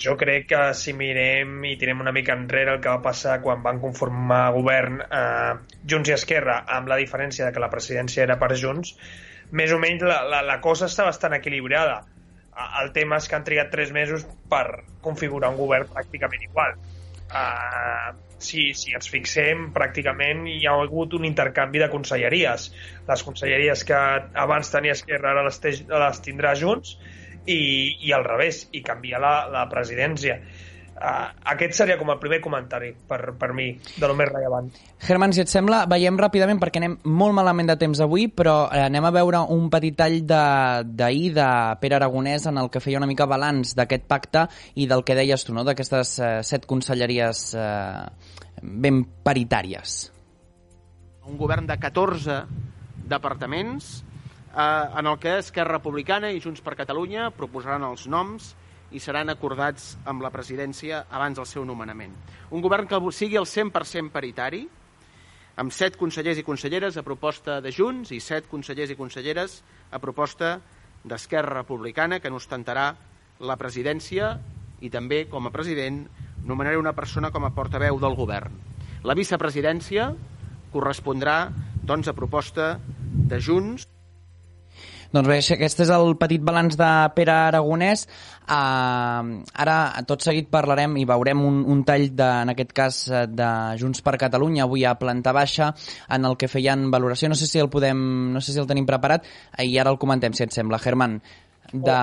Jo 0.00 0.14
crec 0.16 0.46
que 0.48 0.60
si 0.78 0.94
mirem 0.96 1.58
i 1.68 1.74
tirem 1.76 2.00
una 2.00 2.12
mica 2.14 2.32
enrere 2.32 2.72
el 2.76 2.80
que 2.80 2.88
va 2.88 3.02
passar 3.04 3.40
quan 3.44 3.62
van 3.62 3.82
conformar 3.82 4.46
govern 4.54 5.02
eh, 5.04 5.52
Junts 5.90 6.08
i 6.08 6.14
Esquerra 6.16 6.62
amb 6.78 6.88
la 6.88 6.96
diferència 7.02 7.44
de 7.44 7.52
que 7.52 7.62
la 7.62 7.70
presidència 7.70 8.24
era 8.24 8.38
per 8.40 8.54
Junts 8.56 8.94
més 9.52 9.72
o 9.74 9.78
menys 9.78 10.02
la, 10.02 10.22
la, 10.30 10.40
la 10.42 10.58
cosa 10.64 10.88
està 10.88 11.04
bastant 11.06 11.36
equilibrada. 11.36 12.00
El 12.80 12.92
tema 12.94 13.18
és 13.20 13.28
que 13.28 13.36
han 13.36 13.44
trigat 13.46 13.70
tres 13.70 13.90
mesos 13.92 14.24
per 14.50 14.84
configurar 15.02 15.50
un 15.52 15.58
govern 15.58 15.90
pràcticament 15.90 16.46
igual. 16.46 16.76
Uh, 17.28 18.14
si, 18.38 18.70
si 18.76 18.94
ens 18.96 19.10
fixem 19.10 19.68
pràcticament 19.74 20.46
hi 20.50 20.62
ha 20.66 20.76
hagut 20.84 21.14
un 21.18 21.26
intercanvi 21.28 21.82
de 21.82 21.90
conselleries 21.92 22.70
les 23.08 23.26
conselleries 23.26 23.84
que 23.88 24.00
abans 24.46 24.72
tenia 24.72 24.96
Esquerra 24.98 25.34
ara 25.34 25.44
les, 25.48 25.60
les 25.62 26.24
tindrà 26.24 26.54
Junts 26.58 26.96
i, 27.44 27.58
i 28.08 28.12
al 28.16 28.24
revés, 28.24 28.64
i 28.72 28.82
canviar 28.84 29.20
la, 29.20 29.34
la 29.52 29.64
presidència. 29.72 30.38
Uh, 30.94 31.26
aquest 31.50 31.74
seria 31.74 31.96
com 31.98 32.12
el 32.12 32.20
primer 32.22 32.38
comentari 32.38 32.92
per, 32.94 33.32
per 33.34 33.48
mi, 33.52 33.66
de 33.98 34.06
lo 34.06 34.14
més 34.14 34.28
rellevant. 34.30 34.68
Germán, 35.02 35.32
si 35.34 35.42
et 35.42 35.50
sembla, 35.50 35.80
veiem 35.90 36.14
ràpidament 36.20 36.60
perquè 36.62 36.78
anem 36.78 36.94
molt 37.10 37.34
malament 37.34 37.72
de 37.72 37.76
temps 37.80 37.98
avui, 38.04 38.28
però 38.30 38.68
eh, 38.68 38.84
anem 38.86 39.08
a 39.08 39.12
veure 39.16 39.40
un 39.50 39.66
petit 39.74 39.98
tall 39.98 40.20
d'ahir 40.22 41.32
de, 41.34 41.40
de 41.40 41.48
Pere 41.82 41.98
Aragonès 41.98 42.46
en 42.46 42.62
el 42.62 42.70
que 42.70 42.82
feia 42.84 43.02
una 43.02 43.10
mica 43.10 43.26
balanç 43.26 43.74
d'aquest 43.74 44.06
pacte 44.06 44.46
i 44.78 44.86
del 44.86 45.02
que 45.02 45.18
deies 45.18 45.42
tu, 45.42 45.56
no? 45.56 45.66
d'aquestes 45.66 46.14
eh, 46.22 46.32
set 46.46 46.70
conselleries 46.70 47.44
eh, 47.58 48.06
ben 48.62 49.02
paritàries. 49.26 49.98
Un 51.26 51.40
govern 51.40 51.66
de 51.66 51.74
14 51.80 52.42
departaments 53.10 53.96
eh, 54.54 54.62
en 54.62 55.06
el 55.10 55.18
que 55.18 55.40
Esquerra 55.42 55.80
Republicana 55.80 56.30
i 56.30 56.38
Junts 56.38 56.62
per 56.62 56.78
Catalunya 56.78 57.32
proposaran 57.34 57.82
els 57.90 58.06
noms 58.06 58.54
i 58.94 59.02
seran 59.02 59.32
acordats 59.32 59.94
amb 60.06 60.22
la 60.22 60.30
presidència 60.30 61.04
abans 61.10 61.38
del 61.38 61.48
seu 61.50 61.66
nomenament. 61.66 62.14
Un 62.54 62.62
govern 62.62 62.86
que 62.86 63.00
sigui 63.12 63.36
el 63.40 63.48
100% 63.50 64.14
paritari, 64.14 64.64
amb 65.58 65.74
set 65.74 65.98
consellers 65.98 66.38
i 66.38 66.46
conselleres 66.46 66.96
a 66.96 67.04
proposta 67.06 67.60
de 67.62 67.70
Junts 67.74 68.10
i 68.14 68.20
set 68.20 68.48
consellers 68.50 68.90
i 68.90 68.98
conselleres 68.98 69.60
a 69.90 70.00
proposta 70.02 70.58
d'Esquerra 71.04 71.60
Republicana, 71.60 72.18
que 72.18 72.30
n'ostentarà 72.30 72.88
la 73.40 73.58
presidència 73.60 74.34
i 74.80 74.90
també, 74.90 75.24
com 75.30 75.46
a 75.46 75.52
president, 75.54 76.04
nomenaré 76.44 76.78
una 76.78 76.94
persona 76.94 77.30
com 77.34 77.44
a 77.44 77.52
portaveu 77.54 77.98
del 78.00 78.16
govern. 78.18 78.54
La 79.04 79.14
vicepresidència 79.14 80.10
correspondrà 80.72 81.50
doncs, 81.84 82.08
a 82.08 82.16
proposta 82.16 82.78
de 83.14 83.40
Junts 83.40 83.86
doncs 85.14 85.30
bé, 85.30 85.38
aquest 85.54 85.82
és 85.84 85.90
el 85.94 86.16
petit 86.18 86.42
balanç 86.42 86.74
de 86.80 86.90
Pere 87.14 87.34
Aragonès. 87.34 88.04
Uh, 88.44 89.44
ara, 89.62 89.76
tot 90.08 90.24
seguit, 90.26 90.50
parlarem 90.52 90.98
i 91.00 91.06
veurem 91.08 91.44
un, 91.46 91.62
un 91.70 91.84
tall, 91.86 92.08
de, 92.18 92.26
en 92.44 92.52
aquest 92.52 92.74
cas, 92.76 92.98
de 93.30 93.50
Junts 93.80 94.02
per 94.04 94.16
Catalunya, 94.20 94.66
avui 94.66 94.84
a 94.84 94.96
planta 94.98 95.32
baixa, 95.36 95.70
en 96.10 96.26
el 96.26 96.36
que 96.40 96.50
feien 96.50 96.90
valoració. 96.90 97.30
No 97.30 97.38
sé 97.38 97.48
si 97.48 97.62
el 97.62 97.70
podem, 97.72 98.02
no 98.34 98.42
sé 98.42 98.52
si 98.52 98.62
el 98.62 98.68
tenim 98.70 98.90
preparat, 98.90 99.30
i 99.62 99.78
ara 99.78 99.94
el 99.94 100.00
comentem, 100.02 100.34
si 100.34 100.44
et 100.44 100.56
sembla. 100.56 100.82
Germán, 100.82 101.20
de, 101.72 101.98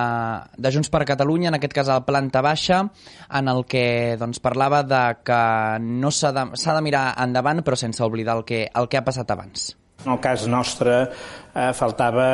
de 0.58 0.72
Junts 0.72 0.90
per 0.92 1.04
Catalunya, 1.08 1.52
en 1.52 1.60
aquest 1.60 1.76
cas 1.76 1.92
a 1.92 2.00
la 2.00 2.06
planta 2.08 2.42
baixa, 2.46 2.84
en 3.28 3.52
el 3.52 3.66
que 3.68 4.16
doncs, 4.20 4.42
parlava 4.44 4.84
de 4.88 5.04
que 5.28 5.44
no 5.84 6.12
s'ha 6.12 6.34
de, 6.36 6.48
de 6.56 6.82
mirar 6.88 7.06
endavant, 7.24 7.64
però 7.64 7.80
sense 7.80 8.04
oblidar 8.04 8.40
el 8.40 8.48
que, 8.48 8.66
el 8.74 8.90
que 8.90 9.00
ha 9.00 9.08
passat 9.08 9.32
abans. 9.32 9.72
En 10.06 10.14
el 10.16 10.20
cas 10.24 10.48
nostre 10.50 10.98
eh, 11.02 11.72
faltava 11.78 12.28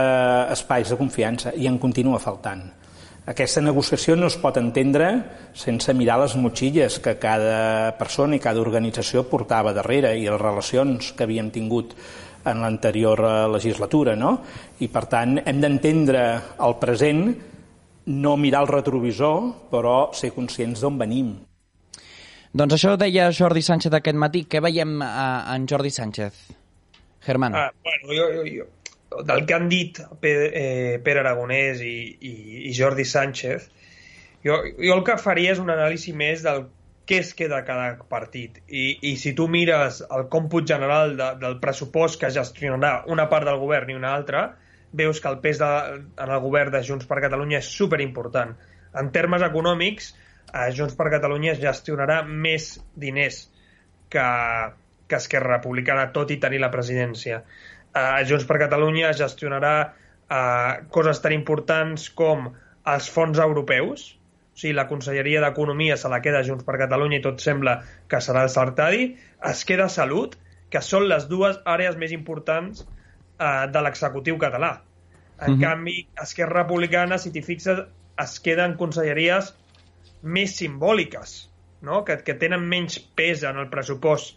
espais 0.53 0.89
de 0.91 0.97
confiança 0.99 1.53
i 1.55 1.67
en 1.67 1.79
continua 1.81 2.19
faltant. 2.23 2.63
Aquesta 3.27 3.59
negociació 3.59 4.15
no 4.15 4.29
es 4.31 4.37
pot 4.39 4.55
entendre 4.55 5.07
sense 5.57 5.91
mirar 5.93 6.15
les 6.21 6.37
motxilles 6.39 7.01
que 7.03 7.17
cada 7.19 7.91
persona 7.99 8.37
i 8.37 8.39
cada 8.39 8.61
organització 8.63 9.25
portava 9.27 9.73
darrere 9.75 10.13
i 10.15 10.29
les 10.29 10.39
relacions 10.39 11.11
que 11.11 11.25
havíem 11.27 11.49
tingut 11.51 11.91
en 12.47 12.61
l'anterior 12.63 13.19
eh, 13.27 13.33
legislatura. 13.51 14.15
No? 14.15 14.37
I, 14.79 14.87
per 14.87 15.05
tant, 15.11 15.41
hem 15.43 15.59
d'entendre 15.59 16.23
el 16.63 16.77
present, 16.79 17.25
no 18.07 18.37
mirar 18.39 18.63
el 18.63 18.71
retrovisor, 18.71 19.41
però 19.73 19.97
ser 20.15 20.31
conscients 20.31 20.85
d'on 20.85 21.01
venim. 21.01 21.33
Doncs 22.57 22.77
això 22.77 22.95
deia 22.95 23.27
Jordi 23.35 23.61
Sánchez 23.61 23.99
aquest 23.99 24.17
matí. 24.17 24.45
Què 24.47 24.63
veiem 24.63 25.01
eh, 25.03 25.11
en 25.57 25.67
Jordi 25.67 25.91
Sánchez? 25.91 26.47
Germán. 27.27 27.55
Ah, 27.55 27.69
bueno, 27.83 28.15
jo, 28.15 28.27
jo, 28.37 28.47
jo, 28.55 29.23
del 29.27 29.45
que 29.45 29.53
han 29.53 29.69
dit 29.69 29.99
Pere, 30.21 30.47
eh, 30.53 30.99
Pere 31.03 31.21
Aragonès 31.23 31.83
i, 31.83 31.97
i, 32.19 32.33
i 32.69 32.73
Jordi 32.75 33.05
Sánchez, 33.07 33.69
jo, 34.45 34.57
jo 34.79 34.97
el 34.97 35.03
que 35.07 35.17
faria 35.21 35.53
és 35.55 35.61
un 35.63 35.71
anàlisi 35.73 36.15
més 36.15 36.43
del 36.45 36.67
què 37.07 37.21
es 37.23 37.33
queda 37.37 37.63
cada 37.67 37.95
partit. 38.11 38.59
I, 38.67 38.85
i 39.11 39.15
si 39.19 39.33
tu 39.35 39.47
mires 39.51 40.01
el 40.03 40.27
còmput 40.31 40.67
general 40.67 41.15
de, 41.19 41.29
del 41.39 41.59
pressupost 41.63 42.19
que 42.19 42.31
gestionarà 42.35 43.05
una 43.13 43.29
part 43.31 43.47
del 43.47 43.59
govern 43.61 43.93
i 43.93 43.97
una 43.97 44.11
altra, 44.13 44.49
veus 44.91 45.21
que 45.23 45.31
el 45.31 45.39
pes 45.43 45.61
de, 45.61 45.69
en 46.19 46.33
el 46.33 46.41
govern 46.43 46.73
de 46.75 46.83
Junts 46.83 47.07
per 47.07 47.21
Catalunya 47.23 47.61
és 47.61 47.69
superimportant. 47.79 48.55
En 48.97 49.11
termes 49.15 49.45
econòmics, 49.47 50.11
eh, 50.51 50.67
Junts 50.75 50.97
per 50.99 51.09
Catalunya 51.13 51.55
gestionarà 51.59 52.21
més 52.27 52.73
diners 52.95 53.45
que, 54.11 54.27
que 55.07 55.17
Esquerra 55.19 55.57
Republicana, 55.57 56.11
tot 56.15 56.31
i 56.31 56.39
tenir 56.43 56.59
la 56.63 56.71
presidència. 56.73 57.41
Uh, 57.95 58.21
Junts 58.27 58.45
per 58.47 58.59
Catalunya 58.61 59.13
gestionarà 59.17 59.73
uh, 59.87 60.87
coses 60.93 61.21
tan 61.23 61.35
importants 61.35 62.09
com 62.09 62.49
els 62.87 63.09
fons 63.11 63.39
europeus, 63.43 64.09
o 64.57 64.59
sigui, 64.59 64.73
la 64.73 64.87
Conselleria 64.89 65.41
d'Economia 65.43 65.97
se 66.01 66.09
la 66.09 66.19
queda 66.25 66.43
Junts 66.45 66.65
per 66.67 66.79
Catalunya 66.81 67.19
i 67.19 67.23
tot 67.23 67.43
sembla 67.43 67.77
que 68.09 68.21
serà 68.23 68.43
el 68.47 68.53
Sartadi, 68.53 69.11
es 69.51 69.63
queda 69.69 69.89
Salut, 69.93 70.35
que 70.73 70.81
són 70.83 71.07
les 71.07 71.27
dues 71.31 71.59
àrees 71.65 71.95
més 71.99 72.11
importants 72.15 72.83
uh, 72.83 73.67
de 73.71 73.83
l'executiu 73.85 74.39
català. 74.41 74.79
En 75.37 75.51
uh 75.51 75.53
mhm. 75.53 75.59
-huh. 75.59 75.61
canvi, 75.61 76.07
Esquerra 76.23 76.63
Republicana, 76.63 77.17
si 77.17 77.31
t'hi 77.31 77.41
fixes, 77.41 77.85
es 78.17 78.39
queden 78.39 78.75
conselleries 78.77 79.53
més 80.23 80.57
simbòliques, 80.57 81.49
no? 81.81 82.03
que, 82.03 82.17
que 82.23 82.33
tenen 82.33 82.65
menys 82.67 82.99
pes 82.99 83.43
en 83.43 83.57
el 83.57 83.69
pressupost 83.69 84.35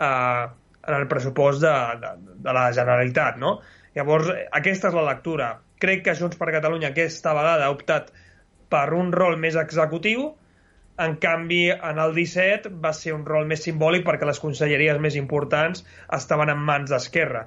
eh, 0.00 0.46
en 0.88 0.94
el 0.94 1.06
pressupost 1.08 1.62
de, 1.62 1.74
de, 2.02 2.12
de 2.46 2.56
la 2.56 2.68
Generalitat, 2.72 3.38
no? 3.42 3.58
Llavors, 3.96 4.30
aquesta 4.54 4.90
és 4.90 4.96
la 4.96 5.06
lectura. 5.08 5.52
Crec 5.82 6.04
que 6.06 6.16
Junts 6.18 6.38
per 6.38 6.50
Catalunya 6.54 6.92
aquesta 6.92 7.34
vegada 7.36 7.66
ha 7.66 7.74
optat 7.74 8.12
per 8.72 8.88
un 8.96 9.12
rol 9.14 9.38
més 9.40 9.56
executiu, 9.58 10.30
en 10.98 11.14
canvi, 11.22 11.68
en 11.70 12.00
el 12.02 12.14
17 12.16 12.72
va 12.82 12.90
ser 12.96 13.14
un 13.14 13.24
rol 13.26 13.46
més 13.46 13.62
simbòlic 13.62 14.04
perquè 14.06 14.26
les 14.26 14.40
conselleries 14.42 14.98
més 15.02 15.14
importants 15.20 15.84
estaven 16.16 16.50
en 16.50 16.62
mans 16.70 16.90
d'Esquerra. 16.90 17.44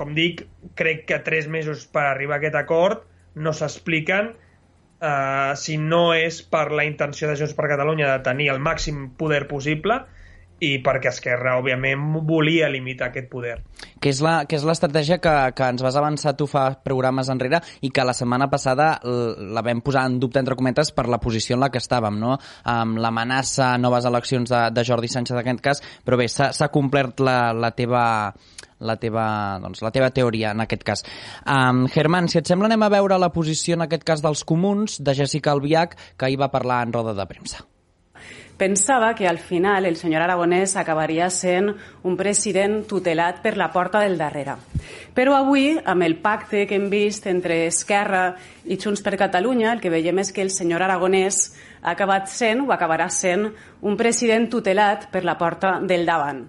Com 0.00 0.14
dic, 0.16 0.46
crec 0.78 1.04
que 1.10 1.18
tres 1.26 1.48
mesos 1.52 1.84
per 1.92 2.06
arribar 2.08 2.38
a 2.38 2.40
aquest 2.40 2.56
acord 2.56 3.04
no 3.36 3.52
s'expliquen 3.52 4.30
eh, 4.32 5.52
si 5.60 5.76
no 5.76 6.02
és 6.16 6.40
per 6.54 6.70
la 6.72 6.86
intenció 6.88 7.28
de 7.28 7.36
Junts 7.40 7.56
per 7.58 7.68
Catalunya 7.74 8.14
de 8.14 8.24
tenir 8.30 8.48
el 8.54 8.62
màxim 8.64 9.10
poder 9.20 9.44
possible, 9.50 10.00
i 10.64 10.78
perquè 10.82 11.12
Esquerra, 11.12 11.56
òbviament, 11.60 12.02
volia 12.26 12.68
limitar 12.70 13.10
aquest 13.10 13.28
poder. 13.30 13.56
Que 13.98 14.10
és 14.10 14.64
l'estratègia 14.66 15.18
que, 15.22 15.34
que 15.54 15.70
ens 15.72 15.82
vas 15.82 15.96
avançar 15.98 16.34
tu 16.38 16.48
fa 16.50 16.68
programes 16.84 17.30
enrere 17.32 17.60
i 17.82 17.90
que 17.94 18.06
la 18.06 18.14
setmana 18.16 18.48
passada 18.50 18.90
la 19.04 19.64
vam 19.66 19.82
posar 19.84 20.06
en 20.10 20.18
dubte, 20.22 20.42
entre 20.42 20.58
cometes, 20.58 20.92
per 20.94 21.08
la 21.10 21.20
posició 21.22 21.56
en 21.56 21.64
la 21.64 21.70
que 21.74 21.82
estàvem, 21.82 22.18
no? 22.18 22.36
amb 22.68 22.98
l'amenaça 23.02 23.72
a 23.72 23.80
noves 23.80 24.06
eleccions 24.08 24.50
de, 24.50 24.62
de 24.74 24.86
Jordi 24.86 25.10
Sánchez 25.10 25.36
en 25.36 25.42
aquest 25.42 25.64
cas, 25.64 25.82
però 26.04 26.18
bé, 26.18 26.28
s'ha 26.28 26.70
complert 26.74 27.22
la, 27.22 27.40
la 27.54 27.74
teva 27.76 28.04
la 28.78 28.94
teva, 28.94 29.24
doncs, 29.58 29.80
la 29.82 29.90
teva 29.94 30.10
teoria 30.14 30.52
en 30.54 30.62
aquest 30.62 30.84
cas. 30.86 31.02
Um, 31.42 31.86
Germán, 31.90 32.30
si 32.30 32.38
et 32.38 32.46
sembla 32.46 32.70
anem 32.70 32.86
a 32.86 32.92
veure 32.94 33.18
la 33.18 33.32
posició 33.34 33.74
en 33.74 33.82
aquest 33.88 34.06
cas 34.06 34.22
dels 34.22 34.44
comuns 34.46 35.00
de 35.02 35.16
Jessica 35.18 35.50
Albiach 35.54 35.98
que 36.14 36.28
ahir 36.28 36.38
va 36.38 36.52
parlar 36.54 36.84
en 36.86 36.94
roda 36.94 37.16
de 37.18 37.26
premsa. 37.26 37.66
Pensava 38.58 39.14
que 39.14 39.28
al 39.28 39.38
final 39.38 39.86
el 39.86 39.96
senyor 39.96 40.24
Aragonès 40.26 40.74
acabaria 40.76 41.30
sent 41.30 41.70
un 42.02 42.16
president 42.18 42.82
tutelat 42.90 43.38
per 43.40 43.56
la 43.56 43.70
porta 43.72 44.02
del 44.02 44.18
darrere. 44.18 44.56
Però 45.14 45.36
avui, 45.38 45.70
amb 45.78 46.02
el 46.02 46.18
pacte 46.22 46.66
que 46.66 46.76
hem 46.76 46.88
vist 46.90 47.28
entre 47.30 47.64
Esquerra 47.68 48.32
i 48.66 48.76
Junts 48.76 49.02
per 49.06 49.16
Catalunya, 49.16 49.72
el 49.72 49.80
que 49.80 49.94
veiem 49.94 50.18
és 50.18 50.32
que 50.34 50.42
el 50.42 50.50
senyor 50.50 50.82
Aragonès 50.82 51.52
ha 51.82 51.94
acabat 51.94 52.26
sent 52.28 52.66
o 52.66 52.72
acabarà 52.74 53.08
sent 53.08 53.46
un 53.80 53.96
president 53.96 54.50
tutelat 54.50 55.08
per 55.12 55.22
la 55.24 55.38
porta 55.38 55.78
del 55.80 56.04
davant. 56.06 56.48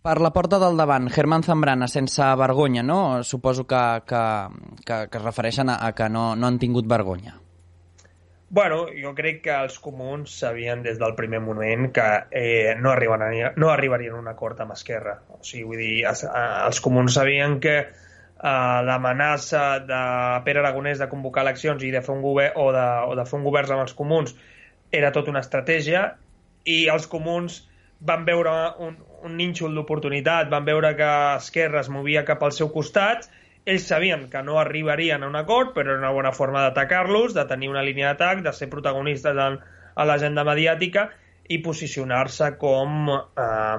Per 0.00 0.16
la 0.20 0.30
porta 0.32 0.56
del 0.58 0.78
davant, 0.80 1.10
Germán 1.12 1.42
Zambrana, 1.44 1.88
sense 1.88 2.24
vergonya, 2.40 2.82
no? 2.82 3.22
Suposo 3.22 3.66
que, 3.68 3.80
que, 4.08 4.22
que, 4.84 4.96
que 5.12 5.18
es 5.18 5.24
refereixen 5.24 5.68
a, 5.68 5.76
a 5.86 5.92
que 5.92 6.08
no, 6.08 6.34
no 6.36 6.48
han 6.48 6.58
tingut 6.58 6.88
vergonya. 6.88 7.36
Bueno, 8.52 8.88
jo 8.90 9.12
crec 9.14 9.44
que 9.44 9.52
els 9.54 9.76
comuns 9.78 10.32
sabien 10.40 10.80
des 10.82 10.98
del 10.98 11.12
primer 11.14 11.38
moment 11.38 11.84
que 11.94 12.06
eh, 12.34 12.74
no, 12.82 12.90
arribarien, 12.90 13.54
no 13.62 13.68
arribarien 13.70 14.16
a 14.16 14.18
un 14.18 14.26
acord 14.26 14.58
amb 14.64 14.74
Esquerra. 14.74 15.20
O 15.30 15.38
sigui, 15.46 15.68
vull 15.68 15.78
dir, 15.78 15.92
els, 16.10 16.24
els 16.26 16.80
comuns 16.82 17.14
sabien 17.14 17.60
que 17.62 17.76
eh, 17.78 18.80
l'amenaça 18.88 19.62
de 19.86 20.02
Pere 20.48 20.64
Aragonès 20.64 20.98
de 20.98 21.08
convocar 21.12 21.46
eleccions 21.46 21.86
i 21.86 21.92
de 21.94 22.02
fer 22.02 22.16
un 22.16 22.24
govern 22.26 22.58
o 22.58 22.72
de, 22.74 22.86
o 23.06 23.14
de 23.20 23.28
fer 23.30 23.38
un 23.38 23.46
govern 23.46 23.76
amb 23.76 23.84
els 23.86 23.94
comuns 23.94 24.34
era 24.90 25.12
tot 25.14 25.30
una 25.30 25.44
estratègia 25.46 26.08
i 26.66 26.80
els 26.90 27.06
comuns 27.06 27.62
van 28.00 28.24
veure 28.26 28.52
un, 28.82 28.96
un 29.22 29.36
nínxol 29.36 29.78
d'oportunitat, 29.78 30.50
van 30.50 30.66
veure 30.66 30.90
que 30.98 31.10
Esquerra 31.36 31.84
es 31.84 31.90
movia 31.92 32.26
cap 32.26 32.42
al 32.42 32.56
seu 32.56 32.74
costat 32.74 33.28
ells 33.70 33.86
sabien 33.88 34.26
que 34.30 34.42
no 34.42 34.58
arribarien 34.60 35.22
a 35.24 35.28
un 35.30 35.38
acord, 35.38 35.72
però 35.74 35.94
era 35.94 36.00
una 36.02 36.12
bona 36.14 36.32
forma 36.36 36.64
d'atacar-los, 36.66 37.34
de 37.36 37.46
tenir 37.48 37.70
una 37.70 37.84
línia 37.86 38.10
d'atac, 38.10 38.42
de 38.44 38.52
ser 38.56 38.68
protagonistes 38.72 39.38
en, 39.46 39.58
a 39.94 40.06
l'agenda 40.08 40.44
mediàtica 40.46 41.08
i 41.50 41.58
posicionar-se 41.64 42.52
com 42.60 43.10
eh, 43.10 43.78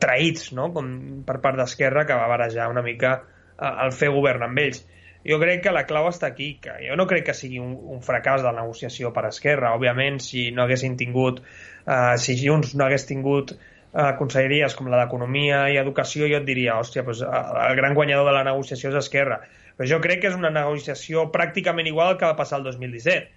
traïts 0.00 0.52
no? 0.56 0.70
com 0.72 0.88
per 1.26 1.38
part 1.44 1.60
d'Esquerra, 1.60 2.06
que 2.08 2.16
va 2.16 2.30
barejar 2.30 2.70
una 2.72 2.84
mica 2.86 3.16
eh, 3.18 3.74
el 3.86 3.92
fer 3.96 4.12
govern 4.14 4.46
amb 4.48 4.62
ells. 4.64 4.84
Jo 5.26 5.38
crec 5.38 5.60
que 5.66 5.74
la 5.74 5.84
clau 5.86 6.08
està 6.10 6.32
aquí, 6.32 6.56
que 6.62 6.72
jo 6.82 6.96
no 6.98 7.06
crec 7.10 7.28
que 7.28 7.36
sigui 7.36 7.60
un, 7.62 7.76
un 7.94 8.00
fracàs 8.02 8.42
de 8.42 8.48
la 8.48 8.64
negociació 8.64 9.12
per 9.14 9.28
Esquerra. 9.28 9.74
Òbviament, 9.76 10.18
si 10.22 10.48
no 10.54 10.64
haguessin 10.64 10.96
tingut, 10.98 11.42
eh, 11.86 12.16
si 12.18 12.38
Junts 12.40 12.74
no 12.74 12.88
hagués 12.88 13.06
tingut 13.10 13.54
eh, 13.54 13.71
conselleries 14.18 14.74
com 14.78 14.88
la 14.88 15.02
d'Economia 15.02 15.66
i 15.72 15.76
Educació, 15.80 16.24
jo 16.30 16.38
et 16.40 16.46
diria, 16.48 16.78
hòstia, 16.80 17.04
doncs, 17.04 17.20
el 17.26 17.76
gran 17.76 17.96
guanyador 17.98 18.30
de 18.30 18.36
la 18.38 18.44
negociació 18.48 18.90
és 18.92 18.98
Esquerra. 19.02 19.42
Però 19.76 19.88
jo 19.88 20.00
crec 20.04 20.22
que 20.22 20.30
és 20.30 20.38
una 20.38 20.50
negociació 20.52 21.26
pràcticament 21.34 21.88
igual 21.90 22.16
que 22.18 22.28
va 22.28 22.38
passar 22.38 22.60
el 22.60 22.66
2017. 22.70 23.28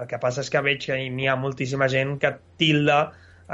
El 0.00 0.08
que 0.10 0.18
passa 0.22 0.42
és 0.42 0.50
que 0.50 0.62
veig 0.62 0.86
que 0.86 0.96
n'hi 0.98 1.28
ha 1.30 1.36
moltíssima 1.38 1.88
gent 1.90 2.16
que 2.22 2.34
tilda 2.58 2.98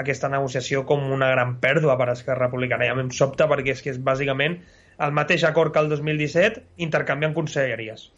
aquesta 0.00 0.30
negociació 0.32 0.84
com 0.88 1.02
una 1.12 1.28
gran 1.32 1.56
pèrdua 1.60 1.96
per 2.00 2.08
a 2.08 2.14
Esquerra 2.16 2.46
Republicana. 2.46 2.86
I 2.86 2.92
a 2.92 2.96
mi 2.96 3.04
em 3.08 3.10
sobta 3.14 3.48
perquè 3.50 3.74
és 3.74 3.82
que 3.84 3.92
és 3.92 4.00
bàsicament 4.00 4.60
el 5.00 5.12
mateix 5.16 5.44
acord 5.48 5.72
que 5.72 5.80
el 5.80 5.88
2017 5.88 6.64
intercanviant 6.84 7.34
conselleries. 7.36 8.10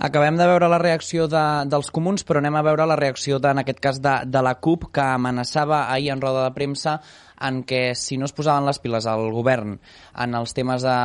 Acabem 0.00 0.38
de 0.40 0.46
veure 0.48 0.70
la 0.72 0.80
reacció 0.80 1.26
de, 1.28 1.42
dels 1.70 1.90
comuns, 1.92 2.24
però 2.24 2.40
anem 2.40 2.56
a 2.56 2.64
veure 2.64 2.86
la 2.88 2.96
reacció, 2.98 3.38
de, 3.38 3.50
en 3.52 3.62
aquest 3.62 3.80
cas, 3.84 4.00
de, 4.00 4.14
de 4.26 4.42
la 4.44 4.56
CUP, 4.62 4.88
que 4.94 5.04
amenaçava 5.04 5.84
ahir 5.92 6.10
en 6.14 6.22
roda 6.24 6.46
de 6.46 6.54
premsa 6.56 7.00
en 7.40 7.62
què 7.64 7.94
si 7.96 8.18
no 8.20 8.28
es 8.28 8.34
posaven 8.36 8.66
les 8.68 8.78
piles 8.84 9.06
al 9.08 9.30
govern 9.32 9.78
en 10.24 10.36
els 10.36 10.52
temes 10.56 10.84
de, 10.84 10.96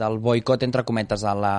del 0.00 0.18
boicot, 0.22 0.66
entre 0.66 0.82
cometes, 0.86 1.24
a 1.24 1.34
la, 1.38 1.54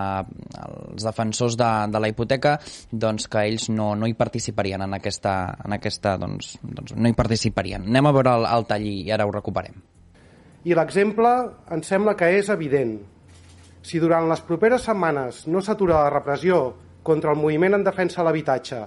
als 0.59 1.07
defensors 1.07 1.55
de, 1.59 1.71
de 1.91 2.03
la 2.03 2.11
hipoteca, 2.11 2.57
doncs 2.91 3.29
que 3.31 3.45
ells 3.47 3.69
no, 3.71 3.93
no 3.95 4.07
hi 4.07 4.15
participarien 4.19 4.83
en 4.85 4.99
aquesta, 4.99 5.35
en 5.63 5.79
aquesta 5.79 6.17
doncs, 6.21 6.55
doncs 6.61 6.95
no 6.95 7.11
hi 7.11 7.17
participarien. 7.17 7.87
Anem 7.87 8.11
a 8.11 8.15
veure 8.15 8.39
el, 8.39 8.49
el 8.51 8.71
tall 8.71 8.87
i 8.91 8.97
ara 9.15 9.27
ho 9.27 9.35
recuperem. 9.35 9.83
I 10.65 10.73
l'exemple 10.73 11.31
ens 11.75 11.91
sembla 11.91 12.15
que 12.17 12.31
és 12.39 12.49
evident. 12.49 12.97
Si 13.85 13.99
durant 14.01 14.25
les 14.29 14.41
properes 14.41 14.87
setmanes 14.87 15.43
no 15.45 15.61
s'atura 15.61 15.99
la 16.01 16.13
repressió 16.13 16.73
contra 17.05 17.35
el 17.35 17.37
moviment 17.37 17.77
en 17.77 17.83
defensa 17.85 18.21
de 18.21 18.25
l'habitatge 18.25 18.79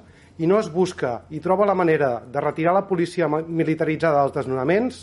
i 0.42 0.48
no 0.50 0.58
es 0.58 0.70
busca 0.74 1.20
i 1.30 1.38
troba 1.42 1.66
la 1.66 1.76
manera 1.78 2.16
de 2.26 2.42
retirar 2.42 2.74
la 2.74 2.86
policia 2.88 3.28
militaritzada 3.30 4.24
dels 4.24 4.34
desnonaments, 4.34 4.98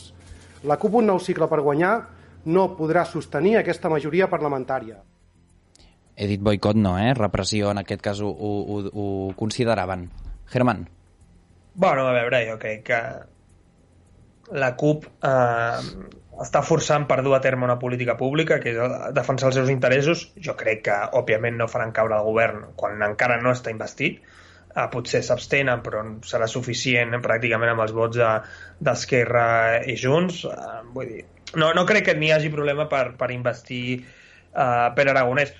la 0.67 0.75
CUP 0.81 0.99
un 0.99 1.07
nou 1.11 1.19
cicle 1.19 1.47
per 1.47 1.61
guanyar 1.63 1.93
no 2.51 2.65
podrà 2.75 3.05
sostenir 3.07 3.55
aquesta 3.59 3.89
majoria 3.89 4.27
parlamentària. 4.31 4.99
He 6.15 6.27
dit 6.27 6.43
boicot 6.43 6.75
no, 6.79 6.97
eh? 6.99 7.13
Repressió, 7.15 7.71
en 7.71 7.81
aquest 7.81 8.03
cas 8.03 8.21
ho, 8.23 8.29
ho, 8.31 8.81
ho 8.91 9.07
consideraven. 9.35 10.09
Germán. 10.51 10.85
Bueno, 11.75 12.07
a 12.07 12.13
veure, 12.15 12.43
jo 12.47 12.59
crec 12.59 12.83
que 12.87 12.99
la 14.55 14.75
CUP 14.75 15.07
eh, 15.23 15.79
està 16.43 16.61
forçant 16.65 17.05
per 17.07 17.21
dur 17.23 17.35
a 17.37 17.41
terme 17.43 17.63
una 17.67 17.77
política 17.79 18.15
pública, 18.19 18.57
que 18.59 18.73
és 18.73 18.95
defensar 19.15 19.51
els 19.51 19.59
seus 19.59 19.69
interessos. 19.71 20.25
Jo 20.47 20.55
crec 20.59 20.83
que, 20.87 20.95
òbviament, 21.19 21.55
no 21.59 21.69
faran 21.71 21.93
caure 21.95 22.17
el 22.17 22.25
govern 22.27 22.65
quan 22.79 23.03
encara 23.05 23.39
no 23.41 23.53
està 23.55 23.71
investit. 23.73 24.19
Uh, 24.75 24.89
potser 24.91 25.21
s'abstenen, 25.23 25.79
però 25.85 26.01
serà 26.27 26.49
suficient 26.51 27.15
eh, 27.15 27.21
pràcticament 27.23 27.71
amb 27.71 27.85
els 27.85 27.93
vots 27.95 28.19
d'Esquerra 28.83 29.45
de, 29.77 29.93
i 29.93 29.95
Junts. 30.01 30.41
Uh, 30.49 30.81
vull 30.91 31.13
dir, 31.13 31.23
no, 31.55 31.69
no 31.77 31.85
crec 31.87 32.09
que 32.09 32.17
n'hi 32.19 32.33
hagi 32.35 32.51
problema 32.51 32.89
per, 32.91 33.05
per 33.15 33.31
investir 33.31 34.01
uh, 34.01 34.91
per 34.97 35.07
Aragonès. 35.07 35.55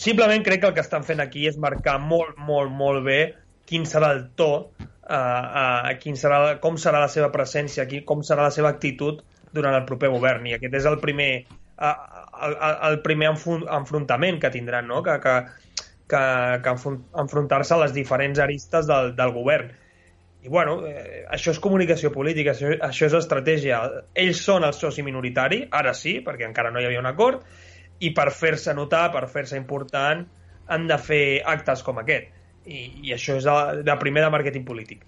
Simplement 0.00 0.46
crec 0.46 0.62
que 0.62 0.70
el 0.70 0.78
que 0.78 0.84
estan 0.86 1.04
fent 1.04 1.20
aquí 1.20 1.44
és 1.50 1.60
marcar 1.60 1.98
molt, 2.00 2.40
molt, 2.40 2.72
molt 2.72 3.04
bé 3.04 3.20
quin 3.68 3.84
serà 3.88 4.14
el 4.16 4.24
to, 4.40 4.50
uh, 4.80 5.12
uh, 5.12 5.92
quin 6.00 6.16
serà, 6.16 6.56
com 6.64 6.80
serà 6.80 7.04
la 7.04 7.12
seva 7.12 7.28
presència, 7.34 7.84
aquí, 7.84 8.00
com 8.08 8.24
serà 8.24 8.48
la 8.48 8.54
seva 8.54 8.72
actitud 8.72 9.20
durant 9.54 9.76
el 9.78 9.86
proper 9.88 10.10
govern 10.12 10.48
i 10.50 10.56
aquest 10.56 10.80
és 10.80 10.88
el 10.90 10.98
primer 11.02 11.30
el, 11.78 12.56
el 12.90 13.00
primer 13.02 13.30
enfrontament 13.30 14.40
que 14.42 14.50
tindran 14.54 14.86
no? 14.90 15.02
que, 15.02 15.16
que, 15.22 15.38
que, 16.10 16.24
que 16.64 16.74
enfrontar-se 17.24 17.74
a 17.74 17.80
les 17.84 17.96
diferents 17.96 18.38
aristes 18.42 18.86
del, 18.90 19.14
del 19.18 19.34
govern 19.34 19.72
i 20.44 20.50
bueno, 20.52 20.82
eh, 20.84 21.24
això 21.32 21.54
és 21.54 21.58
comunicació 21.64 22.10
política, 22.12 22.52
això, 22.52 22.74
això 22.84 23.06
és 23.06 23.14
estratègia. 23.16 23.78
Ells 24.20 24.42
són 24.44 24.66
el 24.68 24.74
soci 24.76 25.00
minoritari, 25.02 25.62
ara 25.72 25.94
sí, 25.96 26.18
perquè 26.26 26.44
encara 26.44 26.68
no 26.70 26.82
hi 26.82 26.84
havia 26.84 27.00
un 27.00 27.08
acord, 27.08 27.46
i 28.04 28.10
per 28.12 28.26
fer-se 28.28 28.74
notar, 28.76 29.06
per 29.14 29.24
fer-se 29.32 29.56
important, 29.56 30.20
han 30.68 30.84
de 30.90 30.98
fer 31.00 31.24
actes 31.48 31.80
com 31.86 32.02
aquest. 32.02 32.28
I, 32.68 32.82
i 33.08 33.16
això 33.16 33.38
és 33.40 33.48
de, 33.48 33.84
de 33.88 33.96
primer 34.02 34.26
de 34.26 34.30
màrqueting 34.36 34.68
polític. 34.68 35.06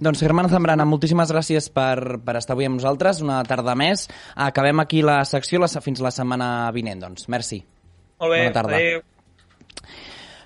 Doncs 0.00 0.22
Germán 0.22 0.48
Zambrana, 0.50 0.86
moltíssimes 0.88 1.30
gràcies 1.34 1.68
per, 1.74 2.18
per 2.24 2.36
estar 2.40 2.56
avui 2.56 2.68
amb 2.68 2.78
nosaltres, 2.78 3.20
una 3.24 3.42
tarda 3.48 3.74
més. 3.78 4.08
Acabem 4.34 4.80
aquí 4.82 5.02
la 5.04 5.20
secció 5.28 5.60
la, 5.62 5.68
fins 5.82 6.02
la 6.02 6.12
setmana 6.14 6.70
vinent, 6.74 7.02
doncs. 7.04 7.28
Merci. 7.32 7.62
Molt 8.22 8.32
bé, 8.32 8.44
Bona 8.44 8.54
tarda. 8.54 8.78
adéu. 8.78 9.02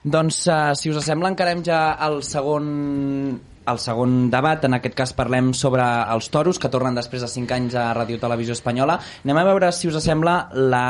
Doncs, 0.07 0.45
uh, 0.47 0.73
si 0.79 0.93
us 0.93 1.03
sembla, 1.05 1.33
encarem 1.35 1.65
ja 1.67 1.81
el 2.07 2.21
segon 2.23 3.41
el 3.67 3.81
segon 3.83 4.31
debat, 4.31 4.63
en 4.69 4.77
aquest 4.77 4.95
cas 4.95 5.13
parlem 5.19 5.51
sobre 5.59 5.83
els 6.15 6.29
toros, 6.31 6.61
que 6.63 6.71
tornen 6.71 6.95
després 6.95 7.25
de 7.25 7.31
5 7.33 7.57
anys 7.57 7.75
a 7.75 7.89
Ràdio 7.99 8.21
Televisió 8.23 8.55
Espanyola. 8.55 9.01
Anem 9.27 9.43
a 9.43 9.45
veure, 9.49 9.73
si 9.75 9.91
us 9.91 9.99
sembla, 10.05 10.37
la 10.55 10.87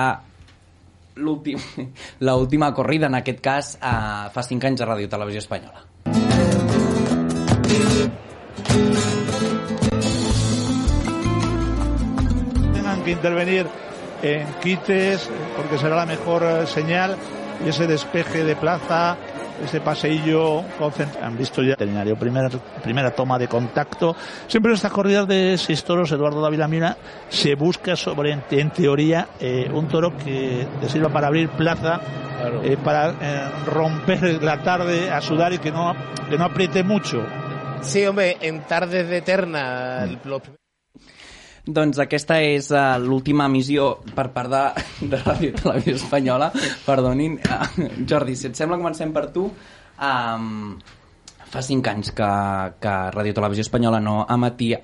l'última 1.16 2.72
corrida, 2.76 3.08
en 3.08 3.16
aquest 3.22 3.40
cas, 3.40 3.74
uh, 3.80 4.28
fa 4.34 4.44
5 4.44 4.68
anys 4.68 4.84
a 4.84 4.92
Ràdio 4.92 5.08
Televisió 5.08 5.40
Espanyola. 5.46 5.85
Tengan 12.74 13.02
que 13.04 13.10
intervenir 13.10 13.66
en 14.22 14.46
quites 14.62 15.30
porque 15.56 15.78
será 15.78 15.96
la 15.96 16.06
mejor 16.06 16.42
eh, 16.42 16.66
señal. 16.66 17.16
Y 17.64 17.70
ese 17.70 17.86
despeje 17.86 18.44
de 18.44 18.54
plaza 18.54 19.16
ese 19.64 19.80
paseillo 19.80 20.62
han 21.22 21.36
visto 21.36 21.62
ya 21.62 21.70
veterinario 21.70 22.16
primera, 22.16 22.48
primera 22.82 23.10
toma 23.10 23.38
de 23.38 23.48
contacto. 23.48 24.14
Siempre 24.46 24.70
en 24.72 24.76
estas 24.76 24.92
corridas 24.92 25.26
de 25.26 25.56
seis 25.58 25.84
toros 25.84 26.12
Eduardo 26.12 26.40
Dávila 26.40 26.68
Mina 26.68 26.96
se 27.28 27.54
busca 27.54 27.96
sobre 27.96 28.32
en, 28.50 28.70
teoría 28.70 29.28
eh, 29.40 29.70
un 29.72 29.88
toro 29.88 30.16
que 30.16 30.66
te 30.80 30.88
sirva 30.88 31.08
para 31.08 31.28
abrir 31.28 31.48
plaza 31.50 32.00
claro. 32.38 32.62
eh, 32.62 32.76
para 32.82 33.10
eh, 33.10 33.50
romper 33.66 34.42
la 34.42 34.62
tarde 34.62 35.10
a 35.10 35.20
sudar 35.20 35.52
y 35.52 35.58
que 35.58 35.70
no, 35.70 35.94
que 36.28 36.36
no 36.36 36.44
apriete 36.44 36.82
mucho 36.82 37.24
Sí, 37.82 38.04
hombre, 38.04 38.36
en 38.40 38.62
tardes 38.66 39.08
de 39.08 39.18
eterna... 39.18 40.06
Los... 40.24 40.42
Doncs 41.66 41.98
aquesta 41.98 42.36
és 42.46 42.68
uh, 42.70 42.94
l'última 43.02 43.48
emissió 43.50 43.88
per 44.14 44.28
part 44.34 44.52
de, 44.52 44.60
de 45.10 45.18
Ràdio 45.18 45.54
Televisió 45.58 45.96
Espanyola. 45.98 46.52
Perdonin. 46.86 47.40
Uh, 47.42 47.88
Jordi, 48.06 48.36
si 48.38 48.46
et 48.50 48.58
sembla, 48.58 48.78
comencem 48.78 49.10
per 49.14 49.24
tu. 49.34 49.48
Um, 49.96 50.76
fa 51.46 51.62
cinc 51.66 51.90
anys 51.90 52.12
que, 52.14 52.28
que 52.82 52.94
Ràdio 53.16 53.34
Televisió 53.34 53.66
Espanyola 53.66 54.02
no 54.02 54.20
emetia 54.30 54.78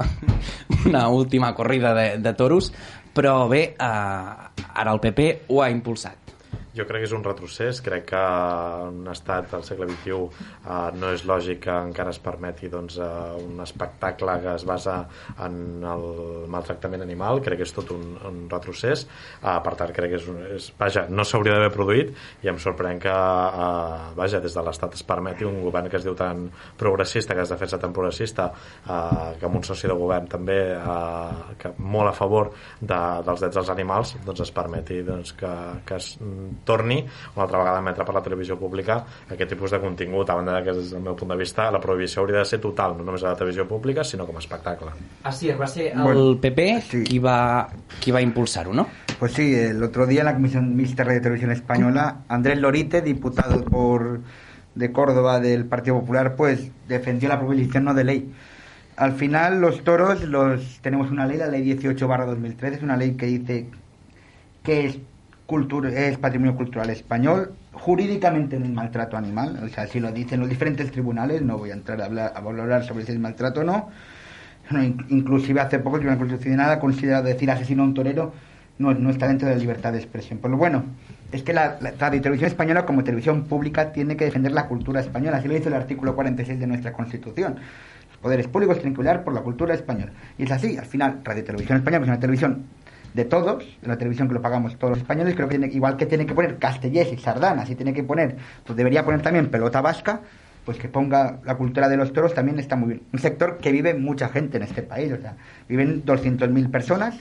una 0.88 1.06
última 1.08 1.52
corrida 1.54 1.94
de, 1.94 2.08
de 2.22 2.34
toros, 2.34 2.72
però 3.14 3.46
bé, 3.50 3.62
uh, 3.78 4.66
ara 4.72 4.96
el 4.96 5.02
PP 5.04 5.30
ho 5.54 5.62
ha 5.62 5.70
impulsat. 5.70 6.21
Jo 6.76 6.86
crec 6.88 7.02
que 7.04 7.08
és 7.08 7.12
un 7.12 7.24
retrocés, 7.24 7.80
crec 7.84 8.06
que 8.12 8.20
en 8.20 9.02
un 9.02 9.10
estat 9.12 9.50
del 9.52 9.64
segle 9.66 9.88
XXI 9.90 10.14
uh, 10.16 10.88
no 10.96 11.10
és 11.12 11.24
lògic 11.28 11.60
que 11.66 11.74
encara 11.88 12.12
es 12.14 12.20
permeti 12.22 12.70
doncs, 12.72 12.96
uh, 12.96 13.36
un 13.42 13.60
espectacle 13.64 14.38
que 14.42 14.54
es 14.56 14.64
basa 14.68 14.96
en 15.44 15.84
el 15.84 16.06
maltractament 16.52 17.04
animal, 17.04 17.42
crec 17.44 17.60
que 17.60 17.68
és 17.68 17.74
tot 17.76 17.92
un, 17.94 18.16
un 18.28 18.38
retrocés, 18.52 19.04
uh, 19.42 19.58
per 19.64 19.74
tant 19.80 19.92
crec 19.92 20.14
que 20.14 20.20
és, 20.20 20.28
un, 20.32 20.40
és 20.56 20.70
vaja, 20.78 21.04
no 21.10 21.26
s'hauria 21.28 21.58
d'haver 21.58 21.72
produït 21.74 22.14
i 22.44 22.52
em 22.52 22.60
sorprèn 22.62 23.00
que 23.02 23.12
uh, 23.12 24.12
vaja, 24.16 24.40
des 24.40 24.56
de 24.56 24.64
l'estat 24.64 24.96
es 24.96 25.04
permeti 25.06 25.48
un 25.48 25.60
govern 25.64 25.90
que 25.92 26.00
es 26.00 26.08
diu 26.08 26.16
tan 26.18 26.46
progressista, 26.80 27.36
que 27.36 27.44
es 27.44 27.52
defensa 27.52 27.80
tan 27.82 27.92
progressista, 27.92 28.48
uh, 28.86 29.32
que 29.36 29.48
amb 29.48 29.60
un 29.60 29.66
soci 29.68 29.90
de 29.90 29.98
govern 29.98 30.30
també 30.32 30.58
uh, 30.78 31.52
que 31.60 31.74
molt 31.78 32.14
a 32.14 32.16
favor 32.16 32.52
de, 32.80 33.02
dels 33.26 33.44
drets 33.44 33.60
dels 33.60 33.72
animals, 33.76 34.16
doncs 34.24 34.46
es 34.46 34.56
permeti 34.56 35.02
doncs, 35.04 35.36
que, 35.36 35.52
que 35.84 36.00
es 36.00 36.14
torni 36.64 37.00
una 37.34 37.44
altra 37.44 37.58
vegada 37.58 37.78
a 37.78 37.82
emetre 37.82 38.04
per 38.04 38.14
la 38.14 38.22
televisió 38.22 38.58
pública 38.58 39.00
aquest 39.30 39.50
tipus 39.50 39.72
de 39.74 39.80
contingut, 39.80 40.30
a 40.30 40.36
banda 40.38 40.62
que 40.62 40.74
des 40.76 40.92
del 40.92 41.02
meu 41.02 41.16
punt 41.18 41.32
de 41.32 41.38
vista 41.40 41.70
la 41.70 41.80
prohibició 41.80 42.22
hauria 42.22 42.38
de 42.38 42.44
ser 42.44 42.60
total, 42.60 42.96
no 42.98 43.04
només 43.04 43.24
a 43.24 43.32
la 43.32 43.36
televisió 43.36 43.66
pública, 43.68 44.04
sinó 44.04 44.26
com 44.26 44.36
a 44.36 44.42
espectacle. 44.42 44.92
Así 45.24 45.50
es, 45.50 45.60
va 45.60 45.66
ser 45.66 45.92
el 45.92 46.02
Bueno, 46.02 46.40
PP 46.40 46.68
qui 47.08 47.18
va, 47.18 47.68
qui 48.00 48.10
va 48.10 48.22
impulsar-ho, 48.22 48.72
no? 48.72 48.86
Pues 49.18 49.32
sí, 49.32 49.54
el 49.54 49.82
otro 49.82 50.06
día 50.06 50.20
en 50.20 50.26
la 50.26 50.34
Comisión 50.34 50.74
Mixta 50.76 51.02
de 51.02 51.08
Radio 51.08 51.20
y 51.20 51.22
Televisión 51.22 51.52
Española, 51.52 52.22
Andrés 52.28 52.58
Lorite, 52.58 53.02
diputado 53.02 53.64
por 53.64 54.20
de 54.74 54.92
Córdoba 54.92 55.40
del 55.40 55.66
Partido 55.66 56.00
Popular, 56.00 56.34
pues 56.36 56.70
defendió 56.88 57.28
la 57.28 57.38
prohibición 57.38 57.84
no 57.84 57.94
de 57.94 58.04
ley. 58.04 58.32
Al 58.96 59.12
final 59.12 59.60
los 59.60 59.84
toros 59.84 60.22
los 60.24 60.80
tenemos 60.80 61.10
una 61.10 61.26
ley, 61.26 61.38
la 61.38 61.48
ley 61.48 61.62
18 61.62 62.06
2013, 62.06 62.76
es 62.76 62.82
una 62.82 62.96
ley 62.96 63.12
que 63.12 63.26
dice 63.26 63.66
que 64.62 64.86
es 64.86 64.98
cultura, 65.46 65.90
es 65.90 66.16
patrimonio 66.18 66.56
cultural 66.56 66.88
español, 66.90 67.52
jurídicamente 67.72 68.58
no 68.58 68.64
es 68.64 68.70
maltrato 68.72 69.16
animal, 69.16 69.60
o 69.64 69.68
sea, 69.68 69.86
si 69.86 70.00
lo 70.00 70.10
dicen 70.12 70.40
los 70.40 70.48
diferentes 70.48 70.90
tribunales, 70.90 71.42
no 71.42 71.58
voy 71.58 71.70
a 71.70 71.74
entrar 71.74 72.00
a 72.00 72.06
hablar, 72.06 72.32
a 72.34 72.40
valorar 72.40 72.84
sobre 72.84 73.04
si 73.04 73.12
es 73.12 73.18
maltrato 73.18 73.60
o 73.60 73.64
no. 73.64 73.88
No, 74.70 74.82
in- 74.82 75.04
inclusive 75.08 75.60
hace 75.60 75.78
poco 75.80 75.96
el 75.96 76.02
Tribunal 76.02 76.18
Constitucional 76.18 76.70
ha 76.70 76.78
considerado 76.78 77.24
decir 77.24 77.50
asesino 77.50 77.82
a 77.82 77.86
un 77.86 77.94
torero 77.94 78.32
no, 78.78 78.94
no 78.94 79.10
está 79.10 79.28
dentro 79.28 79.48
de 79.48 79.54
la 79.54 79.60
libertad 79.60 79.92
de 79.92 79.98
expresión. 79.98 80.38
Pero 80.40 80.56
bueno, 80.56 80.84
es 81.32 81.42
que 81.42 81.52
la, 81.52 81.76
la 81.80 81.92
Radio 81.98 82.20
Televisión 82.20 82.48
Española 82.48 82.86
como 82.86 83.04
televisión 83.04 83.44
pública 83.44 83.92
tiene 83.92 84.16
que 84.16 84.24
defender 84.24 84.52
la 84.52 84.66
cultura 84.68 85.00
española, 85.00 85.36
así 85.38 85.48
lo 85.48 85.54
dice 85.54 85.68
el 85.68 85.74
artículo 85.74 86.14
46 86.14 86.58
de 86.60 86.66
nuestra 86.66 86.92
Constitución. 86.92 87.56
Los 88.08 88.18
poderes 88.18 88.46
públicos 88.48 88.76
tienen 88.80 88.94
que 88.94 89.18
por 89.24 89.34
la 89.34 89.40
cultura 89.42 89.74
española. 89.74 90.12
Y 90.38 90.44
es 90.44 90.50
así, 90.52 90.76
al 90.78 90.86
final, 90.86 91.20
Radio 91.24 91.44
Televisión 91.44 91.78
Española 91.78 92.04
es 92.04 92.08
una 92.08 92.20
televisión 92.20 92.64
de 93.14 93.24
todos, 93.24 93.64
de 93.80 93.88
la 93.88 93.98
televisión 93.98 94.28
que 94.28 94.34
lo 94.34 94.42
pagamos 94.42 94.78
todos 94.78 94.92
los 94.92 94.98
españoles, 94.98 95.34
creo 95.34 95.48
que 95.48 95.58
tiene, 95.58 95.74
igual 95.74 95.96
que 95.96 96.06
tiene 96.06 96.26
que 96.26 96.34
poner 96.34 96.58
Castellés 96.58 97.12
y 97.12 97.18
Sardanas 97.18 97.68
y 97.70 97.74
tiene 97.74 97.92
que 97.92 98.02
poner, 98.02 98.36
pues 98.64 98.76
debería 98.76 99.04
poner 99.04 99.22
también 99.22 99.50
pelota 99.50 99.80
vasca, 99.80 100.20
pues 100.64 100.78
que 100.78 100.88
ponga 100.88 101.40
la 101.44 101.56
cultura 101.56 101.88
de 101.88 101.96
los 101.96 102.12
toros 102.12 102.34
también 102.34 102.58
está 102.58 102.76
muy 102.76 102.88
bien. 102.90 103.02
Un 103.12 103.18
sector 103.18 103.58
que 103.58 103.72
vive 103.72 103.94
mucha 103.94 104.28
gente 104.28 104.56
en 104.56 104.62
este 104.62 104.82
país, 104.82 105.12
o 105.12 105.20
sea, 105.20 105.36
viven 105.68 106.04
200.000 106.04 106.70
personas, 106.70 107.16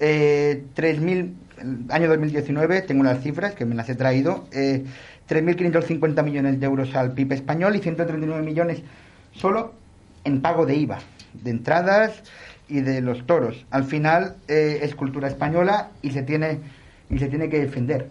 eh, 0.00 0.64
3.000, 0.74 1.34
el 1.58 1.84
año 1.90 2.08
2019, 2.08 2.82
tengo 2.82 3.02
unas 3.02 3.22
cifras 3.22 3.54
que 3.54 3.66
me 3.66 3.74
las 3.74 3.88
he 3.90 3.94
traído, 3.94 4.46
eh, 4.52 4.84
3.550 5.28 6.24
millones 6.24 6.58
de 6.58 6.66
euros 6.66 6.94
al 6.96 7.12
PIB 7.12 7.32
español 7.32 7.76
y 7.76 7.80
139 7.80 8.42
millones 8.42 8.82
solo 9.32 9.74
en 10.24 10.40
pago 10.40 10.66
de 10.66 10.74
IVA, 10.74 10.98
de 11.34 11.50
entradas 11.50 12.22
y 12.70 12.80
de 12.80 13.00
los 13.00 13.26
toros. 13.26 13.66
Al 13.70 13.84
final 13.84 14.36
eh, 14.48 14.78
es 14.82 14.94
cultura 14.94 15.28
española 15.28 15.90
y 16.00 16.10
se 16.10 16.22
tiene 16.22 16.60
y 17.10 17.18
se 17.18 17.26
tiene 17.28 17.48
que 17.48 17.58
defender. 17.58 18.08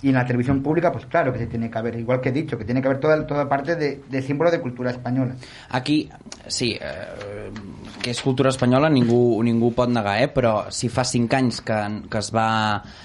Y 0.00 0.08
en 0.08 0.14
la 0.14 0.26
televisión 0.26 0.62
pública, 0.62 0.90
pues 0.90 1.06
claro 1.06 1.32
que 1.32 1.38
se 1.38 1.46
tiene 1.46 1.70
que 1.70 1.78
haber, 1.78 1.96
igual 1.96 2.20
que 2.20 2.30
he 2.30 2.32
dicho, 2.32 2.58
que 2.58 2.64
tiene 2.64 2.82
que 2.82 2.88
haber 2.88 2.98
toda, 2.98 3.24
toda 3.24 3.48
parte 3.48 3.76
de, 3.76 4.00
de 4.08 4.22
símbolo 4.22 4.50
de 4.50 4.60
cultura 4.60 4.90
española. 4.90 5.36
Aquí, 5.68 6.10
sí, 6.48 6.76
eh, 6.80 7.52
que 8.02 8.10
és 8.10 8.18
cultura 8.18 8.50
espanyola 8.50 8.90
ningú, 8.90 9.38
ningú 9.46 9.70
pot 9.76 9.92
negar, 9.94 10.16
eh? 10.24 10.26
però 10.34 10.72
si 10.74 10.90
fa 10.90 11.04
cinc 11.06 11.36
anys 11.38 11.60
que, 11.62 11.78
que 12.10 12.18
es 12.18 12.32
va 12.34 12.48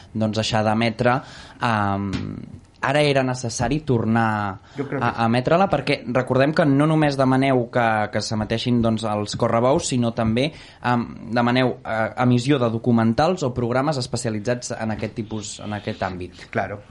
doncs, 0.10 0.40
deixar 0.42 0.64
d'emetre, 0.66 1.20
eh, 1.62 2.66
ara 2.88 3.02
era 3.04 3.24
necessari 3.24 3.82
tornar 3.88 4.60
que 4.76 5.00
a, 5.00 5.12
a 5.24 5.26
emetre-la 5.28 5.68
perquè 5.72 6.00
recordem 6.16 6.54
que 6.56 6.66
no 6.68 6.88
només 6.90 7.18
demaneu 7.20 7.66
que, 7.74 7.88
que 8.14 8.22
s'emeteixin 8.24 8.82
doncs, 8.84 9.06
els 9.08 9.36
correbous, 9.40 9.92
sinó 9.92 10.14
també 10.16 10.48
eh, 10.52 10.96
demaneu 11.36 11.78
eh, 11.82 11.98
emissió 12.24 12.60
de 12.62 12.72
documentals 12.74 13.44
o 13.44 13.54
programes 13.56 14.00
especialitzats 14.02 14.74
en 14.78 14.96
aquest 14.96 15.18
tipus, 15.20 15.58
en 15.66 15.76
aquest 15.78 16.04
àmbit. 16.08 16.48
Claro. 16.54 16.82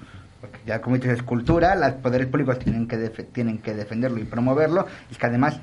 Porque 0.40 0.61
ya 0.66 0.80
como 0.80 0.97
dicho, 0.97 1.11
es 1.11 1.22
cultura, 1.22 1.74
los 1.74 1.92
poderes 2.03 2.28
públicos 2.28 2.59
tienen 2.59 2.86
que, 2.86 2.97
tienen 3.32 3.59
que 3.59 3.74
defenderlo 3.74 4.20
y 4.20 4.24
promoverlo. 4.24 4.86
Y 5.09 5.12
es 5.12 5.18
que 5.18 5.26
además, 5.26 5.59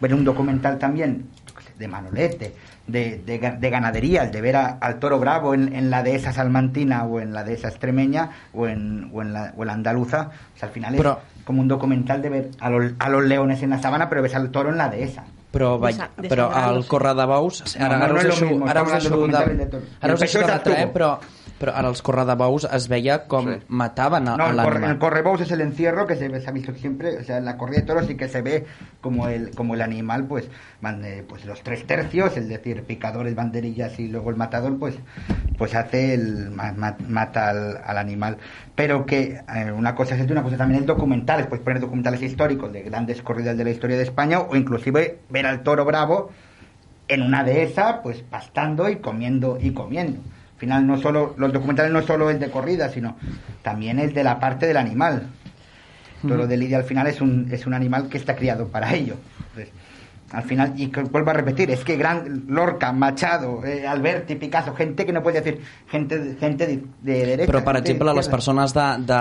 ver 0.00 0.14
un 0.14 0.24
documental 0.24 0.78
también 0.78 1.28
de 1.78 1.88
Manolete, 1.88 2.54
de, 2.86 3.22
de, 3.24 3.38
de 3.58 3.70
ganadería, 3.70 4.24
el 4.24 4.30
de 4.30 4.40
ver 4.40 4.56
a- 4.56 4.78
al 4.80 4.98
toro 4.98 5.18
bravo 5.18 5.54
en, 5.54 5.74
en 5.74 5.90
la 5.90 6.02
dehesa 6.02 6.32
salmantina 6.32 7.04
o 7.04 7.20
en 7.20 7.32
la 7.32 7.42
dehesa 7.44 7.68
extremeña 7.68 8.30
o 8.52 8.66
en, 8.68 9.10
o 9.12 9.22
en, 9.22 9.32
la, 9.32 9.52
o 9.56 9.62
en 9.62 9.66
la 9.68 9.72
andaluza, 9.72 10.30
o 10.54 10.58
sea, 10.58 10.68
al 10.68 10.74
final 10.74 10.94
Pero- 10.96 11.18
es 11.38 11.44
como 11.44 11.60
un 11.60 11.68
documental 11.68 12.20
de 12.22 12.28
ver 12.28 12.50
a 12.60 12.70
los, 12.70 12.92
a 12.98 13.08
los 13.08 13.24
leones 13.24 13.62
en 13.62 13.70
la 13.70 13.80
sabana, 13.80 14.08
pero 14.08 14.22
ves 14.22 14.34
al 14.34 14.50
toro 14.50 14.70
en 14.70 14.76
la 14.78 14.88
dehesa. 14.88 15.24
Però, 15.54 15.78
vaig, 15.78 15.94
però 16.26 16.48
el 16.74 16.80
corre 16.90 17.12
de 17.14 17.24
bous 17.30 17.60
ara, 17.78 17.94
No, 18.00 18.08
no, 18.08 18.18
és 18.18 18.24
ara 18.66 18.82
us 18.82 18.90
deixo 18.90 19.20
de, 19.28 19.36
ara 19.38 19.52
El 20.02 20.14
us 20.14 20.20
deixo 20.24 20.40
de 20.42 20.72
eh? 20.82 20.88
Però, 20.92 21.10
però 21.58 21.72
ara 21.78 21.88
els 21.92 22.02
corre 22.02 22.24
de 22.28 22.34
bous 22.36 22.66
es 22.78 22.88
veia 22.90 23.18
com 23.30 23.46
mataven 23.68 24.28
a, 24.28 24.34
No, 24.34 24.46
a 24.46 24.50
el, 24.50 24.56
corre, 24.56 24.78
el 24.78 24.82
l'animal 24.82 24.98
correbous 24.98 25.40
es 25.42 25.50
el 25.52 25.60
encierro 25.60 26.06
que 26.08 26.16
se, 26.16 26.26
ha 26.26 26.50
visto 26.50 26.74
siempre, 26.74 27.18
o 27.18 27.22
sea, 27.22 27.38
en 27.38 27.44
la 27.44 27.56
corrida 27.56 27.80
de 27.80 27.86
toros 27.86 28.06
sí 28.06 28.16
que 28.16 28.28
se 28.28 28.42
ve 28.42 28.66
como 29.00 29.28
el, 29.28 29.50
como 29.54 29.74
el 29.74 29.82
animal, 29.82 30.24
pues, 30.26 30.48
van, 30.80 31.04
eh, 31.04 31.22
pues 31.28 31.44
los 31.44 31.62
tres 31.62 31.86
tercios, 31.86 32.36
es 32.36 32.48
decir, 32.48 32.82
picadores, 32.82 33.34
banderillas 33.36 33.98
y 34.00 34.08
luego 34.08 34.30
el 34.30 34.36
matador, 34.36 34.76
pues, 34.78 34.96
pues 35.56 35.74
hace 35.76 36.14
el, 36.14 36.50
ma- 36.50 36.72
ma- 36.72 36.96
mata 37.08 37.50
al, 37.50 37.80
al 37.84 37.98
animal. 37.98 38.38
Pero 38.74 39.06
que 39.06 39.40
eh, 39.54 39.72
una 39.72 39.94
cosa 39.94 40.16
es 40.16 40.20
esto 40.22 40.32
una 40.32 40.42
cosa 40.42 40.56
también 40.56 40.80
es 40.80 40.86
documentales, 40.86 41.46
pues 41.46 41.60
poner 41.60 41.80
documentales 41.80 42.22
históricos 42.22 42.72
de 42.72 42.82
grandes 42.82 43.22
corridas 43.22 43.56
de 43.56 43.64
la 43.64 43.70
historia 43.70 43.96
de 43.96 44.02
España 44.02 44.40
o 44.40 44.56
inclusive 44.56 45.20
ver 45.28 45.46
al 45.46 45.62
toro 45.62 45.84
bravo 45.84 46.30
en 47.08 47.22
una 47.22 47.44
dehesa, 47.44 48.02
pues 48.02 48.22
pastando 48.22 48.88
y 48.88 48.96
comiendo 48.96 49.58
y 49.60 49.72
comiendo. 49.72 50.20
Al 50.54 50.60
final 50.60 50.86
no 50.86 50.96
solo 50.98 51.34
los 51.36 51.52
documentales 51.52 51.92
no 51.92 52.02
solo 52.02 52.30
es 52.30 52.38
de 52.40 52.50
corrida, 52.50 52.88
sino 52.88 53.16
también 53.62 53.98
es 53.98 54.14
de 54.14 54.22
la 54.24 54.38
parte 54.38 54.66
del 54.66 54.76
animal. 54.76 55.26
Toro 56.22 56.40
Ujú. 56.42 56.48
de 56.48 56.56
lidia 56.56 56.78
al 56.78 56.84
final 56.84 57.06
es 57.06 57.20
un 57.20 57.48
es 57.50 57.66
un 57.66 57.74
animal 57.74 58.08
que 58.08 58.16
está 58.16 58.36
criado 58.36 58.68
para 58.68 58.94
ello. 58.94 59.16
Al 60.34 60.42
final 60.42 60.72
y 60.76 60.86
vuelvo 61.10 61.30
a 61.30 61.32
repetir, 61.34 61.70
es 61.70 61.84
que 61.84 61.96
gran 61.96 62.44
Lorca, 62.48 62.92
Machado, 62.92 63.64
eh, 63.64 63.86
Alberti, 63.86 64.34
Picasso, 64.34 64.74
gente 64.74 65.06
que 65.06 65.12
no 65.12 65.22
puede 65.22 65.40
decir 65.40 65.60
gente 65.88 66.36
gente 66.40 66.66
de, 66.66 66.82
de 67.02 67.26
derecha. 67.26 67.52
però 67.52 67.62
per 67.64 67.74
gente 67.76 67.88
de 67.88 67.92
exemple 67.92 68.14
les 68.14 68.28
persones 68.28 68.74
de, 68.74 68.80
de 69.06 69.20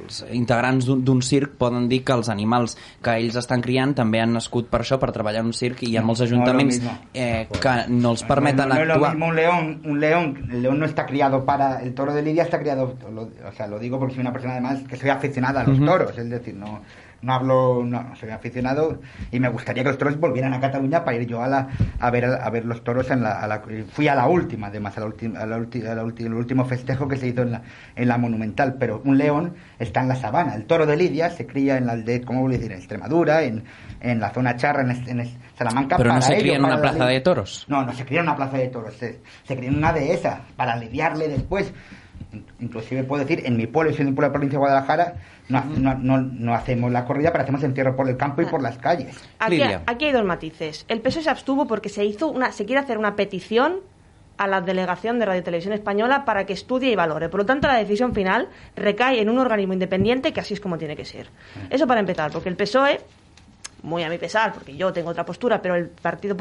els 0.00 0.24
integrants 0.32 0.86
d'un- 0.86 1.20
circ 1.22 1.52
poden 1.58 1.88
dir 1.88 2.02
que 2.04 2.12
els 2.12 2.28
animals 2.28 2.76
que 3.02 3.10
ells 3.18 3.36
estan 3.36 3.60
criant 3.60 3.94
també 3.94 4.20
han 4.20 4.32
nascut 4.32 4.68
per 4.70 4.80
això, 4.80 4.98
per 4.98 5.12
treballar 5.12 5.40
en 5.44 5.46
un 5.46 5.52
circ 5.52 5.82
i 5.82 5.90
hi 5.90 5.96
ha 5.96 6.00
No, 6.00 6.06
molts 6.08 6.20
no 6.22 6.26
ajuntaments 6.26 6.78
mismo. 6.80 6.98
eh, 7.12 7.46
que 7.60 7.74
no 7.88 8.12
els 8.12 8.22
permeten 8.24 8.68
no, 8.68 8.74
no 8.74 8.80
es 8.80 8.86
lo 8.86 8.94
actuar 8.94 9.10
mismo 9.14 9.26
un 9.26 9.36
león, 9.36 9.80
un 9.84 10.00
león, 10.00 10.48
el 10.50 10.62
león 10.62 10.78
no 10.78 10.86
está 10.86 11.04
criado 11.06 11.44
para, 11.44 11.82
el 11.82 11.92
toro 11.94 12.14
de 12.14 12.22
Lidia 12.22 12.44
está 12.44 12.58
criado, 12.58 12.96
lo- 13.12 13.22
o 13.48 13.52
sea, 13.56 13.66
lo 13.66 13.78
digo 13.78 13.98
porque 13.98 14.14
soy 14.14 14.22
una 14.22 14.32
persona 14.32 14.54
además 14.54 14.78
que 14.88 14.96
soy 14.96 15.10
aficionada 15.10 15.60
a 15.60 15.64
los 15.64 15.76
Ujú. 15.76 15.86
toros, 15.86 16.16
es 16.16 16.30
decir, 16.30 16.54
no, 16.54 16.80
no 17.22 17.34
hablo, 17.34 17.82
no, 17.84 18.14
soy 18.16 18.30
aficionado 18.30 19.00
y 19.30 19.38
me 19.40 19.48
gustaría 19.48 19.82
que 19.82 19.90
los 19.90 19.98
toros 19.98 20.18
volvieran 20.18 20.54
a 20.54 20.60
Cataluña 20.60 21.04
para 21.04 21.16
ir 21.18 21.26
yo 21.26 21.42
a 21.42 21.48
la, 21.48 21.68
a 21.98 22.10
ver, 22.10 22.24
a 22.24 22.48
ver 22.50 22.64
los 22.64 22.82
toros 22.82 23.10
en 23.10 23.22
la, 23.22 23.40
a 23.40 23.46
la- 23.46 23.62
fui 23.92 24.08
a 24.08 24.14
la 24.14 24.26
última, 24.26 24.68
además, 24.68 24.96
a 24.96 25.00
la 25.00 25.06
última, 25.06 25.40
a 25.40 25.46
la 25.46 25.58
ulti- 25.58 25.86
a 25.86 25.94
la 25.94 26.02
ulti- 26.02 26.24
el 26.24 26.32
último 26.34 26.64
festejo 26.64 27.06
que 27.08 27.16
se 27.16 27.26
hizo 27.28 27.42
en 27.42 27.52
la, 27.52 27.62
en 27.94 28.08
la 28.08 28.16
monumental, 28.18 28.74
pero 28.78 29.02
un 29.04 29.18
león 29.18 29.54
está 29.78 30.00
en 30.00 30.08
la 30.08 30.16
sabana, 30.16 30.54
el 30.54 30.64
toro 30.64 30.86
de 30.86 30.96
Lidia 30.96 31.30
se 31.30 31.46
cría 31.46 31.76
en 31.76 31.86
la 31.86 31.92
aldea, 31.92 32.20
¿cómo 32.24 32.40
voy 32.42 32.54
a 32.54 32.56
decir? 32.58 32.72
En 32.72 32.78
Extremadura, 32.78 33.42
en, 33.42 33.64
en 34.00 34.18
la 34.20 34.30
zona 34.30 34.56
charra, 34.56 34.82
en, 34.82 34.90
en 35.20 35.28
Salamanca, 35.58 35.96
però 35.98 36.14
no 36.14 36.22
se 36.22 36.32
ello, 36.32 36.40
cria 36.42 36.56
en 36.56 36.64
una 36.64 36.74
la 36.76 36.80
plaza 36.80 37.04
de 37.06 37.20
toros 37.20 37.66
No, 37.68 37.84
no 37.84 37.92
se 37.92 38.04
cría 38.06 38.20
en 38.20 38.26
una 38.26 38.36
plaza 38.36 38.56
de 38.56 38.68
toros, 38.68 38.94
se, 38.94 39.20
se 39.44 39.56
cría 39.56 39.68
en 39.68 39.76
una 39.76 39.92
dehesa 39.92 40.40
para 40.56 40.76
lidiarle 40.76 41.28
después. 41.28 41.72
In- 42.32 42.44
Inclusive 42.60 43.04
puedo 43.04 43.24
decir, 43.24 43.42
en 43.44 43.56
mi 43.56 43.66
pueblo, 43.66 43.92
soy 43.92 44.04
de 44.04 44.10
un 44.10 44.14
pueblo 44.14 44.28
de 44.28 44.30
la 44.30 44.32
provincia 44.34 44.56
de 44.58 44.60
Guadalajara, 44.60 45.14
no, 45.48 45.64
no, 45.64 45.94
no, 45.94 46.18
no 46.20 46.54
hacemos 46.54 46.92
la 46.92 47.04
corrida, 47.04 47.32
pero 47.32 47.42
hacemos 47.42 47.62
encierro 47.64 47.96
por 47.96 48.08
el 48.08 48.16
campo 48.16 48.40
y 48.42 48.46
por 48.46 48.62
las 48.62 48.78
calles. 48.78 49.16
Aquí, 49.38 49.56
aquí 49.86 50.04
hay 50.06 50.12
dos 50.12 50.24
matices. 50.24 50.84
El 50.88 51.00
PSOE 51.00 51.22
se 51.24 51.30
abstuvo 51.30 51.66
porque 51.66 51.88
se 51.88 52.04
hizo 52.04 52.28
una, 52.28 52.52
se 52.52 52.64
quiere 52.66 52.80
hacer 52.80 52.98
una 52.98 53.16
petición 53.16 53.80
a 54.36 54.46
la 54.46 54.60
delegación 54.62 55.18
de 55.18 55.26
Radio 55.26 55.40
y 55.40 55.44
Televisión 55.44 55.74
Española 55.74 56.24
para 56.24 56.46
que 56.46 56.54
estudie 56.54 56.90
y 56.90 56.96
valore. 56.96 57.28
Por 57.28 57.40
lo 57.40 57.46
tanto, 57.46 57.66
la 57.68 57.76
decisión 57.76 58.14
final 58.14 58.48
recae 58.74 59.20
en 59.20 59.28
un 59.28 59.38
organismo 59.38 59.74
independiente 59.74 60.32
que 60.32 60.40
así 60.40 60.54
es 60.54 60.60
como 60.60 60.78
tiene 60.78 60.96
que 60.96 61.04
ser. 61.04 61.28
Eso 61.68 61.86
para 61.86 62.00
empezar, 62.00 62.30
porque 62.30 62.48
el 62.48 62.56
PSOE 62.56 63.00
muy 63.82 64.02
a 64.02 64.08
mi 64.08 64.18
pesar, 64.18 64.52
porque 64.52 64.76
yo 64.76 64.92
tengo 64.92 65.10
otra 65.10 65.24
postura, 65.24 65.60
pero 65.60 65.74
el, 65.74 65.88
partido, 65.88 66.36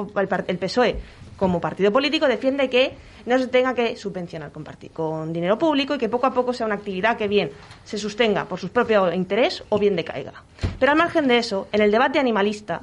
el, 0.47 0.57
PSOE, 0.57 0.97
como 1.37 1.61
partido 1.61 1.91
político, 1.91 2.27
defiende 2.27 2.69
que 2.69 2.93
no 3.25 3.37
se 3.37 3.47
tenga 3.47 3.73
que 3.73 3.95
subvencionar 3.95 4.51
con, 4.51 4.65
con 4.93 5.33
dinero 5.33 5.57
público 5.57 5.95
y 5.95 5.97
que 5.97 6.09
poco 6.09 6.27
a 6.27 6.33
poco 6.33 6.53
sea 6.53 6.65
una 6.65 6.75
actividad 6.75 7.17
que 7.17 7.27
bien 7.27 7.51
se 7.83 7.97
sostenga 7.97 8.45
por 8.45 8.59
su 8.59 8.69
propio 8.69 9.11
interés 9.13 9.63
o 9.69 9.79
bien 9.79 9.95
decaiga. 9.95 10.43
Pero 10.79 10.91
al 10.91 10.97
margen 10.97 11.27
de 11.27 11.37
eso, 11.37 11.67
en 11.71 11.81
el 11.81 11.91
debate 11.91 12.19
animalista, 12.19 12.81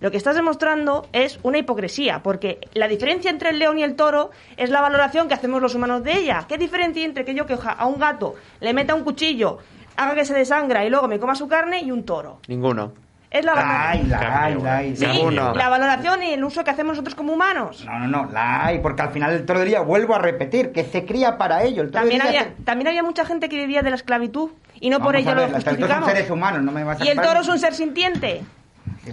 lo 0.00 0.12
que 0.12 0.16
estás 0.16 0.36
demostrando 0.36 1.08
es 1.12 1.40
una 1.42 1.58
hipocresía, 1.58 2.22
porque 2.22 2.60
la 2.74 2.86
diferencia 2.86 3.30
entre 3.30 3.50
el 3.50 3.58
león 3.58 3.78
y 3.78 3.82
el 3.82 3.96
toro 3.96 4.30
es 4.56 4.70
la 4.70 4.80
valoración 4.80 5.26
que 5.26 5.34
hacemos 5.34 5.60
los 5.60 5.74
humanos 5.74 6.04
de 6.04 6.18
ella. 6.18 6.44
¿Qué 6.48 6.56
diferencia 6.56 7.04
entre 7.04 7.24
que 7.24 7.34
yo 7.34 7.46
que 7.46 7.58
a 7.60 7.86
un 7.86 7.98
gato 7.98 8.36
le 8.60 8.72
meta 8.72 8.94
un 8.94 9.02
cuchillo, 9.02 9.58
haga 9.96 10.14
que 10.14 10.24
se 10.24 10.34
desangra 10.34 10.84
y 10.84 10.90
luego 10.90 11.08
me 11.08 11.18
coma 11.18 11.34
su 11.34 11.48
carne 11.48 11.82
y 11.82 11.90
un 11.90 12.04
toro? 12.04 12.38
Ninguna. 12.46 12.92
Es 13.30 13.44
la 13.44 13.54
La 13.54 13.90
hay, 13.90 14.02
la 14.04 14.42
hay, 14.44 14.54
la 14.54 14.76
hay. 14.78 14.96
Sí, 14.96 15.06
la 15.54 15.68
valoración 15.68 16.22
y 16.22 16.32
el 16.32 16.42
uso 16.44 16.64
que 16.64 16.70
hacemos 16.70 16.92
nosotros 16.92 17.14
como 17.14 17.34
humanos. 17.34 17.84
No, 17.84 17.98
no, 17.98 18.06
no, 18.24 18.32
la 18.32 18.64
hay, 18.64 18.78
porque 18.78 19.02
al 19.02 19.10
final 19.10 19.32
el 19.34 19.44
toro 19.44 19.58
de 19.60 19.66
día, 19.66 19.80
vuelvo 19.82 20.14
a 20.14 20.18
repetir, 20.18 20.72
que 20.72 20.84
se 20.84 21.04
cría 21.04 21.36
para 21.36 21.62
ello. 21.62 21.82
El 21.82 21.90
También 21.90 22.22
había, 22.22 22.44
se- 22.44 22.50
también 22.64 22.88
había 22.88 23.02
mucha 23.02 23.26
gente 23.26 23.50
que 23.50 23.56
vivía 23.56 23.82
de 23.82 23.90
la 23.90 23.96
esclavitud 23.96 24.50
y 24.80 24.88
no 24.88 24.98
por 25.00 25.08
Vamos 25.14 25.20
ello 25.20 25.30
a 25.32 25.34
lo 25.34 25.40
ver, 25.42 25.50
los 25.50 25.62
toros 25.62 25.76
son 25.78 25.80
justificamos. 25.88 26.10
seres 26.12 26.30
humanos, 26.30 26.62
no 26.62 26.72
me 26.72 26.84
vas 26.84 27.00
a 27.00 27.04
Y 27.04 27.08
el 27.08 27.20
toro 27.20 27.40
es 27.40 27.48
un 27.48 27.58
ser 27.58 27.74
sintiente. 27.74 28.42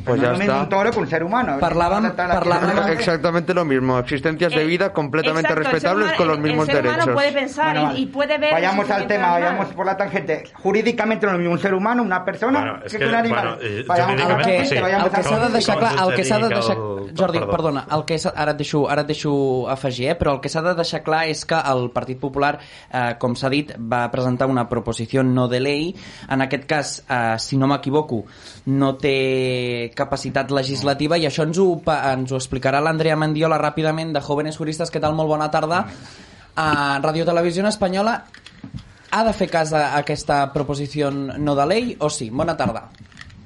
Pues 0.04 0.18
no 0.18 0.24
ya 0.24 0.32
es 0.32 0.34
lo 0.34 0.38
mismo 0.40 0.54
está. 0.54 0.64
un 0.64 0.70
toro 0.70 0.92
que 0.92 1.00
un 1.00 1.08
ser 1.08 1.24
humano. 1.24 1.58
Parlábem- 1.60 2.86
de- 2.86 2.94
Exactamente 2.94 3.54
lo 3.54 3.66
mismo. 3.66 4.00
Existencias 4.00 4.52
de 4.54 4.64
vida 4.66 4.92
completamente 4.94 5.50
Exacto, 5.50 5.60
el 5.62 5.66
ser 5.66 5.74
respetables 5.74 6.04
humano- 6.06 6.18
con 6.18 6.28
los 6.28 6.38
el- 6.38 6.44
mismos 6.44 6.70
el 6.70 6.76
ser 6.76 6.84
humano 6.86 6.98
derechos. 7.06 7.14
puede 7.16 7.32
pensar 7.32 7.66
Bueno, 7.74 7.82
y- 7.82 7.86
vale. 7.86 8.00
y, 8.00 8.06
puede 8.08 8.38
ver... 8.38 8.54
Vayamos 8.54 8.90
al 8.90 9.08
tema, 9.08 9.26
animal. 9.36 9.42
vayamos 9.44 9.74
por 9.74 9.86
la 9.86 9.98
tangente. 9.98 10.44
Jurídicamente 10.54 11.26
no 11.26 11.32
es 11.32 11.34
lo 11.34 11.40
mismo 11.40 11.54
un 11.54 11.60
ser 11.60 11.74
humano, 11.74 12.04
una 12.04 12.24
persona, 12.26 12.60
Bueno, 12.60 12.80
és 12.86 12.92
que, 12.92 12.98
que, 13.00 13.06
un 13.06 13.16
animal. 13.16 13.48
bueno, 13.58 13.62
eh, 13.62 13.84
Vayamos 13.88 14.14
a 14.14 14.16
la 14.16 14.24
jurídicament, 14.24 14.46
tangente, 14.48 14.76
sí. 14.76 14.82
vayamos 14.82 15.06
el 15.06 15.12
que 15.12 15.18
al 15.18 15.24
s'ha 15.24 15.30
de 15.30 15.36
tema. 15.38 15.54
deixar 15.54 15.78
clar, 15.80 15.92
el 16.10 16.16
que 16.16 16.24
s'ha 16.26 16.36
de 16.38 16.44
jutge 16.44 16.56
deixar... 16.56 16.76
digui 16.78 17.06
que 17.14 17.22
Jordi, 17.22 17.40
perdó. 17.40 17.52
perdona, 17.52 17.88
el 17.96 18.06
que 18.06 18.16
s'ha- 18.20 18.34
ara 18.36 18.52
et 18.52 18.58
deixo, 18.58 18.90
ara 18.90 19.02
et 19.02 19.08
deixo 19.08 19.70
afegir, 19.70 20.10
eh? 20.10 20.16
però 20.18 20.34
el 20.36 20.42
que 20.42 20.50
s'ha 20.50 20.62
de 20.62 20.74
deixar 20.76 21.04
clar 21.04 21.28
és 21.28 21.46
que 21.46 21.56
el 21.56 21.90
Partit 21.92 22.20
Popular, 22.20 22.60
eh, 22.92 23.16
com 23.20 23.36
s'ha 23.36 23.50
dit, 23.50 23.72
va 23.80 24.10
presentar 24.12 24.48
una 24.48 24.68
proposició 24.68 25.24
no 25.24 25.48
de 25.48 25.60
llei. 25.60 25.96
En 26.30 26.42
aquest 26.42 26.66
cas, 26.66 27.04
eh, 27.10 27.36
si 27.40 27.58
no 27.58 27.68
m'equivoco, 27.68 28.26
no 28.66 28.96
té 28.96 29.85
capacitat 29.94 30.52
legislativa 30.52 31.18
i 31.18 31.26
això 31.28 31.44
ens 31.44 31.58
ho, 31.60 31.68
ens 32.12 32.32
ho 32.32 32.40
explicarà 32.40 32.82
l'Andrea 32.82 33.16
Mendiola 33.16 33.58
ràpidament 33.62 34.14
de 34.14 34.22
Jóvenes 34.22 34.58
Juristes. 34.58 34.92
Què 34.92 35.02
tal? 35.02 35.14
Molt 35.16 35.30
bona 35.30 35.52
tarda. 35.52 35.86
A 36.56 37.00
Radio 37.04 37.26
Televisió 37.26 37.66
Espanyola 37.68 38.24
ha 39.12 39.24
de 39.24 39.34
fer 39.34 39.50
cas 39.50 39.74
a 39.74 39.98
aquesta 39.98 40.52
proposició 40.54 41.12
no 41.12 41.56
de 41.56 41.66
llei 41.66 41.96
o 42.00 42.10
sí? 42.10 42.30
Bona 42.30 42.56
tarda. 42.58 42.90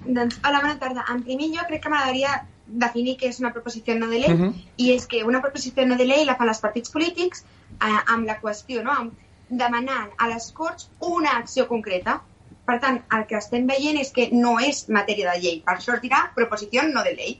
Doncs, 0.05 0.39
hola, 0.43 0.61
bona 0.61 0.77
tarda. 0.79 1.05
En 1.11 1.23
primer 1.23 1.49
lloc, 1.49 1.67
crec 1.67 1.83
que 1.83 1.89
m'agradaria 1.89 2.43
definir 2.65 3.17
què 3.17 3.29
és 3.29 3.39
una 3.39 3.51
proposició 3.53 3.95
no 3.97 4.07
de 4.07 4.19
llei, 4.19 4.29
Mhm. 4.29 4.53
i 4.77 4.91
és 4.93 5.07
que 5.07 5.23
una 5.23 5.41
proposició 5.41 5.85
no 5.85 5.97
de 5.97 6.05
llei 6.05 6.25
la 6.25 6.35
fan 6.35 6.47
els 6.49 6.59
partits 6.59 6.89
polítics 6.89 7.43
eh, 7.81 7.99
amb 8.07 8.25
la 8.25 8.39
qüestió, 8.41 8.83
no?, 8.83 8.91
amb, 8.91 9.13
demanant 9.49 10.09
a 10.17 10.27
les 10.27 10.51
Corts 10.51 10.89
una 10.99 11.37
acció 11.37 11.67
concreta. 11.67 12.21
Per 12.69 12.75
tant, 12.81 12.99
el 13.17 13.23
que 13.29 13.37
estem 13.39 13.65
veient 13.69 13.97
és 13.97 14.11
que 14.13 14.27
no 14.31 14.57
és 14.61 14.83
matèria 14.93 15.31
de 15.33 15.39
llei. 15.41 15.55
Per 15.65 15.73
això 15.75 15.95
es 15.95 16.01
dirà 16.03 16.19
proposició 16.35 16.83
no 16.89 17.01
de 17.07 17.15
llei. 17.17 17.31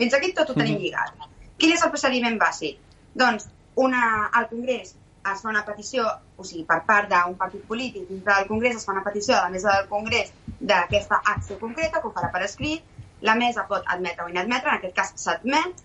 Fins 0.00 0.14
aquí 0.16 0.32
tot 0.32 0.48
ho 0.50 0.54
tenim 0.54 0.76
Mhm. 0.78 0.82
lligat. 0.82 1.26
Quin 1.58 1.74
és 1.74 1.82
el 1.84 1.90
procediment 1.90 2.38
bàsic? 2.40 2.78
Doncs 3.14 3.48
una, 3.74 4.30
al 4.32 4.48
Congrés 4.48 4.94
es 5.32 5.42
fa 5.42 5.48
una 5.50 5.64
petició, 5.66 6.06
o 6.36 6.44
sigui, 6.44 6.64
per 6.64 6.78
part 6.86 7.10
d'un 7.10 7.36
partit 7.36 7.66
polític 7.68 8.08
dintre 8.08 8.34
del 8.34 8.46
Congrés 8.48 8.76
es 8.76 8.86
fa 8.86 8.92
una 8.92 9.04
petició 9.04 9.36
a 9.36 9.42
la 9.42 9.50
mesa 9.50 9.74
del 9.76 9.88
Congrés 9.88 10.32
d'aquesta 10.60 11.20
acció 11.34 11.58
concreta, 11.58 12.00
que 12.00 12.08
ho 12.08 12.14
farà 12.14 12.30
per 12.32 12.42
escrit, 12.46 12.82
la 13.20 13.34
mesa 13.34 13.66
pot 13.68 13.82
admetre 13.86 14.24
o 14.24 14.28
inadmetre, 14.28 14.70
en 14.70 14.76
aquest 14.76 14.94
cas 14.96 15.12
s'admet, 15.16 15.82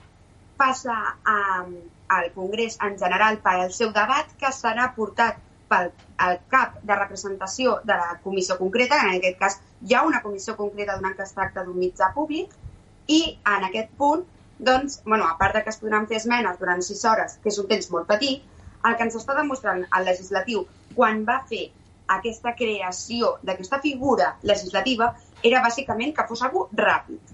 passa 0.55 0.95
a, 1.25 1.65
al 2.07 2.31
Congrés 2.33 2.77
en 2.79 2.97
general 2.97 3.39
per 3.39 3.55
al 3.59 3.73
seu 3.73 3.91
debat, 3.91 4.31
que 4.39 4.53
serà 4.53 4.93
portat 4.95 5.37
pel 5.73 5.91
el 6.23 6.37
cap 6.53 6.77
de 6.87 6.95
representació 6.95 7.79
de 7.83 7.95
la 7.99 8.19
comissió 8.23 8.57
concreta, 8.59 9.01
en 9.03 9.17
aquest 9.17 9.39
cas 9.39 9.57
hi 9.81 9.95
ha 9.95 10.03
una 10.07 10.21
comissió 10.21 10.55
concreta 10.55 10.95
donant 10.99 11.17
que 11.17 11.25
es 11.25 11.33
tracta 11.35 11.63
d'un 11.65 11.79
mitjà 11.79 12.13
públic, 12.15 12.53
i 13.07 13.19
en 13.55 13.67
aquest 13.67 13.91
punt, 13.99 14.23
doncs, 14.59 15.01
bueno, 15.03 15.27
a 15.27 15.37
part 15.37 15.57
de 15.57 15.63
que 15.63 15.73
es 15.73 15.79
podran 15.81 16.07
fer 16.07 16.21
esmenes 16.21 16.59
durant 16.59 16.83
6 16.85 17.05
hores, 17.11 17.37
que 17.43 17.51
és 17.51 17.59
un 17.59 17.67
temps 17.71 17.89
molt 17.91 18.07
petit, 18.07 18.43
el 18.87 18.97
que 18.97 19.07
ens 19.07 19.17
està 19.19 19.35
demostrant 19.35 19.83
el 19.83 20.05
legislatiu 20.07 20.65
quan 20.95 21.23
va 21.27 21.39
fer 21.49 21.65
aquesta 22.15 22.53
creació 22.59 23.37
d'aquesta 23.43 23.79
figura 23.83 24.33
legislativa 24.43 25.13
era 25.49 25.63
bàsicament 25.63 26.13
que 26.15 26.27
fos 26.29 26.43
algú 26.45 26.67
ràpid. 26.79 27.33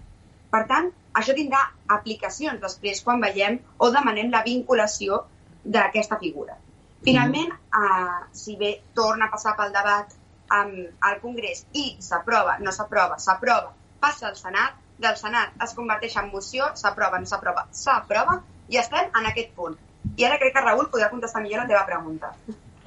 Per 0.50 0.64
tant, 0.70 0.90
això 1.20 1.36
tindrà 1.38 1.62
aplicacions 1.98 2.62
després 2.62 3.04
quan 3.06 3.22
veiem 3.22 3.60
o 3.78 3.92
demanem 3.94 4.32
la 4.34 4.44
vinculació 4.46 5.24
d'aquesta 5.66 6.18
figura. 6.22 6.58
Finalment, 7.04 7.52
eh, 7.52 8.26
si 8.34 8.56
bé 8.60 8.82
torna 8.94 9.26
a 9.26 9.32
passar 9.32 9.56
pel 9.58 9.72
debat 9.72 10.12
amb 10.50 10.74
el 11.10 11.20
Congrés 11.22 11.66
i 11.74 11.96
s'aprova, 12.04 12.58
no 12.60 12.72
s'aprova, 12.76 13.18
s'aprova, 13.20 13.74
passa 14.00 14.28
al 14.28 14.36
Senat, 14.36 14.74
del 15.00 15.16
Senat 15.16 15.54
es 15.64 15.74
converteix 15.78 16.18
en 16.20 16.30
moció, 16.34 16.72
s'aprova, 16.76 17.20
no 17.20 17.26
s'aprova, 17.30 17.68
s'aprova, 17.72 18.42
i 18.68 18.78
estem 18.78 19.08
en 19.16 19.30
aquest 19.30 19.54
punt. 19.56 19.78
I 20.18 20.26
ara 20.26 20.40
crec 20.42 20.54
que 20.56 20.62
Raül 20.66 20.90
podrà 20.92 21.10
contestar 21.10 21.42
millor 21.44 21.64
la 21.64 21.68
teva 21.70 21.86
pregunta. 21.88 22.34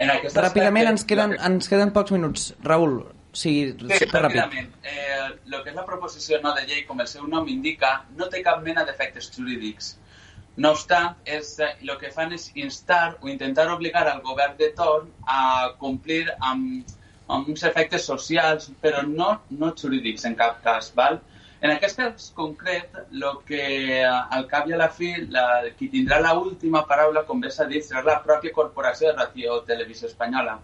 En 0.02 0.08
Ràpidament, 0.34 0.88
ens 0.90 1.04
queden, 1.04 1.36
ens 1.38 1.68
queden 1.68 1.92
pocs 1.94 2.12
minuts. 2.12 2.52
Raül, 2.64 2.98
sí, 3.32 3.52
Sí, 3.72 3.74
ràpid. 3.78 4.12
ràpidament. 4.12 4.70
Eh, 4.82 5.28
lo 5.46 5.62
que 5.62 5.70
és 5.70 5.76
la 5.76 5.84
proposició 5.86 6.40
no 6.42 6.54
de 6.54 6.66
llei, 6.66 6.84
com 6.86 7.00
el 7.00 7.06
seu 7.06 7.26
nom 7.28 7.48
indica, 7.48 8.04
no 8.16 8.28
té 8.28 8.42
cap 8.42 8.62
mena 8.62 8.84
d'efectes 8.84 9.30
jurídics. 9.36 9.96
No 10.56 10.72
obstant, 10.76 11.14
és, 11.24 11.58
eh, 11.60 11.70
lo 11.88 11.96
que 11.98 12.10
fan 12.12 12.32
és 12.36 12.50
instar 12.54 13.16
o 13.22 13.28
intentar 13.28 13.70
obligar 13.72 14.06
al 14.08 14.20
govern 14.20 14.56
de 14.58 14.68
torn 14.76 15.08
a 15.24 15.72
complir 15.80 16.26
amb, 16.38 16.84
amb 17.28 17.48
uns 17.48 17.64
efectes 17.64 18.04
socials, 18.04 18.70
però 18.82 19.00
no, 19.06 19.38
no 19.50 19.72
jurídics 19.72 20.26
en 20.28 20.36
cap 20.36 20.60
cas. 20.64 20.92
Val? 20.94 21.20
En 21.62 21.70
aquest 21.70 21.96
cas 21.96 22.30
concret, 22.34 22.96
lo 23.12 23.36
que 23.46 23.62
eh, 24.00 24.04
al 24.04 24.48
cap 24.50 24.68
i 24.68 24.74
a 24.74 24.80
la 24.80 24.88
fi, 24.90 25.12
la, 25.30 25.44
qui 25.78 25.88
tindrà 25.88 26.18
la 26.20 26.34
última 26.38 26.82
paraula, 26.88 27.22
com 27.28 27.40
bé 27.40 27.52
s'ha 27.54 27.68
dit, 27.70 27.86
serà 27.86 28.02
la 28.08 28.18
pròpia 28.24 28.52
Corporació 28.56 29.12
de 29.12 29.20
Ràdio 29.20 29.60
Televisió 29.68 30.10
Espanyola. 30.10 30.58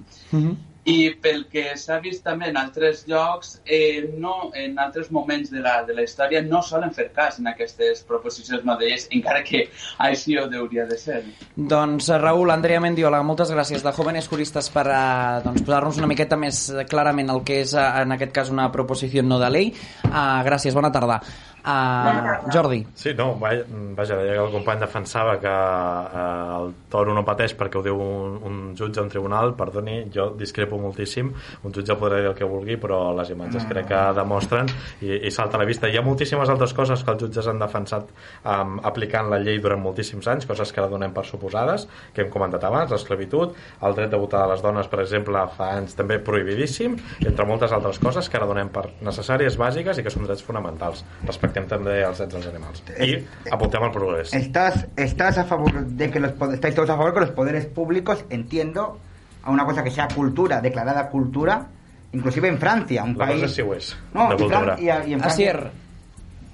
I 0.88 1.10
pel 1.20 1.44
que 1.52 1.74
s'ha 1.76 1.98
vist 2.00 2.22
també 2.24 2.48
en 2.48 2.56
altres 2.56 3.04
llocs, 3.10 3.58
eh, 3.66 4.08
no, 4.18 4.50
en 4.56 4.78
altres 4.80 5.10
moments 5.12 5.50
de 5.52 5.60
la, 5.64 5.82
de 5.84 5.96
la 5.96 6.04
història 6.06 6.40
no 6.44 6.62
solen 6.64 6.94
fer 6.96 7.10
cas 7.14 7.38
en 7.42 7.50
aquestes 7.50 8.00
proposicions 8.08 8.64
no 8.64 8.76
encara 8.80 9.42
que 9.44 9.66
així 9.98 10.38
ho 10.38 10.46
hauria 10.48 10.86
de 10.88 10.96
ser. 10.98 11.22
Doncs 11.56 12.08
eh, 12.08 12.18
Raül, 12.18 12.50
Andrea 12.54 12.80
Mendiola, 12.80 13.22
moltes 13.22 13.52
gràcies 13.52 13.84
de 13.84 13.92
Jóvenes 13.92 14.28
Juristes 14.30 14.70
per 14.72 14.86
eh, 14.88 15.42
doncs, 15.44 15.64
posar-nos 15.66 16.00
una 16.00 16.08
miqueta 16.10 16.40
més 16.40 16.68
eh, 16.70 16.86
clarament 16.88 17.34
el 17.34 17.44
que 17.44 17.60
és 17.66 17.74
eh, 17.74 17.84
en 18.02 18.16
aquest 18.16 18.32
cas 18.32 18.54
una 18.54 18.70
proposició 18.72 19.22
no 19.22 19.38
de 19.42 19.52
llei. 19.52 19.72
Uh, 20.08 20.40
gràcies, 20.46 20.74
bona 20.76 20.92
tarda. 20.94 21.20
Uh, 21.64 22.50
Jordi. 22.52 22.80
Sí, 22.94 23.12
no, 23.18 23.34
vaja, 23.40 24.16
deia 24.16 24.34
que 24.38 24.44
el 24.44 24.52
company 24.52 24.80
defensava 24.80 25.34
que 25.42 25.50
eh, 25.50 26.56
el 26.58 26.72
toro 26.90 27.12
no 27.16 27.24
pateix 27.26 27.54
perquè 27.58 27.80
ho 27.80 27.82
diu 27.84 27.98
un, 27.98 28.38
un 28.46 28.58
jutge 28.78 29.00
a 29.00 29.04
un 29.04 29.10
tribunal, 29.12 29.54
perdoni, 29.58 29.98
jo 30.14 30.30
discrepo 30.38 30.78
moltíssim, 30.80 31.32
un 31.64 31.74
jutge 31.74 31.96
podrà 31.98 32.22
dir 32.22 32.30
el 32.30 32.36
que 32.38 32.46
vulgui, 32.48 32.78
però 32.80 33.00
les 33.18 33.32
imatges 33.34 33.64
No. 33.64 33.68
crec 33.72 33.88
que 33.90 34.00
demostren 34.14 34.68
i, 35.02 35.26
i 35.26 35.30
salta 35.34 35.58
a 35.58 35.60
la 35.60 35.66
vista. 35.68 35.88
Hi 35.90 35.98
ha 35.98 36.02
moltíssimes 36.06 36.48
altres 36.48 36.72
coses 36.76 37.02
que 37.04 37.10
els 37.12 37.22
jutges 37.24 37.48
han 37.50 37.58
defensat 37.60 38.08
um, 38.44 38.78
aplicant 38.86 39.28
la 39.32 39.40
llei 39.42 39.58
durant 39.60 39.82
moltíssims 39.82 40.28
anys, 40.30 40.46
coses 40.46 40.72
que 40.72 40.80
ara 40.80 40.88
donem 40.88 41.12
per 41.16 41.26
suposades, 41.26 41.88
que 42.14 42.22
hem 42.22 42.30
comentat 42.32 42.64
abans, 42.64 42.90
l'esclavitud, 42.94 43.54
el 43.82 43.98
dret 43.98 44.10
de 44.14 44.20
votar 44.20 44.44
de 44.46 44.54
les 44.54 44.62
dones, 44.64 44.88
per 44.88 45.02
exemple, 45.02 45.42
fa 45.56 45.72
anys 45.76 45.96
també 45.98 46.20
prohibidíssim, 46.22 46.96
entre 47.26 47.46
moltes 47.48 47.72
altres 47.74 47.98
coses 47.98 48.28
que 48.28 48.38
ara 48.38 48.46
donem 48.48 48.70
per 48.72 48.86
necessàries, 49.04 49.58
bàsiques 49.58 49.98
i 49.98 50.06
que 50.06 50.12
són 50.14 50.24
drets 50.28 50.44
fonamentals. 50.46 51.04
Respectem 51.48 51.66
també 51.68 51.96
els 52.04 52.18
drets 52.20 52.34
dels 52.34 52.46
animals. 52.50 52.82
I 53.00 53.16
apuntem 53.50 53.82
al 53.82 53.92
progrés. 53.92 54.32
¿Estás, 54.34 54.86
¿Estás 54.96 55.38
a 55.38 55.44
favor 55.44 55.84
de 55.86 56.10
que 56.10 56.20
los 56.20 56.32
estáis 56.52 56.74
todos 56.74 56.90
a 56.90 56.96
favor 56.96 57.14
que 57.14 57.20
los 57.20 57.30
poderes 57.30 57.66
públicos 57.66 58.24
entiendo 58.30 58.98
a 59.42 59.50
una 59.50 59.64
cosa 59.64 59.82
que 59.82 59.90
sea 59.90 60.08
cultura, 60.14 60.60
declarada 60.60 61.08
cultura, 61.08 61.66
inclusive 62.12 62.48
en 62.48 62.58
Francia, 62.58 63.02
un 63.04 63.16
La 63.16 63.26
país... 63.26 63.40
cosa 63.42 63.54
sí 63.54 63.62
ho 63.62 63.74
és, 63.74 63.96
No, 64.12 64.26
de 64.28 64.32
en 64.34 64.38
cultura. 64.38 64.60
Fran- 64.76 64.82
i 64.82 64.88
a- 64.90 65.04
i 65.06 65.12
en 65.14 65.20
França- 65.20 65.32
Asier, 65.32 65.70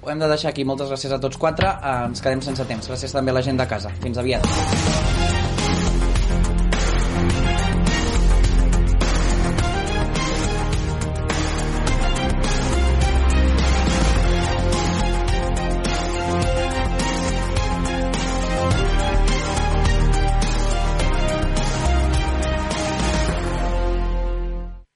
ho 0.01 0.09
hem 0.11 0.19
de 0.19 0.27
deixar 0.27 0.51
aquí. 0.51 0.63
Moltes 0.63 0.89
gràcies 0.89 1.11
a 1.11 1.19
tots 1.19 1.37
quatre. 1.37 1.67
Eh, 1.67 2.05
ens 2.05 2.21
quedem 2.21 2.41
sense 2.41 2.63
temps. 2.65 2.87
Gràcies 2.89 3.11
també 3.11 3.31
a 3.31 3.39
la 3.39 3.41
gent 3.41 3.57
de 3.59 3.67
casa. 3.67 3.89
Fins 4.01 4.17
aviat. 4.17 5.14